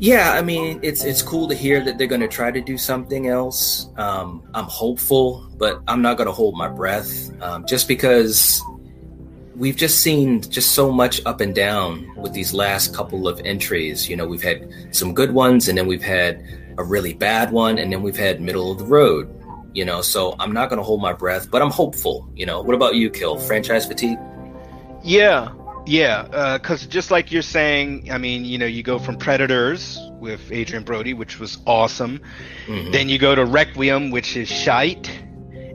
yeah, 0.00 0.32
I 0.32 0.42
mean, 0.42 0.80
it's 0.82 1.04
it's 1.04 1.22
cool 1.22 1.46
to 1.48 1.54
hear 1.54 1.80
that 1.84 1.96
they're 1.96 2.08
going 2.08 2.20
to 2.22 2.34
try 2.40 2.50
to 2.50 2.60
do 2.60 2.76
something 2.76 3.28
else. 3.28 3.88
Um, 3.96 4.42
I'm 4.52 4.64
hopeful, 4.66 5.46
but 5.56 5.80
I'm 5.86 6.02
not 6.02 6.16
going 6.16 6.26
to 6.26 6.32
hold 6.32 6.56
my 6.56 6.68
breath, 6.68 7.30
um, 7.40 7.64
just 7.64 7.86
because 7.86 8.60
we've 9.58 9.76
just 9.76 10.00
seen 10.00 10.40
just 10.40 10.72
so 10.72 10.90
much 10.90 11.20
up 11.26 11.40
and 11.40 11.54
down 11.54 12.14
with 12.16 12.32
these 12.32 12.54
last 12.54 12.94
couple 12.94 13.26
of 13.26 13.40
entries. 13.44 14.08
You 14.08 14.16
know, 14.16 14.26
we've 14.26 14.42
had 14.42 14.72
some 14.92 15.12
good 15.12 15.32
ones, 15.32 15.68
and 15.68 15.76
then 15.76 15.86
we've 15.86 16.02
had 16.02 16.42
a 16.78 16.84
really 16.84 17.12
bad 17.12 17.50
one, 17.50 17.78
and 17.78 17.92
then 17.92 18.02
we've 18.02 18.16
had 18.16 18.40
middle 18.40 18.70
of 18.70 18.78
the 18.78 18.86
road. 18.86 19.34
You 19.74 19.84
know, 19.84 20.00
so 20.00 20.34
I'm 20.38 20.52
not 20.52 20.70
going 20.70 20.78
to 20.78 20.82
hold 20.82 21.02
my 21.02 21.12
breath, 21.12 21.50
but 21.50 21.60
I'm 21.60 21.70
hopeful. 21.70 22.28
You 22.34 22.46
know, 22.46 22.62
what 22.62 22.74
about 22.74 22.94
you, 22.94 23.10
Kill? 23.10 23.38
Franchise 23.38 23.86
fatigue? 23.86 24.18
Yeah, 25.04 25.52
yeah. 25.86 26.56
Because 26.56 26.86
just 26.86 27.10
like 27.10 27.30
you're 27.30 27.42
saying, 27.42 28.10
I 28.10 28.18
mean, 28.18 28.44
you 28.44 28.58
know, 28.58 28.66
you 28.66 28.82
go 28.82 28.98
from 28.98 29.16
Predators 29.16 30.00
with 30.20 30.40
Adrien 30.50 30.84
Brody, 30.84 31.14
which 31.14 31.38
was 31.38 31.58
awesome. 31.66 32.20
Mhm. 32.66 32.92
Then 32.92 33.08
you 33.08 33.18
go 33.18 33.34
to 33.34 33.44
Requiem, 33.44 34.10
which 34.10 34.36
is 34.36 34.48
shite. 34.48 35.10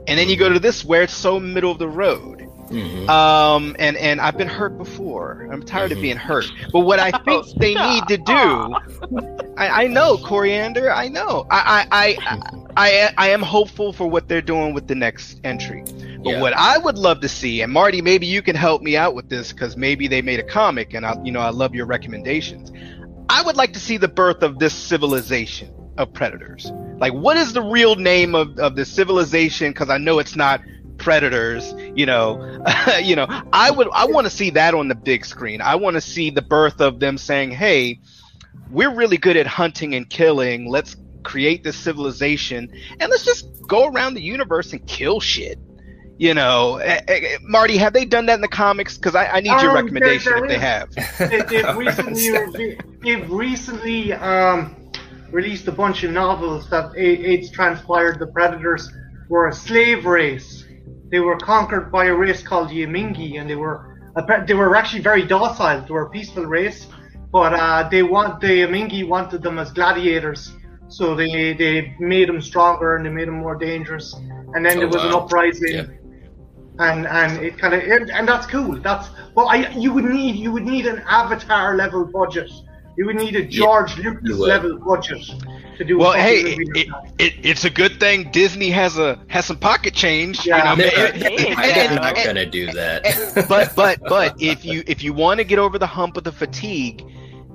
And 0.06 0.18
then 0.18 0.28
you 0.28 0.36
go 0.36 0.50
to 0.52 0.58
this 0.58 0.84
where 0.84 1.02
it's 1.02 1.14
so 1.14 1.40
middle 1.40 1.70
of 1.70 1.78
the 1.78 1.88
road. 1.88 2.43
Mhm. 2.70 3.08
Um, 3.08 3.76
and 3.78 3.96
and 3.96 4.20
I've 4.20 4.36
been 4.38 4.48
hurt 4.48 4.76
before. 4.78 5.48
I'm 5.52 5.62
tired 5.62 5.92
of 5.92 5.98
Mhm. 5.98 6.02
being 6.02 6.16
hurt. 6.16 6.46
But 6.72 6.80
what 6.80 6.98
I 6.98 7.10
think 7.10 7.46
they 7.58 7.74
need 7.74 8.06
to 8.08 8.16
do, 8.16 8.74
I, 9.56 9.84
I 9.84 9.86
know 9.86 10.16
coriander. 10.18 10.90
I 10.92 11.08
know. 11.08 11.46
I 11.50 11.86
I, 11.90 12.16
I 12.26 12.40
I 12.76 13.10
I 13.18 13.28
am 13.30 13.42
hopeful 13.42 13.92
for 13.92 14.06
what 14.08 14.28
they're 14.28 14.42
doing 14.42 14.74
with 14.74 14.88
the 14.88 14.94
next 14.94 15.40
entry. 15.44 15.84
But 16.24 16.30
Yeah. 16.30 16.40
what 16.40 16.54
I 16.56 16.78
would 16.78 16.96
love 16.98 17.20
to 17.20 17.28
see, 17.28 17.60
and 17.60 17.72
Marty, 17.72 18.00
maybe 18.00 18.26
you 18.26 18.40
can 18.42 18.56
help 18.56 18.80
me 18.82 18.96
out 18.96 19.14
with 19.14 19.28
this 19.28 19.52
because 19.52 19.76
maybe 19.76 20.08
they 20.08 20.22
made 20.22 20.40
a 20.40 20.44
comic, 20.44 20.94
and 20.94 21.04
I 21.04 21.14
you 21.22 21.32
know 21.32 21.40
I 21.40 21.50
love 21.50 21.74
your 21.74 21.86
recommendations. 21.86 22.72
I 23.28 23.42
would 23.42 23.56
like 23.56 23.72
to 23.74 23.80
see 23.80 23.96
the 23.98 24.08
birth 24.08 24.42
of 24.42 24.58
this 24.58 24.72
civilization 24.74 25.70
of 25.96 26.12
predators. 26.12 26.70
Like, 26.98 27.12
what 27.12 27.36
is 27.36 27.52
the 27.52 27.62
real 27.62 27.94
name 27.96 28.34
of, 28.34 28.58
of 28.58 28.74
the 28.76 28.84
civilization? 28.84 29.70
Because 29.70 29.90
I 29.90 29.98
know 29.98 30.18
it's 30.18 30.34
not 30.36 30.60
predators. 31.04 31.72
You 31.94 32.06
know, 32.06 32.60
you 33.02 33.14
know. 33.14 33.26
I 33.52 33.70
would. 33.70 33.88
I 33.92 34.06
want 34.06 34.26
to 34.26 34.30
see 34.30 34.50
that 34.50 34.74
on 34.74 34.88
the 34.88 34.94
big 34.94 35.24
screen. 35.24 35.60
I 35.60 35.76
want 35.76 35.94
to 35.94 36.00
see 36.00 36.30
the 36.30 36.42
birth 36.42 36.80
of 36.80 36.98
them 36.98 37.18
saying, 37.18 37.52
"Hey, 37.52 38.00
we're 38.70 38.92
really 38.94 39.18
good 39.18 39.36
at 39.36 39.46
hunting 39.46 39.94
and 39.94 40.08
killing. 40.08 40.68
Let's 40.68 40.96
create 41.22 41.64
this 41.64 41.76
civilization 41.76 42.70
and 43.00 43.10
let's 43.10 43.24
just 43.24 43.46
go 43.66 43.86
around 43.88 44.14
the 44.14 44.22
universe 44.22 44.72
and 44.72 44.84
kill 44.86 45.20
shit." 45.20 45.58
You 46.16 46.32
know, 46.32 46.76
Eh, 46.76 47.00
eh, 47.08 47.38
Marty, 47.42 47.76
have 47.76 47.92
they 47.92 48.04
done 48.04 48.26
that 48.26 48.34
in 48.36 48.40
the 48.40 48.46
comics? 48.46 48.96
Because 48.96 49.16
I, 49.16 49.26
I 49.26 49.40
need 49.40 49.48
your 49.60 49.70
Um, 49.70 49.74
recommendation 49.84 50.32
there- 50.32 50.44
if 50.44 50.48
there 50.48 50.58
they 50.58 50.58
have. 50.58 50.88
They, 51.50 51.60
they've 51.62 51.76
recently 51.86 52.78
they've 53.02 53.28
recently 53.30 54.12
um, 54.12 54.76
released 55.32 55.66
a 55.66 55.72
bunch 55.72 56.04
of 56.04 56.12
novels 56.12 56.70
that 56.70 56.94
it, 56.94 57.18
it's 57.20 57.50
transpired 57.50 58.20
the 58.20 58.28
predators 58.28 58.88
were 59.28 59.48
a 59.48 59.52
slave 59.52 60.06
race. 60.06 60.63
They 61.14 61.20
were 61.20 61.38
conquered 61.38 61.92
by 61.92 62.06
a 62.06 62.14
race 62.24 62.42
called 62.42 62.70
the 62.70 62.78
Yamingi, 62.84 63.38
and 63.38 63.48
they 63.48 63.54
were 63.54 63.76
they 64.48 64.54
were 64.54 64.74
actually 64.74 65.04
very 65.10 65.24
docile. 65.24 65.80
They 65.86 65.92
were 65.98 66.06
a 66.06 66.10
peaceful 66.10 66.44
race, 66.44 66.88
but 67.30 67.50
uh, 67.54 67.88
they 67.88 68.02
want 68.02 68.40
the 68.40 68.52
Yamingi 68.62 69.06
wanted 69.06 69.40
them 69.46 69.56
as 69.60 69.70
gladiators, 69.70 70.40
so 70.88 71.14
they 71.14 71.52
they 71.62 71.94
made 72.00 72.28
them 72.30 72.40
stronger 72.50 72.96
and 72.96 73.06
they 73.06 73.10
made 73.20 73.28
them 73.28 73.38
more 73.46 73.54
dangerous. 73.54 74.06
And 74.54 74.60
then 74.66 74.74
Oh, 74.76 74.80
there 74.80 74.88
was 74.96 75.04
an 75.04 75.14
uprising 75.20 75.74
Yeah. 75.78 75.86
and 76.88 77.06
and 77.06 77.30
it 77.46 77.58
kind 77.62 77.74
of 77.74 77.80
and, 77.94 78.10
and 78.10 78.26
that's 78.30 78.46
cool. 78.46 78.72
That's 78.88 79.06
well, 79.36 79.46
I 79.56 79.56
you 79.84 79.90
would 79.94 80.08
need 80.18 80.34
you 80.44 80.50
would 80.54 80.66
need 80.74 80.86
an 80.94 80.98
Avatar 81.20 81.76
level 81.76 82.02
budget. 82.18 82.50
You 82.96 83.06
would 83.06 83.16
need 83.16 83.34
a 83.36 83.44
George 83.44 83.96
Lucas 83.98 84.22
you 84.24 84.38
would. 84.38 84.48
level 84.48 84.78
budget 84.78 85.22
to 85.78 85.84
do. 85.84 85.96
a 85.96 85.98
Well, 85.98 86.12
fucking 86.12 86.22
hey, 86.24 86.40
it, 86.80 86.88
it, 87.18 87.32
it's 87.42 87.64
a 87.64 87.70
good 87.70 87.98
thing 87.98 88.30
Disney 88.30 88.70
has 88.70 88.98
a 88.98 89.18
has 89.28 89.46
some 89.46 89.56
pocket 89.58 89.94
change. 89.94 90.46
Yeah. 90.46 90.72
You 90.74 90.76
know, 90.78 90.90
They're, 90.90 91.12
and- 91.14 91.22
and- 91.24 91.58
they're 91.58 91.86
and- 91.88 91.94
not 91.96 92.16
and- 92.16 92.24
going 92.24 92.36
to 92.36 92.46
do 92.46 92.66
that. 92.72 93.46
but 93.48 93.72
but 93.74 94.00
but 94.08 94.40
if 94.40 94.64
you 94.64 94.82
if 94.86 95.02
you 95.02 95.12
want 95.12 95.38
to 95.38 95.44
get 95.44 95.58
over 95.58 95.78
the 95.78 95.86
hump 95.88 96.16
of 96.16 96.22
the 96.24 96.32
fatigue, 96.32 97.02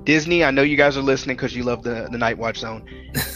Disney, 0.03 0.43
I 0.43 0.51
know 0.51 0.61
you 0.61 0.75
guys 0.77 0.97
are 0.97 1.01
listening 1.01 1.35
because 1.37 1.55
you 1.55 1.63
love 1.63 1.83
the 1.83 2.09
the 2.11 2.17
Night 2.17 2.37
Watch 2.37 2.57
Zone. 2.59 2.83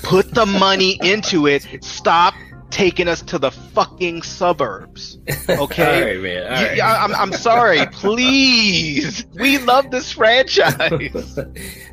Put 0.04 0.34
the 0.34 0.45
money 0.45 0.99
into 1.01 1.47
it. 1.47 1.66
Stop 1.84 2.34
taking 2.74 3.07
us 3.07 3.21
to 3.21 3.38
the 3.38 3.51
fucking 3.51 4.21
suburbs. 4.24 5.17
Okay. 5.49 5.86
All 6.01 6.05
right, 6.07 6.19
man. 6.21 6.43
All 6.53 6.61
You- 6.61 6.67
right. 6.67 6.80
I, 6.82 7.03
am 7.05 7.15
I'm 7.15 7.34
sorry. 7.34 7.86
Please, 7.91 9.26
we 9.34 9.57
love 9.59 9.91
this 9.91 10.11
franchise. 10.11 11.38
All 11.38 11.45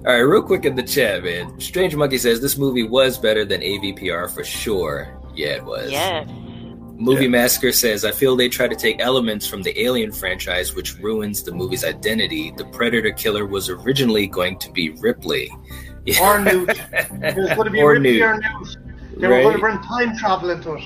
right, 0.05 0.19
real 0.21 0.43
quick 0.43 0.65
in 0.65 0.75
the 0.77 0.83
chat, 0.83 1.23
man. 1.25 1.59
Strange 1.61 1.95
Monkey 1.97 2.17
says 2.19 2.41
this 2.41 2.57
movie 2.57 2.83
was 2.85 3.19
better 3.19 3.45
than 3.45 3.61
AVPR 3.61 4.33
for 4.33 4.43
sure. 4.45 5.17
Yeah, 5.35 5.57
it 5.57 5.65
was. 5.65 5.91
yeah, 5.91 6.25
Movie 6.27 7.29
Massacre 7.29 7.73
says, 7.73 8.05
I 8.05 8.11
feel 8.13 8.37
they 8.37 8.49
try 8.49 8.69
to 8.69 8.77
take 8.77 9.01
elements 9.01 9.47
from 9.47 9.63
the 9.63 9.79
Alien 9.81 10.13
franchise, 10.13 10.75
which 10.75 10.97
ruins 10.99 11.43
the 11.43 11.53
movie's 11.53 11.85
identity. 11.85 12.53
The 12.57 12.65
Predator 12.67 13.13
killer 13.13 13.47
was 13.47 13.69
originally 13.69 14.27
going 14.27 14.59
to 14.59 14.71
be 14.73 14.91
Ripley. 14.91 15.51
Or 16.21 16.41
Newt. 16.41 16.69
It 16.93 17.37
was 17.37 17.49
going 17.55 17.65
to 17.67 17.71
be 17.71 17.81
Or 17.81 17.93
Ripley 17.93 18.13
Newt. 18.13 18.23
or 18.23 18.39
Newt. 18.39 18.77
They 19.21 19.29
were 19.29 19.43
going 19.43 19.55
to 19.55 19.61
bring 19.61 19.79
time 19.81 20.17
travel 20.17 20.51
into 20.51 20.75
it. 20.75 20.83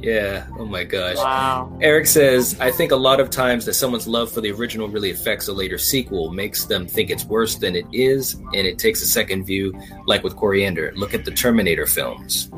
Yeah. 0.00 0.46
Oh 0.58 0.64
my 0.64 0.84
gosh. 0.84 1.16
wow. 1.16 1.76
Eric 1.82 2.06
says, 2.06 2.56
I 2.60 2.70
think 2.70 2.92
a 2.92 2.96
lot 2.96 3.18
of 3.18 3.30
times 3.30 3.64
that 3.66 3.74
someone's 3.74 4.06
love 4.06 4.30
for 4.30 4.40
the 4.40 4.52
original 4.52 4.88
really 4.88 5.10
affects 5.10 5.48
a 5.48 5.52
later 5.52 5.76
sequel, 5.76 6.30
makes 6.32 6.66
them 6.66 6.86
think 6.86 7.10
it's 7.10 7.24
worse 7.24 7.56
than 7.56 7.74
it 7.74 7.84
is, 7.92 8.34
and 8.34 8.54
it 8.66 8.78
takes 8.78 9.02
a 9.02 9.06
second 9.06 9.44
view, 9.44 9.74
like 10.06 10.22
with 10.22 10.36
Coriander. 10.36 10.92
Look 10.94 11.14
at 11.14 11.24
the 11.24 11.32
Terminator 11.32 11.84
films. 11.86 12.48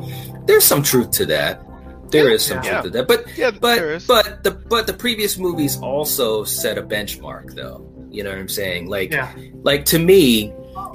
There's 0.45 0.65
some 0.65 0.83
truth 0.83 1.13
to 1.13 1.27
that. 1.27 1.63
There 2.11 2.29
is 2.31 2.45
some 2.45 2.63
Yeah. 2.63 2.83
truth 2.83 2.85
to 2.85 2.91
that. 2.99 3.09
But 3.09 3.25
Yeah, 3.39 3.53
but 3.53 4.05
but 4.07 4.43
the 4.45 4.51
but 4.51 4.87
the 4.87 4.93
previous 4.93 5.39
movies 5.39 5.79
also 5.81 6.45
set 6.45 6.77
a 6.77 6.83
benchmark 6.83 7.55
though. 7.55 7.87
You 8.11 8.23
know 8.25 8.31
what 8.31 8.39
I'm 8.39 8.49
saying? 8.49 8.89
Like 8.89 9.13
Yeah. 9.13 9.33
like 9.63 9.85
to 9.87 9.99
me, 9.99 10.53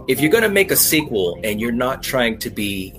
if 0.08 0.20
you're 0.20 0.32
gonna 0.32 0.50
make 0.50 0.70
a 0.72 0.76
sequel 0.76 1.40
and 1.44 1.60
you're 1.62 1.72
not 1.72 2.04
trying 2.04 2.38
to 2.40 2.50
be 2.50 2.94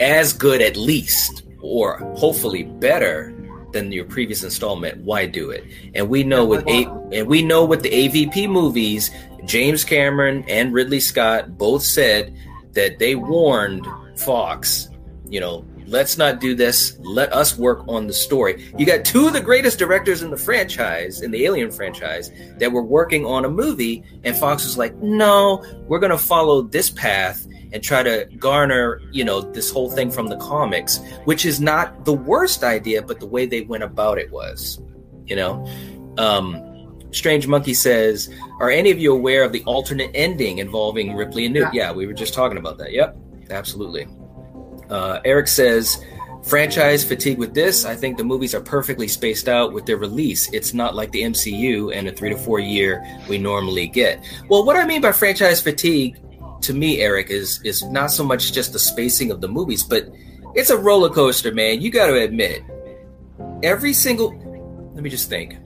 as 0.00 0.32
good 0.32 0.60
at 0.60 0.76
least 0.76 1.44
or 1.60 1.98
hopefully 2.16 2.64
better 2.64 3.34
than 3.72 3.92
your 3.92 4.04
previous 4.04 4.42
installment, 4.42 4.98
why 5.04 5.26
do 5.26 5.50
it? 5.50 5.64
And 5.94 6.08
we 6.08 6.24
know 6.24 6.44
with 6.44 6.66
a 6.66 6.86
and 7.12 7.28
we 7.28 7.42
know 7.42 7.64
with 7.64 7.82
the 7.82 7.90
AVP 7.90 8.48
movies, 8.48 9.10
James 9.44 9.84
Cameron 9.84 10.44
and 10.48 10.72
Ridley 10.72 11.00
Scott 11.00 11.56
both 11.56 11.82
said 11.82 12.34
that 12.72 12.98
they 12.98 13.14
warned 13.14 13.86
Fox, 14.16 14.88
you 15.28 15.40
know, 15.40 15.64
let's 15.90 16.16
not 16.16 16.40
do 16.40 16.54
this. 16.54 16.96
Let 17.00 17.32
us 17.32 17.58
work 17.58 17.84
on 17.88 18.06
the 18.06 18.12
story. 18.12 18.72
You 18.78 18.86
got 18.86 19.04
two 19.04 19.26
of 19.26 19.32
the 19.32 19.40
greatest 19.40 19.78
directors 19.78 20.22
in 20.22 20.30
the 20.30 20.36
franchise, 20.36 21.20
in 21.20 21.30
the 21.30 21.44
Alien 21.44 21.70
franchise, 21.70 22.30
that 22.58 22.70
were 22.70 22.82
working 22.82 23.26
on 23.26 23.44
a 23.44 23.50
movie, 23.50 24.04
and 24.24 24.36
Fox 24.36 24.64
was 24.64 24.78
like, 24.78 24.94
no, 24.96 25.64
we're 25.88 25.98
going 25.98 26.12
to 26.12 26.18
follow 26.18 26.62
this 26.62 26.90
path 26.90 27.46
and 27.72 27.82
try 27.82 28.02
to 28.02 28.28
garner, 28.38 29.00
you 29.12 29.24
know, 29.24 29.40
this 29.40 29.70
whole 29.70 29.90
thing 29.90 30.10
from 30.10 30.28
the 30.28 30.36
comics, 30.36 30.98
which 31.24 31.44
is 31.44 31.60
not 31.60 32.04
the 32.04 32.12
worst 32.12 32.64
idea, 32.64 33.02
but 33.02 33.20
the 33.20 33.26
way 33.26 33.46
they 33.46 33.62
went 33.62 33.82
about 33.82 34.18
it 34.18 34.30
was, 34.30 34.80
you 35.26 35.36
know. 35.36 35.66
Um, 36.18 36.66
Strange 37.12 37.48
Monkey 37.48 37.74
says, 37.74 38.28
"Are 38.60 38.70
any 38.70 38.90
of 38.90 38.98
you 38.98 39.12
aware 39.12 39.42
of 39.42 39.52
the 39.52 39.64
alternate 39.64 40.10
ending 40.14 40.58
involving 40.58 41.14
Ripley 41.16 41.44
and 41.46 41.54
Newt?" 41.54 41.72
Yeah, 41.72 41.92
we 41.92 42.06
were 42.06 42.12
just 42.12 42.34
talking 42.34 42.56
about 42.56 42.78
that. 42.78 42.92
Yep, 42.92 43.16
absolutely. 43.50 44.06
Uh, 44.90 45.20
Eric 45.24 45.48
says, 45.48 46.04
franchise 46.42 47.04
fatigue 47.04 47.38
with 47.38 47.54
this. 47.54 47.84
I 47.84 47.94
think 47.94 48.16
the 48.16 48.24
movies 48.24 48.54
are 48.54 48.60
perfectly 48.60 49.08
spaced 49.08 49.48
out 49.48 49.72
with 49.72 49.86
their 49.86 49.96
release. 49.96 50.52
It's 50.52 50.74
not 50.74 50.94
like 50.94 51.12
the 51.12 51.22
MCU 51.22 51.94
and 51.94 52.08
a 52.08 52.12
three 52.12 52.30
to 52.30 52.36
four 52.36 52.58
year 52.58 53.04
we 53.28 53.38
normally 53.38 53.86
get. 53.86 54.24
Well, 54.48 54.64
what 54.64 54.76
I 54.76 54.86
mean 54.86 55.00
by 55.00 55.12
franchise 55.12 55.60
fatigue 55.60 56.18
to 56.62 56.74
me, 56.74 57.00
Eric, 57.00 57.30
is 57.30 57.60
is 57.62 57.82
not 57.84 58.10
so 58.10 58.24
much 58.24 58.52
just 58.52 58.72
the 58.72 58.78
spacing 58.78 59.30
of 59.30 59.40
the 59.40 59.48
movies, 59.48 59.82
but 59.82 60.08
it's 60.54 60.70
a 60.70 60.76
roller 60.76 61.10
coaster, 61.10 61.52
man. 61.52 61.80
You 61.80 61.90
got 61.90 62.08
to 62.08 62.16
admit, 62.16 62.62
every 63.62 63.92
single. 63.92 64.34
Let 64.94 65.02
me 65.02 65.10
just 65.10 65.28
think. 65.28 65.56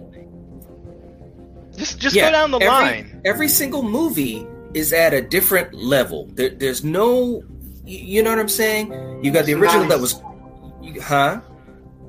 Just 1.76 1.98
just 1.98 2.14
yeah, 2.14 2.28
go 2.28 2.32
down 2.32 2.50
the 2.52 2.58
every, 2.58 2.68
line. 2.68 3.22
Every 3.24 3.48
single 3.48 3.82
movie 3.82 4.46
is 4.74 4.92
at 4.92 5.12
a 5.14 5.20
different 5.20 5.74
level. 5.74 6.28
There, 6.34 6.50
there's 6.50 6.84
no, 6.84 7.42
you 7.84 8.22
know 8.22 8.30
what 8.30 8.38
I'm 8.38 8.48
saying? 8.48 9.22
You 9.22 9.30
got 9.30 9.46
the 9.46 9.54
original 9.54 9.86
that 9.88 10.00
was, 10.00 10.22
huh? 11.02 11.40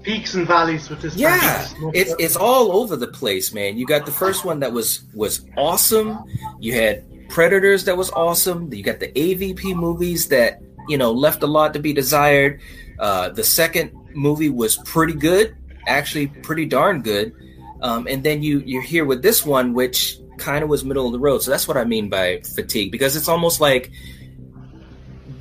Peaks 0.04 0.36
and 0.36 0.48
valleys 0.48 0.90
with 0.90 1.02
this. 1.02 1.16
Yeah, 1.16 1.68
it's 1.94 2.14
it's 2.20 2.36
all 2.36 2.72
over 2.72 2.96
the 2.96 3.08
place, 3.08 3.54
man. 3.54 3.78
You 3.78 3.86
got 3.86 4.06
the 4.06 4.12
first 4.12 4.46
one 4.46 4.60
that 4.60 4.72
was 4.72 5.04
was 5.14 5.46
awesome. 5.58 6.24
You 6.60 6.74
had 6.74 7.04
Predators 7.30 7.86
that 7.86 7.98
was 7.98 8.12
awesome. 8.12 8.72
You 8.72 8.84
got 8.84 9.00
the 9.00 9.10
AVP 9.10 9.76
movies 9.76 10.28
that 10.30 10.62
you 10.88 10.98
know 10.98 11.12
left 11.12 11.42
a 11.44 11.48
lot 11.48 11.74
to 11.74 11.80
be 11.80 11.92
desired. 11.92 12.62
Uh, 13.00 13.30
the 13.30 13.44
second 13.44 13.92
movie 14.14 14.50
was 14.50 14.78
pretty 14.78 15.14
good, 15.14 15.56
actually 15.88 16.28
pretty 16.28 16.66
darn 16.66 17.02
good. 17.02 17.34
Um, 17.82 18.08
and 18.08 18.24
then 18.24 18.44
you 18.44 18.60
you're 18.66 18.82
here 18.82 19.06
with 19.06 19.24
this 19.24 19.46
one, 19.46 19.74
which 19.74 20.20
kind 20.38 20.64
of 20.64 20.70
was 20.70 20.86
middle 20.86 21.08
of 21.08 21.14
the 21.14 21.20
road. 21.20 21.40
So 21.42 21.52
that's 21.52 21.68
what 21.68 21.78
I 21.78 21.84
mean 21.84 22.10
by 22.10 22.42
fatigue, 22.42 22.92
because 22.92 23.16
it's 23.16 23.28
almost 23.28 23.60
like 23.60 23.92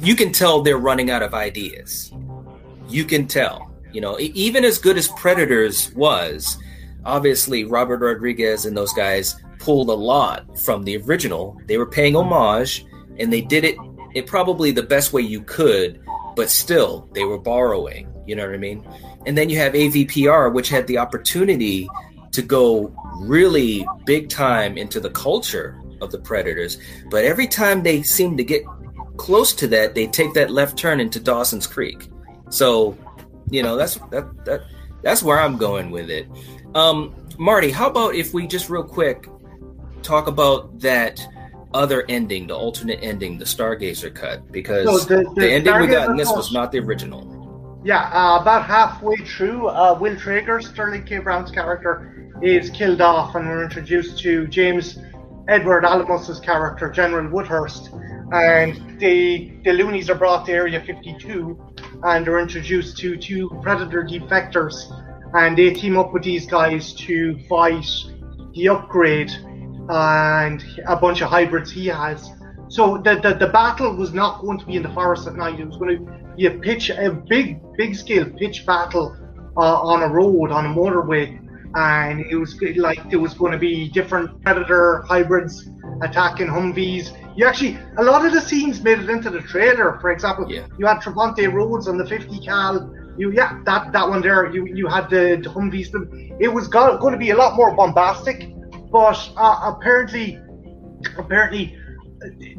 you 0.07 0.15
can 0.15 0.33
tell 0.33 0.61
they're 0.61 0.79
running 0.79 1.11
out 1.11 1.23
of 1.23 1.35
ideas. 1.35 2.13
You 2.89 3.05
can 3.05 3.27
tell, 3.27 3.73
you 3.93 4.01
know, 4.01 4.19
even 4.19 4.65
as 4.65 4.79
good 4.79 4.97
as 4.97 5.09
Predators 5.09 5.93
was, 5.95 6.59
obviously 7.05 7.65
Robert 7.65 8.01
Rodriguez 8.01 8.67
and 8.67 8.77
those 8.77 8.93
guys 8.93 9.37
pulled 9.59 9.89
a 9.89 9.95
lot 9.95 10.59
from 10.59 10.85
the 10.85 10.97
original. 10.99 11.59
They 11.67 11.79
were 11.79 11.87
paying 11.87 12.17
homage, 12.17 12.85
and 13.19 13.33
they 13.33 13.41
did 13.41 13.65
it 13.65 13.77
it 14.15 14.27
probably 14.27 14.71
the 14.71 14.83
best 14.83 15.13
way 15.13 15.23
you 15.23 15.43
could, 15.43 16.01
but 16.37 16.49
still 16.49 17.09
they 17.13 17.25
were 17.25 17.39
borrowing. 17.39 18.09
You 18.27 18.37
know 18.37 18.47
what 18.47 18.55
I 18.55 18.59
mean? 18.59 18.87
And 19.27 19.37
then 19.37 19.51
you 19.51 19.59
have 19.59 19.73
AVPR, 19.73 20.53
which 20.53 20.69
had 20.69 20.87
the 20.87 20.99
opportunity 20.99 21.89
to 22.31 22.43
go 22.43 22.95
really 23.21 23.87
big 24.07 24.29
time 24.29 24.79
into 24.79 25.01
the 25.01 25.11
culture 25.11 25.81
of 26.01 26.11
the 26.11 26.19
Predators. 26.19 26.79
But 27.11 27.25
every 27.25 27.47
time 27.47 27.83
they 27.83 28.03
seem 28.03 28.37
to 28.37 28.45
get 28.45 28.65
close 29.17 29.53
to 29.55 29.67
that, 29.69 29.95
they 29.95 30.07
take 30.07 30.35
that 30.35 30.51
left 30.51 30.77
turn 30.79 31.01
into 31.01 31.21
Dawson's 31.21 31.67
Creek. 31.67 32.09
So, 32.51 32.97
you 33.51 33.63
know, 33.63 33.77
that's 33.77 33.97
that 34.11 34.45
that 34.45 34.63
that's 35.03 35.23
where 35.23 35.41
I'm 35.41 35.57
going 35.57 35.91
with 35.91 36.11
it. 36.11 36.29
Um, 36.75 37.15
Marty, 37.39 37.71
how 37.71 37.89
about 37.89 38.15
if 38.15 38.33
we 38.35 38.47
just 38.47 38.71
real 38.71 38.85
quick 38.85 39.29
talk 40.03 40.27
about 40.27 40.81
that 40.81 41.21
other 41.73 42.05
ending, 42.09 42.47
the 42.47 42.57
alternate 42.57 43.01
ending, 43.03 43.39
the 43.39 43.45
Stargazer 43.45 44.15
cut, 44.15 44.51
because 44.53 44.87
so 44.87 45.17
the, 45.17 45.25
the, 45.31 45.41
the, 45.41 45.53
ending 45.53 45.73
Stargazer 45.73 45.81
we 45.81 45.87
got 45.89 46.11
in 46.11 46.17
this 46.17 46.31
was 46.31 46.53
not 46.53 46.71
the 46.73 46.79
original. 46.79 47.35
Yeah, 47.85 48.09
uh, 48.15 48.41
about 48.41 48.65
halfway 48.65 49.17
through, 49.17 49.69
uh, 49.69 49.99
Will 50.01 50.17
Traeger, 50.17 50.61
Sterling 50.61 51.05
K. 51.05 51.19
Brown's 51.19 51.51
character, 51.51 52.31
is 52.41 52.71
killed 52.71 53.01
off, 53.01 53.35
and 53.35 53.47
we're 53.47 53.63
introduced 53.63 54.19
to 54.21 54.47
James 54.47 54.99
Edward 55.49 55.85
Olmos's 55.85 56.41
character, 56.41 56.91
General 56.91 57.29
Woodhurst, 57.31 57.91
and 58.35 58.99
the 58.99 59.53
the 59.65 59.73
loonies 59.73 60.11
are 60.11 60.17
brought 60.17 60.47
to 60.47 60.53
Area 60.53 60.81
52, 60.81 61.59
and 62.03 62.29
are 62.29 62.41
introduced 62.41 62.99
to 62.99 63.17
two 63.17 63.49
Predator 63.63 64.03
defectors, 64.03 64.75
and 65.35 65.57
they 65.57 65.73
team 65.73 65.97
up 65.97 66.13
with 66.13 66.25
these 66.25 66.47
guys 66.47 66.93
to 66.95 67.39
fight 67.49 67.87
the 68.55 68.69
upgrade 68.69 69.31
and 69.89 70.65
a 70.87 70.97
bunch 70.97 71.21
of 71.23 71.29
hybrids 71.29 71.71
he 71.71 71.87
has. 71.87 72.31
So 72.69 72.99
the, 72.99 73.21
the, 73.21 73.35
the 73.35 73.49
battle 73.53 73.95
was 73.95 74.13
not 74.13 74.41
going 74.41 74.59
to 74.59 74.67
be 74.67 74.77
in 74.77 74.83
the 74.83 74.89
forest 74.91 75.29
at 75.29 75.37
night. 75.37 75.61
It 75.61 75.67
was 75.67 75.77
going 75.77 75.99
to 75.99 76.35
be 76.37 76.47
a 76.47 76.51
pitch, 76.51 76.91
a 76.91 77.11
big, 77.11 77.61
big 77.77 77.95
scale 77.95 78.25
pitch 78.31 78.65
battle 78.67 79.15
uh, 79.57 79.61
on 79.61 80.03
a 80.03 80.09
road, 80.09 80.51
on 80.51 80.65
a 80.67 80.69
motorway 80.69 81.39
and 81.75 82.21
it 82.27 82.37
was 82.37 82.61
like 82.77 83.11
there 83.11 83.19
was 83.19 83.35
going 83.35 83.53
to 83.53 83.59
be 83.59 83.89
different 83.89 84.41
predator 84.43 85.03
hybrids 85.09 85.69
attacking 86.03 86.47
Humvees. 86.47 87.13
You 87.37 87.47
actually 87.47 87.79
a 87.99 88.03
lot 88.03 88.25
of 88.25 88.33
the 88.33 88.41
scenes 88.41 88.83
made 88.83 88.99
it 88.99 89.11
into 89.11 89.31
the 89.31 89.41
trailer. 89.41 89.99
For 90.01 90.11
example, 90.11 90.51
yeah. 90.51 90.67
you 90.79 90.87
had 90.87 90.99
Trevante 90.99 91.53
Rhodes 91.53 91.89
on 91.89 91.97
the 91.99 92.07
50 92.07 92.41
cal. 92.41 92.95
You 93.17 93.33
yeah 93.33 93.61
that 93.65 93.93
that 93.93 94.09
one 94.09 94.23
there. 94.23 94.53
You 94.53 94.67
you 94.67 94.87
had 94.87 95.11
the, 95.11 95.41
the 95.43 95.51
Humvees. 95.51 95.89
It 96.41 96.49
was 96.49 96.69
got, 96.69 97.01
going 97.01 97.13
to 97.13 97.19
be 97.19 97.31
a 97.31 97.37
lot 97.37 97.57
more 97.57 97.75
bombastic, 97.75 98.53
but 98.91 99.19
uh, 99.37 99.73
apparently 99.75 100.41
apparently 101.19 101.79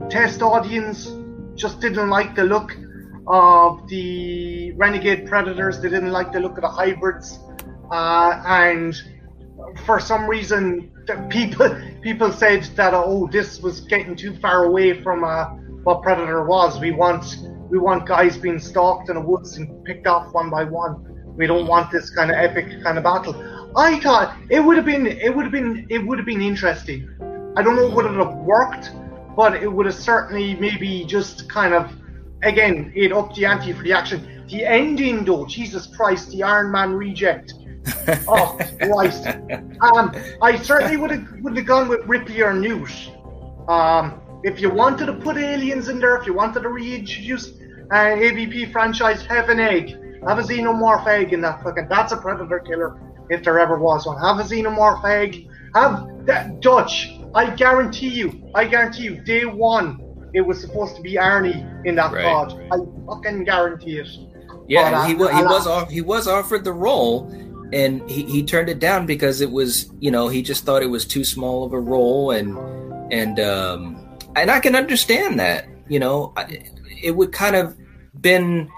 test 0.09 0.41
audience 0.41 1.11
just 1.55 1.79
didn't 1.79 2.09
like 2.09 2.35
the 2.35 2.43
look 2.43 2.77
of 3.27 3.87
the 3.87 4.71
renegade 4.73 5.27
predators. 5.27 5.81
They 5.81 5.89
didn't 5.89 6.11
like 6.11 6.31
the 6.31 6.39
look 6.39 6.57
of 6.57 6.61
the 6.61 6.69
hybrids 6.69 7.39
uh, 7.91 8.41
and 8.45 8.95
for 9.85 9.99
some 9.99 10.27
reason, 10.27 10.91
people 11.29 11.75
people 12.01 12.31
said 12.31 12.63
that 12.75 12.93
oh, 12.93 13.27
this 13.31 13.61
was 13.61 13.81
getting 13.81 14.15
too 14.15 14.35
far 14.37 14.65
away 14.65 15.01
from 15.01 15.23
uh, 15.23 15.45
what 15.83 16.01
Predator 16.01 16.43
was. 16.45 16.79
We 16.79 16.91
want 16.91 17.37
we 17.69 17.77
want 17.77 18.05
guys 18.05 18.37
being 18.37 18.59
stalked 18.59 19.09
in 19.09 19.15
the 19.15 19.21
woods 19.21 19.57
and 19.57 19.83
picked 19.85 20.07
off 20.07 20.33
one 20.33 20.49
by 20.49 20.63
one. 20.63 21.33
We 21.35 21.47
don't 21.47 21.67
want 21.67 21.91
this 21.91 22.09
kind 22.09 22.31
of 22.31 22.37
epic 22.37 22.83
kind 22.83 22.97
of 22.97 23.03
battle. 23.03 23.35
I 23.75 23.99
thought 23.99 24.37
it 24.49 24.59
would 24.59 24.77
have 24.77 24.85
been 24.85 25.05
it 25.05 25.35
would 25.35 25.43
have 25.43 25.51
been 25.51 25.85
it 25.89 25.99
would 25.99 26.17
have 26.17 26.25
been 26.25 26.41
interesting. 26.41 27.09
I 27.57 27.61
don't 27.61 27.75
know 27.75 27.89
would 27.89 28.05
it 28.05 28.13
have 28.13 28.35
worked, 28.35 28.91
but 29.35 29.61
it 29.61 29.71
would 29.71 29.85
have 29.85 29.95
certainly 29.95 30.55
maybe 30.55 31.05
just 31.05 31.49
kind 31.49 31.73
of 31.73 31.91
again 32.43 32.91
it 32.95 33.11
upped 33.11 33.35
the 33.35 33.45
ante 33.45 33.73
for 33.73 33.83
the 33.83 33.93
action. 33.93 34.45
The 34.47 34.63
ending 34.63 35.25
though, 35.25 35.45
Jesus 35.45 35.87
Christ, 35.87 36.29
the 36.31 36.43
Iron 36.43 36.71
Man 36.71 36.93
reject 36.93 37.53
oh 38.27 38.57
Christ! 38.79 39.27
Um, 39.81 40.15
I 40.41 40.57
certainly 40.61 40.97
would 40.97 41.11
have 41.11 41.27
would 41.41 41.55
have 41.57 41.65
gone 41.65 41.87
with 41.87 42.05
Ripley 42.05 42.41
or 42.41 42.53
Newt. 42.53 42.91
Um, 43.67 44.21
if 44.43 44.61
you 44.61 44.69
wanted 44.69 45.07
to 45.07 45.13
put 45.13 45.37
aliens 45.37 45.89
in 45.89 45.99
there, 45.99 46.15
if 46.17 46.27
you 46.27 46.33
wanted 46.33 46.61
to 46.61 46.69
reintroduce 46.69 47.49
uh, 47.91 48.15
AVP 48.15 48.71
franchise, 48.71 49.25
have 49.25 49.49
an 49.49 49.59
egg, 49.59 49.89
have 50.27 50.39
a 50.39 50.43
xenomorph 50.43 51.07
egg 51.07 51.33
in 51.33 51.41
that 51.41 51.63
fucking. 51.63 51.87
That's 51.89 52.11
a 52.11 52.17
predator 52.17 52.59
killer 52.59 52.99
if 53.29 53.43
there 53.43 53.59
ever 53.59 53.77
was 53.77 54.05
one. 54.05 54.19
Have 54.21 54.39
a 54.39 54.47
xenomorph 54.47 55.03
egg. 55.05 55.47
Have 55.73 56.25
that 56.25 56.61
Dutch. 56.61 57.11
I 57.33 57.49
guarantee 57.49 58.09
you. 58.09 58.49
I 58.55 58.65
guarantee 58.65 59.03
you. 59.03 59.21
Day 59.23 59.45
one, 59.45 59.99
it 60.33 60.41
was 60.41 60.61
supposed 60.61 60.95
to 60.95 61.01
be 61.01 61.13
Arnie 61.13 61.85
in 61.85 61.95
that 61.95 62.11
right. 62.11 62.23
pod. 62.23 62.53
I 62.71 62.77
fucking 63.07 63.43
guarantee 63.43 63.97
it. 63.97 64.07
Yeah, 64.67 64.91
but, 64.91 64.97
uh, 64.97 65.05
he, 65.05 65.13
he 65.13 65.43
was 65.43 65.67
off, 65.67 65.89
he 65.89 66.01
was 66.01 66.27
offered 66.27 66.63
the 66.63 66.73
role, 66.73 67.29
and 67.75 68.09
he, 68.09 68.23
he 68.23 68.41
turned 68.41 68.69
it 68.69 68.79
down 68.79 69.05
because 69.05 69.41
it 69.41 69.51
was 69.51 69.91
you 69.99 70.09
know 70.09 70.29
he 70.29 70.41
just 70.41 70.65
thought 70.65 70.81
it 70.81 70.87
was 70.87 71.05
too 71.05 71.25
small 71.25 71.65
of 71.65 71.73
a 71.73 71.79
role 71.79 72.31
and 72.31 72.57
and 73.11 73.39
um 73.39 74.17
and 74.35 74.49
I 74.49 74.59
can 74.61 74.75
understand 74.75 75.39
that 75.39 75.67
you 75.89 75.99
know 75.99 76.33
it 77.03 77.11
would 77.11 77.33
kind 77.33 77.55
of 77.55 77.77
been 78.19 78.71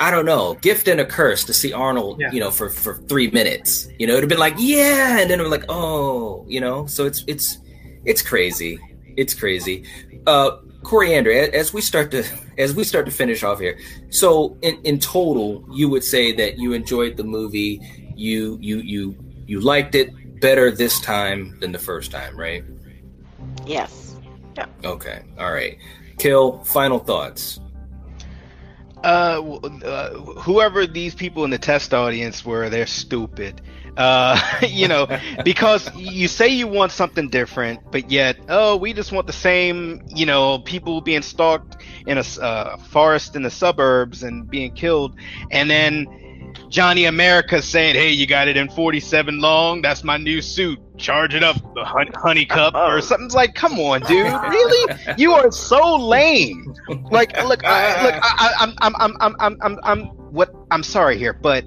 I 0.00 0.10
don't 0.10 0.26
know 0.26 0.54
gift 0.54 0.88
and 0.88 1.00
a 1.00 1.06
curse 1.06 1.44
to 1.44 1.54
see 1.54 1.72
Arnold 1.72 2.20
yeah. 2.20 2.32
you 2.32 2.40
know 2.40 2.50
for 2.50 2.68
for 2.68 2.94
three 2.94 3.30
minutes. 3.30 3.88
You 4.00 4.08
know 4.08 4.14
it'd 4.14 4.24
have 4.24 4.28
been 4.30 4.38
like 4.38 4.54
yeah 4.58 5.20
and 5.20 5.30
then 5.30 5.40
I'm 5.40 5.48
like 5.48 5.64
oh 5.68 6.44
you 6.48 6.60
know? 6.60 6.86
So 6.86 7.06
it's 7.06 7.22
it's 7.28 7.58
it's 8.04 8.20
crazy. 8.20 8.80
It's 9.16 9.32
crazy. 9.32 9.84
Uh 10.26 10.58
Coriander, 10.86 11.32
as 11.32 11.72
we 11.72 11.80
start 11.80 12.12
to 12.12 12.24
as 12.58 12.72
we 12.72 12.84
start 12.84 13.06
to 13.06 13.12
finish 13.12 13.42
off 13.42 13.58
here, 13.58 13.76
so 14.08 14.56
in, 14.62 14.80
in 14.84 15.00
total, 15.00 15.64
you 15.72 15.88
would 15.88 16.04
say 16.04 16.30
that 16.30 16.58
you 16.58 16.74
enjoyed 16.74 17.16
the 17.16 17.24
movie. 17.24 17.80
You 18.14 18.56
you 18.60 18.78
you 18.78 19.16
you 19.48 19.60
liked 19.60 19.96
it 19.96 20.40
better 20.40 20.70
this 20.70 21.00
time 21.00 21.58
than 21.58 21.72
the 21.72 21.78
first 21.80 22.12
time, 22.12 22.38
right? 22.38 22.62
Yes. 23.66 24.14
Yeah. 24.56 24.66
Okay. 24.84 25.22
All 25.40 25.52
right. 25.52 25.76
Kill. 26.18 26.62
Final 26.62 27.00
thoughts. 27.00 27.58
Uh, 29.02 29.58
uh, 29.84 30.10
whoever 30.40 30.86
these 30.86 31.16
people 31.16 31.42
in 31.44 31.50
the 31.50 31.58
test 31.58 31.94
audience 31.94 32.44
were, 32.44 32.70
they're 32.70 32.86
stupid. 32.86 33.60
Uh, 33.96 34.38
you 34.68 34.88
know, 34.88 35.06
because 35.44 35.94
you 35.96 36.28
say 36.28 36.48
you 36.48 36.66
want 36.66 36.92
something 36.92 37.28
different, 37.28 37.80
but 37.90 38.10
yet, 38.10 38.36
oh, 38.48 38.76
we 38.76 38.92
just 38.92 39.12
want 39.12 39.26
the 39.26 39.32
same, 39.32 40.02
you 40.14 40.26
know, 40.26 40.58
people 40.60 41.00
being 41.00 41.22
stalked 41.22 41.82
in 42.06 42.18
a 42.18 42.24
uh, 42.40 42.76
forest 42.76 43.36
in 43.36 43.42
the 43.42 43.50
suburbs 43.50 44.22
and 44.22 44.48
being 44.48 44.72
killed. 44.72 45.16
And 45.50 45.70
then 45.70 46.06
Johnny 46.68 47.04
America 47.04 47.62
saying, 47.62 47.94
"Hey, 47.94 48.10
you 48.10 48.26
got 48.26 48.48
it 48.48 48.56
in 48.56 48.68
47 48.68 49.40
long. 49.40 49.82
That's 49.82 50.02
my 50.02 50.16
new 50.16 50.42
suit. 50.42 50.78
Charge 50.98 51.34
it 51.34 51.42
up, 51.42 51.56
the 51.74 51.84
hun- 51.84 52.12
honey 52.14 52.46
cup 52.46 52.74
or 52.74 53.00
something's 53.00 53.34
like, 53.34 53.54
come 53.54 53.78
on, 53.78 54.00
dude, 54.02 54.26
really? 54.48 54.94
You 55.18 55.32
are 55.32 55.50
so 55.50 55.96
lame. 55.96 56.74
Like, 57.10 57.36
look, 57.44 57.64
I, 57.64 58.04
look, 58.04 58.14
I, 58.22 58.54
I'm, 58.60 58.74
I'm, 58.80 58.94
I'm, 58.98 59.16
I'm, 59.20 59.36
I'm, 59.40 59.58
I'm, 59.62 59.78
I'm, 59.82 60.00
what? 60.32 60.54
I'm 60.70 60.82
sorry 60.82 61.18
here, 61.18 61.34
but 61.34 61.64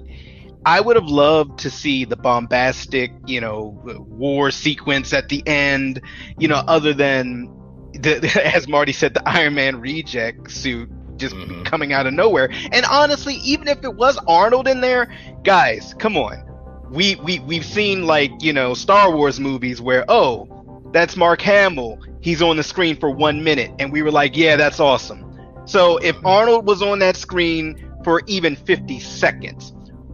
I 0.64 0.80
would 0.80 0.96
have 0.96 1.06
loved 1.06 1.60
to 1.60 1.70
see 1.70 2.04
the 2.04 2.16
bombastic, 2.16 3.12
you 3.26 3.40
know, 3.40 3.80
war 4.08 4.50
sequence 4.50 5.12
at 5.12 5.28
the 5.28 5.42
end. 5.46 6.02
You 6.38 6.48
know, 6.48 6.62
other 6.66 6.92
than 6.92 7.50
the, 7.92 8.42
as 8.54 8.68
Marty 8.68 8.92
said, 8.92 9.14
the 9.14 9.26
Iron 9.28 9.54
Man 9.54 9.80
reject 9.80 10.50
suit 10.50 10.90
just 11.16 11.34
mm-hmm. 11.34 11.62
coming 11.62 11.92
out 11.92 12.06
of 12.06 12.14
nowhere. 12.14 12.50
And 12.72 12.84
honestly, 12.86 13.34
even 13.36 13.68
if 13.68 13.84
it 13.84 13.94
was 13.94 14.18
Arnold 14.26 14.68
in 14.68 14.80
there, 14.80 15.14
guys, 15.44 15.94
come 15.98 16.16
on. 16.16 16.46
We 16.90 17.14
we 17.16 17.38
we've 17.40 17.64
seen 17.64 18.06
like, 18.06 18.32
you 18.40 18.52
know, 18.52 18.74
Star 18.74 19.14
Wars 19.14 19.38
movies 19.38 19.80
where 19.80 20.04
oh, 20.08 20.88
that's 20.92 21.16
Mark 21.16 21.40
Hamill. 21.42 22.00
He's 22.20 22.42
on 22.42 22.56
the 22.56 22.62
screen 22.62 22.96
for 22.96 23.10
1 23.10 23.42
minute 23.42 23.70
and 23.78 23.92
we 23.92 24.02
were 24.02 24.10
like, 24.10 24.36
yeah, 24.36 24.56
that's 24.56 24.80
awesome. 24.80 25.24
So 25.64 25.98
if 25.98 26.16
Arnold 26.24 26.66
was 26.66 26.82
on 26.82 26.98
that 26.98 27.16
screen 27.16 27.88
for 28.02 28.22
even 28.26 28.56
50 28.56 28.98
seconds, 28.98 29.72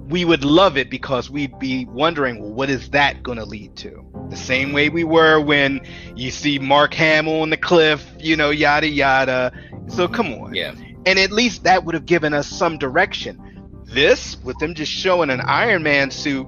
we 0.09 0.25
would 0.25 0.45
love 0.45 0.77
it 0.77 0.89
because 0.89 1.29
we'd 1.31 1.59
be 1.59 1.85
wondering, 1.87 2.41
well, 2.41 2.53
what 2.53 2.71
is 2.71 2.91
that 2.91 3.23
going 3.23 3.39
to 3.39 3.45
lead 3.45 3.75
to? 3.77 4.05
The 4.31 4.37
same 4.37 4.73
way 4.73 4.89
we 4.89 5.05
were 5.05 5.41
when 5.41 5.81
you 6.15 6.31
see 6.31 6.59
Mark 6.59 6.95
Hamill 6.95 7.43
on 7.43 7.51
the 7.51 7.57
cliff, 7.57 8.07
you 8.19 8.37
know, 8.37 8.51
yada 8.51 8.89
yada. 8.89 9.53
So 9.89 10.07
come 10.09 10.33
on. 10.35 10.55
Yeah. 10.55 10.75
And 11.07 11.19
at 11.19 11.33
least 11.33 11.65
that 11.65 11.85
would 11.85 11.95
have 11.95 12.07
given 12.07 12.35
us 12.35 12.49
some 12.49 12.79
direction. 12.79 13.41
This, 13.85 14.37
with 14.43 14.59
them 14.59 14.75
just 14.75 14.93
showing 14.93 15.31
an 15.31 15.41
Iron 15.41 15.83
Man 15.83 16.11
suit 16.11 16.47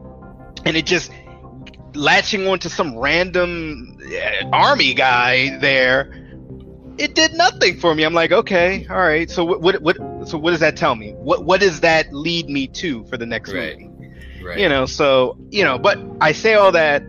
and 0.64 0.76
it 0.76 0.86
just 0.86 1.11
latching 1.94 2.46
onto 2.46 2.68
some 2.68 2.96
random 2.96 3.98
uh, 4.04 4.48
army 4.52 4.94
guy 4.94 5.56
there, 5.59 6.27
it 6.99 7.14
did 7.14 7.34
nothing 7.34 7.78
for 7.78 7.94
me. 7.94 8.03
I'm 8.03 8.14
like, 8.14 8.32
okay, 8.32 8.86
all 8.90 8.99
right. 8.99 9.30
So 9.30 9.44
what, 9.44 9.61
what, 9.61 9.82
what 9.82 9.96
so 10.28 10.38
what 10.38 10.51
does 10.51 10.61
that 10.61 10.76
tell 10.76 10.94
me? 10.94 11.12
What, 11.12 11.44
what 11.44 11.61
does 11.61 11.80
that 11.80 12.12
lead 12.12 12.49
me 12.49 12.66
to 12.68 13.05
for 13.05 13.16
the 13.16 13.26
next 13.26 13.53
right. 13.53 13.78
movie? 13.78 14.11
Right. 14.42 14.59
You 14.59 14.68
know, 14.68 14.86
so, 14.86 15.36
you 15.51 15.64
know, 15.64 15.78
but 15.78 15.99
I 16.20 16.32
say 16.32 16.55
all 16.55 16.72
that 16.72 17.03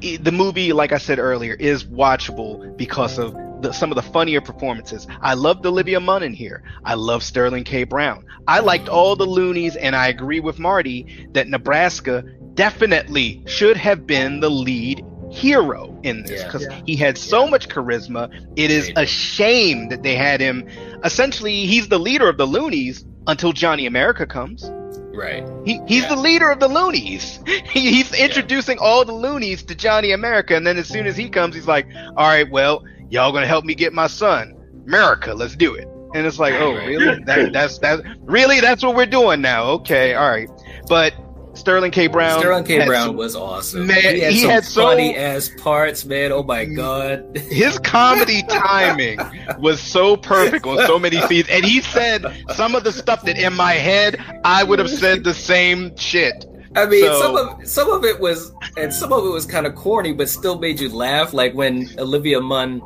the 0.00 0.32
movie, 0.32 0.72
like 0.72 0.92
I 0.92 0.98
said 0.98 1.18
earlier, 1.18 1.54
is 1.54 1.84
watchable 1.84 2.76
because 2.76 3.18
of 3.18 3.36
the, 3.62 3.72
some 3.72 3.92
of 3.92 3.96
the 3.96 4.02
funnier 4.02 4.40
performances. 4.40 5.06
I 5.20 5.34
loved 5.34 5.64
Olivia 5.64 6.00
Munn 6.00 6.24
in 6.24 6.32
here. 6.32 6.64
I 6.84 6.94
love 6.94 7.22
Sterling 7.22 7.64
K. 7.64 7.84
Brown. 7.84 8.24
I 8.48 8.58
liked 8.58 8.88
all 8.88 9.14
the 9.14 9.26
loonies, 9.26 9.76
and 9.76 9.94
I 9.94 10.08
agree 10.08 10.40
with 10.40 10.58
Marty 10.58 11.28
that 11.32 11.48
Nebraska 11.48 12.24
definitely 12.54 13.42
should 13.46 13.76
have 13.76 14.06
been 14.06 14.40
the 14.40 14.50
lead 14.50 15.04
hero 15.32 15.98
in 16.02 16.24
this 16.24 16.44
because 16.44 16.62
yeah, 16.62 16.76
yeah. 16.76 16.82
he 16.84 16.96
had 16.96 17.16
so 17.16 17.44
yeah. 17.44 17.50
much 17.50 17.68
charisma. 17.68 18.30
It 18.56 18.70
is 18.70 18.92
a 18.96 19.06
shame 19.06 19.88
that 19.88 20.02
they 20.02 20.14
had 20.14 20.40
him. 20.40 20.68
Essentially, 21.04 21.66
he's 21.66 21.88
the 21.88 21.98
leader 21.98 22.28
of 22.28 22.36
the 22.36 22.46
loonies 22.46 23.04
until 23.26 23.52
Johnny 23.52 23.86
America 23.86 24.26
comes. 24.26 24.70
Right. 25.14 25.46
He 25.64 25.80
he's 25.86 26.02
yeah. 26.02 26.10
the 26.10 26.16
leader 26.16 26.50
of 26.50 26.60
the 26.60 26.68
loonies. 26.68 27.40
He, 27.72 27.90
he's 27.90 28.12
introducing 28.12 28.76
yeah. 28.76 28.84
all 28.84 29.04
the 29.04 29.14
loonies 29.14 29.62
to 29.64 29.74
Johnny 29.74 30.12
America, 30.12 30.54
and 30.54 30.66
then 30.66 30.76
as 30.76 30.86
soon 30.86 31.06
as 31.06 31.16
he 31.16 31.30
comes, 31.30 31.54
he's 31.54 31.66
like, 31.66 31.86
"All 32.16 32.26
right, 32.26 32.50
well, 32.50 32.84
y'all 33.08 33.32
gonna 33.32 33.46
help 33.46 33.64
me 33.64 33.74
get 33.74 33.94
my 33.94 34.08
son, 34.08 34.54
America. 34.86 35.32
Let's 35.32 35.56
do 35.56 35.74
it." 35.74 35.88
And 36.14 36.26
it's 36.26 36.38
like, 36.38 36.52
"Oh, 36.54 36.74
really? 36.74 37.24
That, 37.24 37.52
that's 37.54 37.78
that 37.78 38.02
really? 38.20 38.60
That's 38.60 38.82
what 38.82 38.94
we're 38.94 39.06
doing 39.06 39.40
now? 39.40 39.64
Okay, 39.80 40.14
all 40.14 40.28
right." 40.28 40.50
But 40.86 41.14
Sterling 41.54 41.90
K. 41.90 42.06
Brown. 42.06 42.38
Sterling 42.38 42.64
K. 42.64 42.86
Brown 42.86 43.08
some, 43.08 43.16
was 43.16 43.36
awesome. 43.36 43.86
Man, 43.86 44.14
he 44.14 44.20
had, 44.20 44.32
he 44.32 44.42
had 44.42 44.64
funny 44.64 45.14
so, 45.14 45.20
ass 45.20 45.50
parts, 45.58 46.04
man. 46.04 46.32
Oh 46.32 46.42
my 46.42 46.64
god, 46.64 47.36
his 47.50 47.78
comedy 47.78 48.42
timing 48.48 49.18
was 49.58 49.80
so 49.80 50.16
perfect 50.16 50.66
on 50.66 50.78
so 50.86 50.98
many 50.98 51.20
scenes, 51.22 51.48
and 51.48 51.64
he 51.64 51.80
said 51.80 52.24
some 52.54 52.74
of 52.74 52.84
the 52.84 52.92
stuff 52.92 53.22
that 53.22 53.38
in 53.38 53.54
my 53.54 53.74
head 53.74 54.22
I 54.44 54.64
would 54.64 54.78
have 54.78 54.90
said 54.90 55.24
the 55.24 55.34
same 55.34 55.96
shit. 55.96 56.46
I 56.74 56.86
mean, 56.86 57.04
so, 57.04 57.20
some 57.20 57.36
of 57.36 57.68
some 57.68 57.90
of 57.90 58.04
it 58.04 58.18
was, 58.18 58.52
and 58.78 58.92
some 58.92 59.12
of 59.12 59.24
it 59.26 59.30
was 59.30 59.44
kind 59.44 59.66
of 59.66 59.74
corny, 59.74 60.12
but 60.12 60.28
still 60.28 60.58
made 60.58 60.80
you 60.80 60.88
laugh. 60.88 61.34
Like 61.34 61.54
when 61.54 61.88
Olivia 61.98 62.40
Munn 62.40 62.80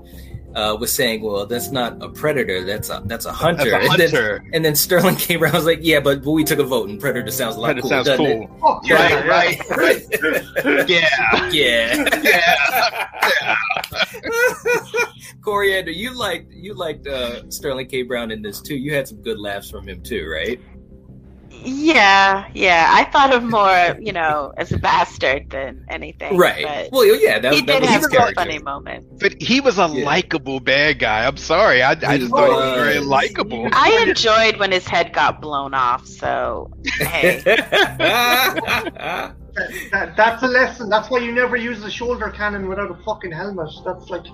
uh, 0.56 0.74
was 0.74 0.90
saying, 0.90 1.22
"Well, 1.22 1.46
that's 1.46 1.70
not 1.70 2.02
a 2.02 2.08
predator. 2.08 2.64
That's 2.64 2.88
a 2.88 3.02
that's 3.04 3.26
a 3.26 3.32
hunter." 3.32 3.70
That's 3.70 3.86
a 3.86 3.88
hunter. 3.88 4.36
And, 4.36 4.44
then, 4.44 4.50
and 4.54 4.64
then 4.64 4.74
Sterling 4.74 5.16
came 5.16 5.42
around. 5.42 5.52
was 5.52 5.66
like, 5.66 5.80
"Yeah, 5.82 6.00
but, 6.00 6.24
but 6.24 6.30
we 6.30 6.44
took 6.44 6.58
a 6.58 6.64
vote, 6.64 6.88
and 6.88 6.98
predator 6.98 7.30
sounds 7.30 7.56
a 7.56 7.60
lot 7.60 7.66
predator 7.66 7.82
cool, 7.82 8.04
sounds 8.04 8.16
cool. 8.16 8.60
Oh, 8.62 8.80
yeah, 8.82 9.22
right, 9.26 9.60
right, 9.70 10.02
right. 10.64 10.88
yeah, 10.88 11.50
yeah, 11.50 12.20
yeah. 12.24 13.56
Coriander, 15.42 15.90
you 15.90 16.12
liked 16.16 16.50
you 16.52 16.72
liked 16.72 17.06
uh, 17.06 17.48
Sterling 17.50 17.88
K. 17.88 18.02
Brown 18.02 18.30
in 18.30 18.40
this 18.40 18.62
too. 18.62 18.76
You 18.76 18.94
had 18.94 19.06
some 19.06 19.22
good 19.22 19.38
laughs 19.38 19.70
from 19.70 19.86
him 19.86 20.02
too, 20.02 20.26
right? 20.26 20.58
Yeah, 21.66 22.48
yeah. 22.54 22.90
I 22.90 23.04
thought 23.10 23.34
of 23.34 23.42
more, 23.42 23.96
you 24.00 24.12
know, 24.12 24.52
as 24.56 24.70
a 24.70 24.78
bastard 24.78 25.50
than 25.50 25.84
anything. 25.88 26.36
Right. 26.36 26.88
Well, 26.92 27.04
yeah, 27.20 27.40
that, 27.40 27.52
he 27.52 27.60
that 27.62 27.66
did 27.66 27.80
was 27.80 27.90
have 27.90 28.00
his 28.02 28.08
character. 28.08 28.34
funny 28.36 28.60
moment. 28.60 29.18
But 29.18 29.42
he 29.42 29.60
was 29.60 29.78
a 29.78 29.88
yeah. 29.88 30.04
likable 30.04 30.60
bad 30.60 31.00
guy. 31.00 31.26
I'm 31.26 31.36
sorry, 31.36 31.82
I, 31.82 31.90
I 31.90 32.18
just 32.18 32.30
thought 32.30 32.48
he 32.48 32.54
was 32.54 32.74
very 32.84 32.98
likable. 33.00 33.68
I 33.72 34.04
enjoyed 34.06 34.58
when 34.58 34.70
his 34.70 34.86
head 34.86 35.12
got 35.12 35.40
blown 35.40 35.74
off. 35.74 36.06
So 36.06 36.70
hey. 36.84 37.42
that, 37.44 39.34
that, 39.90 40.16
that's 40.16 40.42
a 40.42 40.46
lesson. 40.46 40.88
That's 40.88 41.10
why 41.10 41.18
you 41.18 41.32
never 41.32 41.56
use 41.56 41.82
a 41.82 41.90
shoulder 41.90 42.30
cannon 42.30 42.68
without 42.68 42.90
a 42.90 43.02
fucking 43.04 43.32
helmet. 43.32 43.70
That's 43.84 44.08
like 44.08 44.26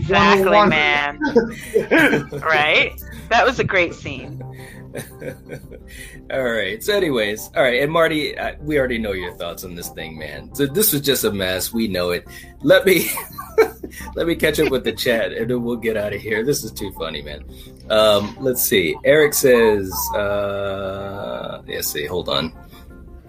exactly, 0.00 0.66
man. 0.68 1.20
right? 2.32 3.00
That 3.28 3.44
was 3.44 3.60
a 3.60 3.64
great 3.64 3.94
scene. 3.94 4.42
all 6.30 6.42
right. 6.42 6.82
So, 6.82 6.94
anyways, 6.94 7.50
all 7.56 7.62
right. 7.62 7.82
And 7.82 7.92
Marty, 7.92 8.38
I, 8.38 8.56
we 8.60 8.78
already 8.78 8.98
know 8.98 9.12
your 9.12 9.34
thoughts 9.34 9.64
on 9.64 9.74
this 9.74 9.88
thing, 9.90 10.18
man. 10.18 10.54
So 10.54 10.66
this 10.66 10.92
was 10.92 11.02
just 11.02 11.24
a 11.24 11.32
mess. 11.32 11.72
We 11.72 11.88
know 11.88 12.10
it. 12.10 12.26
Let 12.62 12.84
me 12.84 13.10
let 14.14 14.26
me 14.26 14.34
catch 14.34 14.58
up 14.58 14.70
with 14.70 14.84
the 14.84 14.92
chat, 14.92 15.32
and 15.32 15.50
then 15.50 15.62
we'll 15.62 15.76
get 15.76 15.96
out 15.96 16.12
of 16.12 16.20
here. 16.20 16.44
This 16.44 16.64
is 16.64 16.72
too 16.72 16.92
funny, 16.92 17.22
man. 17.22 17.44
Um, 17.88 18.36
let's 18.40 18.62
see. 18.62 18.96
Eric 19.04 19.34
says, 19.34 19.92
uh, 20.14 21.62
let's 21.66 21.88
see. 21.88 22.06
Hold 22.06 22.28
on. 22.28 22.52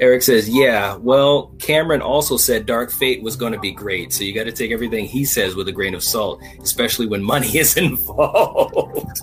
Eric 0.01 0.23
says, 0.23 0.49
"Yeah, 0.49 0.95
well, 0.95 1.53
Cameron 1.59 2.01
also 2.01 2.35
said 2.35 2.65
Dark 2.65 2.91
Fate 2.91 3.21
was 3.21 3.35
going 3.35 3.53
to 3.53 3.59
be 3.59 3.71
great, 3.71 4.11
so 4.11 4.23
you 4.23 4.33
got 4.33 4.45
to 4.45 4.51
take 4.51 4.71
everything 4.71 5.05
he 5.05 5.23
says 5.23 5.53
with 5.53 5.67
a 5.67 5.71
grain 5.71 5.93
of 5.93 6.03
salt, 6.03 6.41
especially 6.59 7.05
when 7.05 7.23
money 7.23 7.47
is 7.57 7.77
involved." 7.77 9.21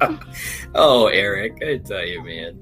oh, 0.74 1.06
Eric, 1.08 1.62
I 1.66 1.78
tell 1.78 2.06
you, 2.06 2.22
man. 2.22 2.58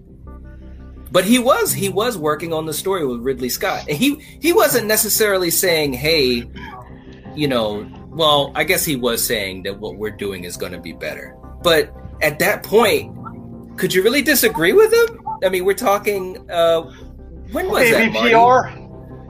But 1.11 1.24
he 1.24 1.39
was 1.39 1.72
he 1.72 1.89
was 1.89 2.18
working 2.18 2.53
on 2.53 2.66
the 2.66 2.74
story 2.74 3.07
with 3.07 3.20
Ridley 3.20 3.49
Scott, 3.49 3.87
and 3.89 3.97
he 3.97 4.16
he 4.41 4.53
wasn't 4.53 4.87
necessarily 4.87 5.51
saying, 5.51 5.93
"Hey, 5.93 6.49
you 7.35 7.49
know." 7.49 7.89
Well, 8.09 8.53
I 8.55 8.62
guess 8.62 8.85
he 8.85 8.95
was 8.95 9.26
saying 9.26 9.64
that 9.64 9.80
what 9.80 9.97
we're 9.97 10.12
doing 10.12 10.45
is 10.45 10.57
going 10.57 10.70
to 10.70 10.78
be 10.78 10.93
better, 10.93 11.37
but 11.64 11.93
at 12.22 12.39
that 12.39 12.62
point, 12.62 13.12
could 13.76 13.93
you 13.93 14.05
really 14.05 14.22
disagree 14.22 14.72
with 14.72 14.93
him? 14.93 15.20
I 15.45 15.49
mean, 15.49 15.64
we're 15.64 15.74
talking. 15.74 16.49
Uh, 16.49 16.82
when 17.51 17.68
was 17.68 17.89
AVPR? 17.89 18.74
that, 18.74 18.85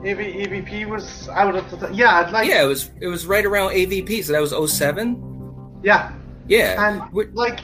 AV, 0.05 0.19
AVP 0.19 0.87
was 0.87 1.27
out 1.29 1.55
of 1.55 1.79
the 1.79 1.91
yeah, 1.91 2.29
like 2.29 2.47
yeah, 2.47 2.63
it 2.63 2.67
was 2.67 2.91
it 3.01 3.07
was 3.07 3.25
right 3.25 3.45
around 3.45 3.71
AVP, 3.71 4.23
so 4.23 4.33
that 4.33 4.41
was 4.41 4.77
07? 4.77 5.81
Yeah, 5.83 6.13
yeah, 6.47 6.89
and 6.89 7.11
we're, 7.11 7.31
like 7.33 7.61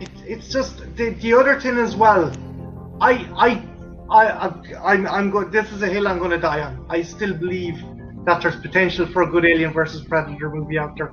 it, 0.00 0.10
it's 0.26 0.48
just 0.48 0.78
the, 0.96 1.10
the 1.10 1.32
other 1.34 1.60
thing 1.60 1.78
as 1.78 1.96
well. 1.96 2.32
I 3.00 3.12
I 3.36 3.62
I, 4.10 4.24
I 4.82 4.94
am 4.94 5.06
I'm 5.06 5.30
going. 5.30 5.50
This 5.50 5.70
is 5.72 5.82
a 5.82 5.86
hill 5.88 6.06
I'm 6.08 6.18
going 6.18 6.30
to 6.30 6.38
die 6.38 6.60
on. 6.60 6.86
I 6.88 7.02
still 7.02 7.34
believe 7.34 7.82
that 8.24 8.42
there's 8.42 8.56
potential 8.56 9.06
for 9.06 9.22
a 9.22 9.26
good 9.26 9.44
Alien 9.44 9.72
versus 9.72 10.04
Predator 10.04 10.50
movie 10.50 10.78
out 10.78 10.96
there. 10.96 11.12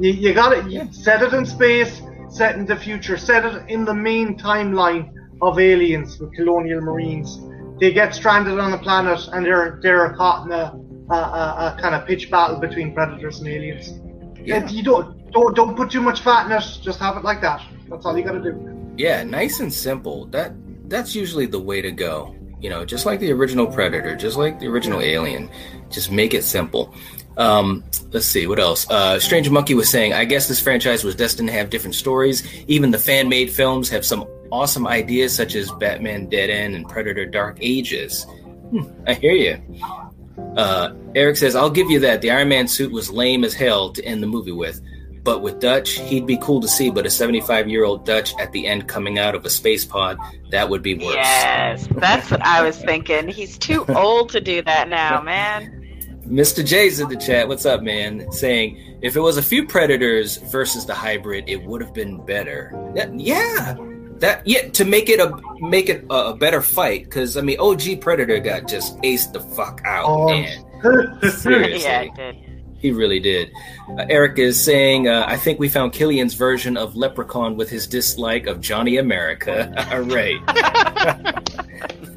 You, 0.00 0.10
you 0.12 0.34
got 0.34 0.52
it. 0.52 0.94
Set 0.94 1.22
it 1.22 1.32
in 1.32 1.46
space, 1.46 2.02
set 2.28 2.56
in 2.56 2.66
the 2.66 2.76
future, 2.76 3.16
set 3.16 3.44
it 3.44 3.68
in 3.68 3.84
the 3.84 3.94
main 3.94 4.38
timeline 4.38 5.12
of 5.40 5.58
aliens 5.58 6.18
with 6.18 6.32
colonial 6.34 6.80
marines 6.80 7.40
they 7.82 7.92
get 7.92 8.14
stranded 8.14 8.60
on 8.60 8.72
a 8.72 8.78
planet 8.78 9.18
and 9.32 9.44
they're 9.44 9.80
they're 9.82 10.14
caught 10.14 10.46
in 10.46 10.52
a, 10.52 10.78
a, 11.10 11.14
a, 11.14 11.74
a 11.76 11.80
kind 11.80 11.96
of 11.96 12.06
pitch 12.06 12.30
battle 12.30 12.56
between 12.56 12.94
predators 12.94 13.40
and 13.40 13.48
aliens. 13.48 14.00
Yeah. 14.40 14.68
You 14.68 14.84
don't 14.84 15.21
don't 15.32 15.54
don't 15.54 15.76
put 15.76 15.90
too 15.90 16.00
much 16.00 16.20
fat 16.20 16.46
in 16.46 16.52
it. 16.52 16.64
Just 16.82 16.98
have 17.00 17.16
it 17.16 17.24
like 17.24 17.40
that. 17.40 17.62
That's 17.88 18.06
all 18.06 18.16
you 18.16 18.24
got 18.24 18.32
to 18.32 18.42
do. 18.42 18.94
Yeah, 18.96 19.22
nice 19.22 19.60
and 19.60 19.72
simple. 19.72 20.26
That 20.26 20.52
that's 20.88 21.14
usually 21.14 21.46
the 21.46 21.60
way 21.60 21.82
to 21.82 21.90
go. 21.90 22.34
You 22.60 22.70
know, 22.70 22.84
just 22.84 23.06
like 23.06 23.18
the 23.18 23.32
original 23.32 23.66
Predator, 23.66 24.14
just 24.14 24.36
like 24.36 24.60
the 24.60 24.68
original 24.68 25.00
Alien, 25.00 25.50
just 25.90 26.12
make 26.12 26.32
it 26.32 26.44
simple. 26.44 26.94
Um, 27.36 27.82
let's 28.12 28.26
see 28.26 28.46
what 28.46 28.60
else. 28.60 28.88
Uh, 28.88 29.18
Strange 29.18 29.50
Monkey 29.50 29.74
was 29.74 29.90
saying, 29.90 30.12
I 30.12 30.24
guess 30.24 30.46
this 30.46 30.60
franchise 30.60 31.02
was 31.02 31.16
destined 31.16 31.48
to 31.48 31.54
have 31.54 31.70
different 31.70 31.96
stories. 31.96 32.46
Even 32.68 32.90
the 32.90 32.98
fan-made 32.98 33.50
films 33.50 33.88
have 33.88 34.04
some 34.04 34.28
awesome 34.52 34.86
ideas 34.86 35.34
such 35.34 35.54
as 35.54 35.72
Batman 35.72 36.26
Dead 36.26 36.50
End 36.50 36.76
and 36.76 36.88
Predator 36.88 37.26
Dark 37.26 37.58
Ages. 37.60 38.26
Hmm, 38.70 38.84
I 39.06 39.14
hear 39.14 39.32
you. 39.32 39.60
Uh, 40.56 40.92
Eric 41.14 41.36
says, 41.36 41.56
I'll 41.56 41.70
give 41.70 41.90
you 41.90 42.00
that. 42.00 42.20
The 42.20 42.30
Iron 42.30 42.48
Man 42.48 42.68
suit 42.68 42.92
was 42.92 43.10
lame 43.10 43.44
as 43.44 43.54
hell 43.54 43.90
to 43.92 44.04
end 44.04 44.22
the 44.22 44.26
movie 44.26 44.52
with. 44.52 44.80
But 45.24 45.40
with 45.40 45.60
Dutch, 45.60 45.92
he'd 46.00 46.26
be 46.26 46.36
cool 46.38 46.60
to 46.60 46.66
see, 46.68 46.90
but 46.90 47.06
a 47.06 47.10
75 47.10 47.68
year 47.68 47.84
old 47.84 48.04
Dutch 48.04 48.34
at 48.40 48.50
the 48.52 48.66
end 48.66 48.88
coming 48.88 49.18
out 49.18 49.34
of 49.36 49.44
a 49.44 49.50
space 49.50 49.84
pod, 49.84 50.18
that 50.50 50.68
would 50.68 50.82
be 50.82 50.94
worse. 50.94 51.14
Yes, 51.14 51.86
that's 51.92 52.30
what 52.30 52.42
I 52.44 52.62
was 52.62 52.76
thinking. 52.78 53.28
He's 53.28 53.56
too 53.56 53.84
old 53.94 54.30
to 54.30 54.40
do 54.40 54.62
that 54.62 54.88
now, 54.88 55.20
man. 55.22 55.78
Mr. 56.26 56.64
J's 56.66 56.98
in 56.98 57.08
the 57.08 57.16
chat. 57.16 57.46
What's 57.46 57.66
up, 57.66 57.82
man? 57.82 58.30
Saying 58.32 58.98
if 59.02 59.16
it 59.16 59.20
was 59.20 59.36
a 59.36 59.42
few 59.42 59.66
predators 59.66 60.38
versus 60.38 60.86
the 60.86 60.94
hybrid, 60.94 61.44
it 61.48 61.62
would 61.64 61.80
have 61.82 61.92
been 61.94 62.24
better. 62.24 62.72
That, 62.94 63.18
yeah, 63.20 63.76
that 64.18 64.46
yeah 64.46 64.68
to 64.70 64.84
make 64.84 65.08
it 65.08 65.20
a 65.20 65.36
make 65.60 65.88
it 65.88 66.04
a, 66.10 66.14
a 66.30 66.36
better 66.36 66.62
fight 66.62 67.04
because 67.04 67.36
I 67.36 67.42
mean 67.42 67.58
OG 67.60 68.00
Predator 68.00 68.38
got 68.38 68.66
just 68.68 68.96
aced 69.02 69.32
the 69.32 69.40
fuck 69.40 69.82
out, 69.84 70.04
Oh. 70.06 70.28
man. 70.28 70.64
Seriously. 71.30 71.82
Yeah, 71.82 72.00
it 72.02 72.14
did. 72.14 72.36
He 72.82 72.90
really 72.90 73.20
did. 73.20 73.52
Uh, 73.90 74.06
Eric 74.10 74.40
is 74.40 74.62
saying, 74.62 75.06
uh, 75.06 75.24
I 75.24 75.36
think 75.36 75.60
we 75.60 75.68
found 75.68 75.92
Killian's 75.92 76.34
version 76.34 76.76
of 76.76 76.96
Leprechaun 76.96 77.56
with 77.56 77.70
his 77.70 77.86
dislike 77.86 78.48
of 78.48 78.60
Johnny 78.60 78.96
America. 78.96 79.72
All 79.92 80.00
right. 80.00 80.40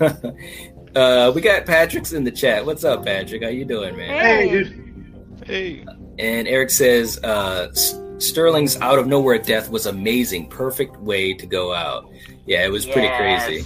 uh, 0.95 1.31
we 1.35 1.41
got 1.41 1.67
Patrick's 1.67 2.13
in 2.13 2.23
the 2.23 2.31
chat. 2.31 2.65
What's 2.65 2.83
up, 2.83 3.05
Patrick? 3.05 3.43
How 3.43 3.49
you 3.49 3.63
doing, 3.63 3.95
man? 3.95 4.09
Hey, 4.09 4.49
dude. 4.49 5.43
Hey. 5.45 5.85
And 6.17 6.47
Eric 6.47 6.71
says, 6.71 7.23
uh, 7.23 7.71
Sterling's 8.17 8.81
out 8.81 8.97
of 8.97 9.05
nowhere 9.05 9.37
death 9.37 9.69
was 9.69 9.85
amazing. 9.85 10.49
Perfect 10.49 10.97
way 10.97 11.35
to 11.35 11.45
go 11.45 11.75
out. 11.75 12.09
Yeah, 12.47 12.65
it 12.65 12.71
was 12.71 12.87
pretty 12.87 13.09
crazy. 13.09 13.63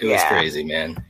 It 0.00 0.06
was 0.06 0.22
crazy, 0.28 0.62
man. 0.62 1.04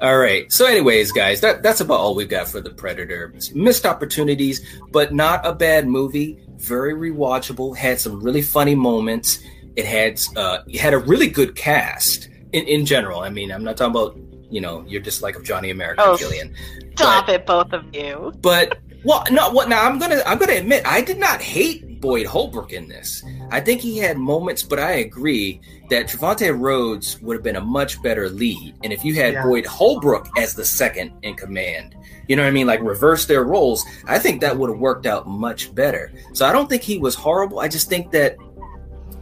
All 0.00 0.18
right. 0.18 0.50
So, 0.50 0.64
anyways, 0.66 1.12
guys, 1.12 1.40
that, 1.42 1.62
that's 1.62 1.80
about 1.80 2.00
all 2.00 2.14
we've 2.14 2.28
got 2.28 2.48
for 2.48 2.60
the 2.60 2.70
Predator. 2.70 3.34
Missed 3.54 3.84
opportunities, 3.84 4.64
but 4.90 5.12
not 5.12 5.46
a 5.46 5.52
bad 5.52 5.86
movie. 5.86 6.38
Very 6.56 6.94
rewatchable. 6.94 7.76
Had 7.76 8.00
some 8.00 8.22
really 8.22 8.42
funny 8.42 8.74
moments. 8.74 9.40
It 9.76 9.84
had 9.86 10.20
uh, 10.36 10.58
it 10.66 10.80
had 10.80 10.94
a 10.94 10.98
really 10.98 11.28
good 11.28 11.54
cast 11.54 12.28
in, 12.52 12.64
in 12.64 12.86
general. 12.86 13.20
I 13.20 13.30
mean, 13.30 13.52
I'm 13.52 13.62
not 13.62 13.76
talking 13.76 13.92
about 13.92 14.16
you 14.50 14.60
know 14.60 14.84
your 14.88 15.00
dislike 15.00 15.36
of 15.36 15.44
Johnny 15.44 15.70
American 15.70 16.04
Oh, 16.06 16.16
Killian. 16.16 16.54
Stop 16.96 17.28
it, 17.28 17.46
both 17.46 17.72
of 17.72 17.84
you. 17.94 18.32
But 18.40 18.78
well, 19.04 19.24
no, 19.30 19.50
what 19.50 19.68
now? 19.68 19.86
I'm 19.86 19.98
gonna 19.98 20.22
I'm 20.26 20.38
gonna 20.38 20.54
admit 20.54 20.82
I 20.86 21.00
did 21.02 21.18
not 21.18 21.40
hate 21.40 21.84
Boyd 22.00 22.26
Holbrook 22.26 22.72
in 22.72 22.88
this. 22.88 23.22
I 23.50 23.60
think 23.60 23.80
he 23.80 23.98
had 23.98 24.16
moments, 24.16 24.62
but 24.62 24.78
I 24.78 24.92
agree 24.92 25.60
that 25.90 26.06
Trevante 26.06 26.58
Rhodes 26.58 27.20
would 27.20 27.34
have 27.34 27.42
been 27.42 27.56
a 27.56 27.60
much 27.60 28.02
better 28.02 28.28
lead. 28.30 28.74
And 28.82 28.92
if 28.92 29.04
you 29.04 29.14
had 29.14 29.34
Yeah. 29.34 29.44
Boyd 29.44 29.66
Holbrook 29.66 30.28
as 30.38 30.54
the 30.54 30.64
second 30.64 31.12
in 31.22 31.34
command, 31.34 31.94
you 32.26 32.36
know 32.36 32.42
what 32.42 32.48
I 32.48 32.52
mean? 32.52 32.66
Like 32.66 32.80
reverse 32.80 33.26
their 33.26 33.44
roles, 33.44 33.84
I 34.06 34.18
think 34.18 34.40
that 34.40 34.56
would 34.56 34.70
have 34.70 34.78
worked 34.78 35.06
out 35.06 35.28
much 35.28 35.74
better. 35.74 36.10
So 36.32 36.46
I 36.46 36.52
don't 36.52 36.68
think 36.68 36.82
he 36.82 36.98
was 36.98 37.14
horrible. 37.14 37.60
I 37.60 37.68
just 37.68 37.88
think 37.88 38.10
that 38.12 38.36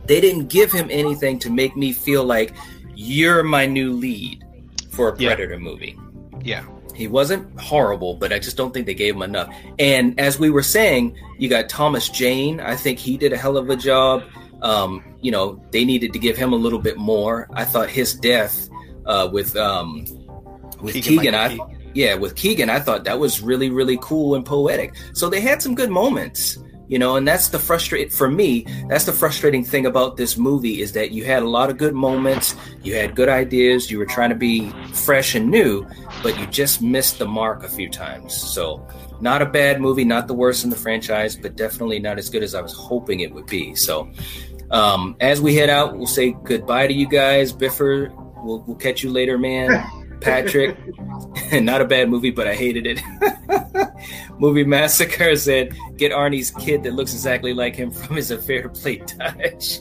they 0.07 0.21
didn't 0.21 0.49
give 0.49 0.71
him 0.73 0.89
anything 0.91 1.39
to 1.41 1.51
make 1.51 1.77
me 1.77 1.93
feel 1.93 2.25
like 2.25 2.55
you're 2.95 3.43
my 3.43 3.67
new 3.67 3.93
lead 3.93 4.45
for 4.91 5.09
a 5.11 5.19
Yeah. 5.19 5.35
Predator 5.35 5.59
movie. 5.59 5.99
Yeah. 6.45 6.65
He 6.99 7.09
wasn't 7.09 7.59
horrible, 7.61 8.15
but 8.15 8.33
I 8.33 8.39
just 8.39 8.57
don't 8.57 8.75
think 8.75 8.87
they 8.87 8.95
gave 8.95 9.15
him 9.15 9.23
enough. 9.23 9.55
And 9.79 10.19
as 10.19 10.39
we 10.39 10.51
were 10.51 10.65
saying, 10.65 11.17
you 11.39 11.49
got 11.49 11.69
Thomas 11.69 12.09
Jane. 12.09 12.61
I 12.61 12.75
think 12.75 12.99
he 12.99 13.17
did 13.17 13.33
a 13.33 13.37
hell 13.37 13.57
of 13.57 13.71
a 13.71 13.77
job. 13.77 14.25
Um, 14.63 15.05
you 15.21 15.31
know, 15.31 15.63
they 15.71 15.85
needed 15.85 16.13
to 16.13 16.19
give 16.19 16.37
him 16.37 16.53
a 16.53 16.57
little 16.57 16.81
bit 16.81 16.97
more. 16.97 17.49
I 17.53 17.65
thought 17.65 17.89
his 17.89 18.15
death 18.15 18.69
uh, 19.07 19.29
with 19.33 19.57
um, 19.57 20.05
with 20.83 20.95
Keegan, 20.95 21.19
Keegan 21.19 21.35
I 21.35 21.49
Michael 21.49 21.75
yeah, 21.95 22.15
with 22.15 22.35
Keegan, 22.35 22.71
I 22.71 22.81
thought 22.81 23.05
that 23.05 23.19
was 23.19 23.41
really 23.41 23.71
really 23.71 23.99
cool 24.01 24.35
and 24.35 24.45
poetic. 24.45 24.95
So 25.15 25.29
they 25.29 25.41
had 25.41 25.63
some 25.63 25.75
good 25.75 25.91
moments. 25.91 26.59
You 26.91 26.99
know, 26.99 27.17
and 27.17 27.29
that's 27.29 27.49
the 27.49 27.59
frustrate 27.59 28.15
for 28.15 28.31
me. 28.31 28.65
That's 28.89 29.05
the 29.05 29.13
frustrating 29.13 29.63
thing 29.63 29.85
about 29.85 30.17
this 30.17 30.39
movie 30.39 30.81
is 30.81 30.93
that 30.93 31.11
you 31.11 31.23
had 31.23 31.43
a 31.43 31.49
lot 31.49 31.69
of 31.69 31.77
good 31.77 31.95
moments, 31.95 32.57
you 32.83 32.95
had 32.95 33.15
good 33.15 33.29
ideas, 33.29 33.91
you 33.91 33.99
were 33.99 34.07
trying 34.07 34.31
to 34.31 34.35
be 34.35 34.71
fresh 34.95 35.35
and 35.35 35.51
new, 35.51 35.87
but 36.23 36.39
you 36.39 36.47
just 36.47 36.83
missed 36.83 37.19
the 37.19 37.27
mark 37.27 37.65
a 37.65 37.69
few 37.69 37.89
times. 37.89 38.35
So, 38.35 38.87
not 39.21 39.43
a 39.43 39.47
bad 39.47 39.81
movie, 39.81 40.05
not 40.05 40.29
the 40.29 40.35
worst 40.35 40.65
in 40.65 40.71
the 40.71 40.77
franchise, 40.77 41.37
but 41.37 41.57
definitely 41.57 41.99
not 41.99 42.19
as 42.19 42.29
good 42.31 42.43
as 42.43 42.55
I 42.55 42.61
was 42.61 42.73
hoping 42.73 43.21
it 43.21 43.33
would 43.33 43.47
be. 43.47 43.75
So, 43.75 44.11
um, 44.71 45.17
as 45.21 45.41
we 45.41 45.55
head 45.55 45.71
out, 45.71 45.97
we'll 45.97 46.07
say 46.07 46.37
goodbye 46.45 46.87
to 46.87 46.95
you 46.95 47.09
guys. 47.09 47.53
Biffer, 47.53 48.13
we'll, 48.45 48.63
we'll 48.67 48.77
catch 48.77 49.03
you 49.03 49.11
later, 49.11 49.39
man. 49.39 49.85
Patrick, 50.21 50.77
not 51.53 51.81
a 51.81 51.85
bad 51.85 52.09
movie, 52.11 52.31
but 52.31 52.47
I 52.49 52.55
hated 52.55 52.87
it. 52.87 53.01
movie 54.39 54.65
Massacre 54.65 55.35
said, 55.37 55.77
get 55.97 56.13
Arnie's 56.13 56.51
kid 56.51 56.83
that 56.85 56.95
looks 56.95 57.13
exactly 57.13 57.53
like 57.55 57.75
him 57.75 57.91
from 57.91 58.17
his 58.17 58.31
affair 58.31 58.63
to 58.63 58.69
play 58.69 58.97
Dutch. 58.97 59.79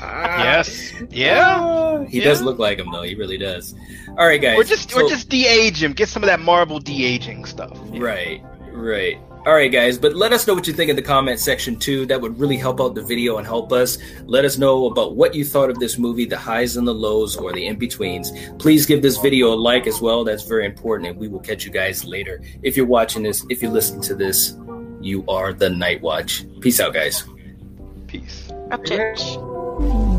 Yes. 0.00 0.92
Yeah. 1.10 1.44
Ah, 1.58 2.04
he 2.04 2.18
Yeah. 2.18 2.24
does 2.24 2.42
look 2.42 2.58
like 2.58 2.78
him, 2.78 2.90
though. 2.92 3.02
He 3.02 3.14
really 3.14 3.38
does. 3.38 3.74
All 4.18 4.26
right, 4.26 4.40
guys. 4.40 4.58
Or 4.58 4.64
just 4.64 4.90
So- 4.90 5.04
or 5.04 5.08
just 5.08 5.28
de-age 5.28 5.82
him. 5.82 5.92
Get 5.92 6.08
some 6.08 6.22
of 6.22 6.28
that 6.28 6.40
Marvel 6.40 6.78
de-aging 6.78 7.44
stuff. 7.44 7.78
Right, 7.90 8.42
right. 8.72 9.18
All 9.44 9.54
right, 9.54 9.72
guys, 9.72 9.98
but 9.98 10.14
let 10.14 10.32
us 10.32 10.46
know 10.46 10.54
what 10.54 10.68
you 10.68 10.72
think 10.72 10.88
in 10.88 10.94
the 10.94 11.02
comment 11.02 11.40
section 11.40 11.76
too. 11.76 12.06
That 12.06 12.20
would 12.20 12.38
really 12.38 12.56
help 12.56 12.80
out 12.80 12.94
the 12.94 13.02
video 13.02 13.38
and 13.38 13.46
help 13.46 13.72
us. 13.72 13.98
Let 14.24 14.44
us 14.44 14.56
know 14.56 14.86
about 14.86 15.16
what 15.16 15.34
you 15.34 15.44
thought 15.44 15.68
of 15.68 15.80
this 15.80 15.98
movie, 15.98 16.26
the 16.26 16.38
highs 16.38 16.76
and 16.76 16.86
the 16.86 16.94
lows, 16.94 17.36
or 17.36 17.52
the 17.52 17.66
in 17.66 17.76
betweens. 17.76 18.30
Please 18.60 18.86
give 18.86 19.02
this 19.02 19.16
video 19.16 19.52
a 19.52 19.56
like 19.56 19.88
as 19.88 20.00
well. 20.00 20.22
That's 20.22 20.44
very 20.44 20.64
important, 20.64 21.10
and 21.10 21.18
we 21.18 21.26
will 21.26 21.40
catch 21.40 21.64
you 21.64 21.72
guys 21.72 22.04
later. 22.04 22.40
If 22.62 22.76
you're 22.76 22.86
watching 22.86 23.24
this, 23.24 23.44
if 23.50 23.62
you 23.62 23.68
listen 23.68 24.00
to 24.02 24.14
this, 24.14 24.56
you 25.00 25.24
are 25.26 25.52
the 25.52 25.70
Night 25.70 26.00
Watch. 26.02 26.44
Peace 26.60 26.78
out, 26.78 26.94
guys. 26.94 27.24
Peace. 28.06 28.48
Upchurch. 28.70 30.11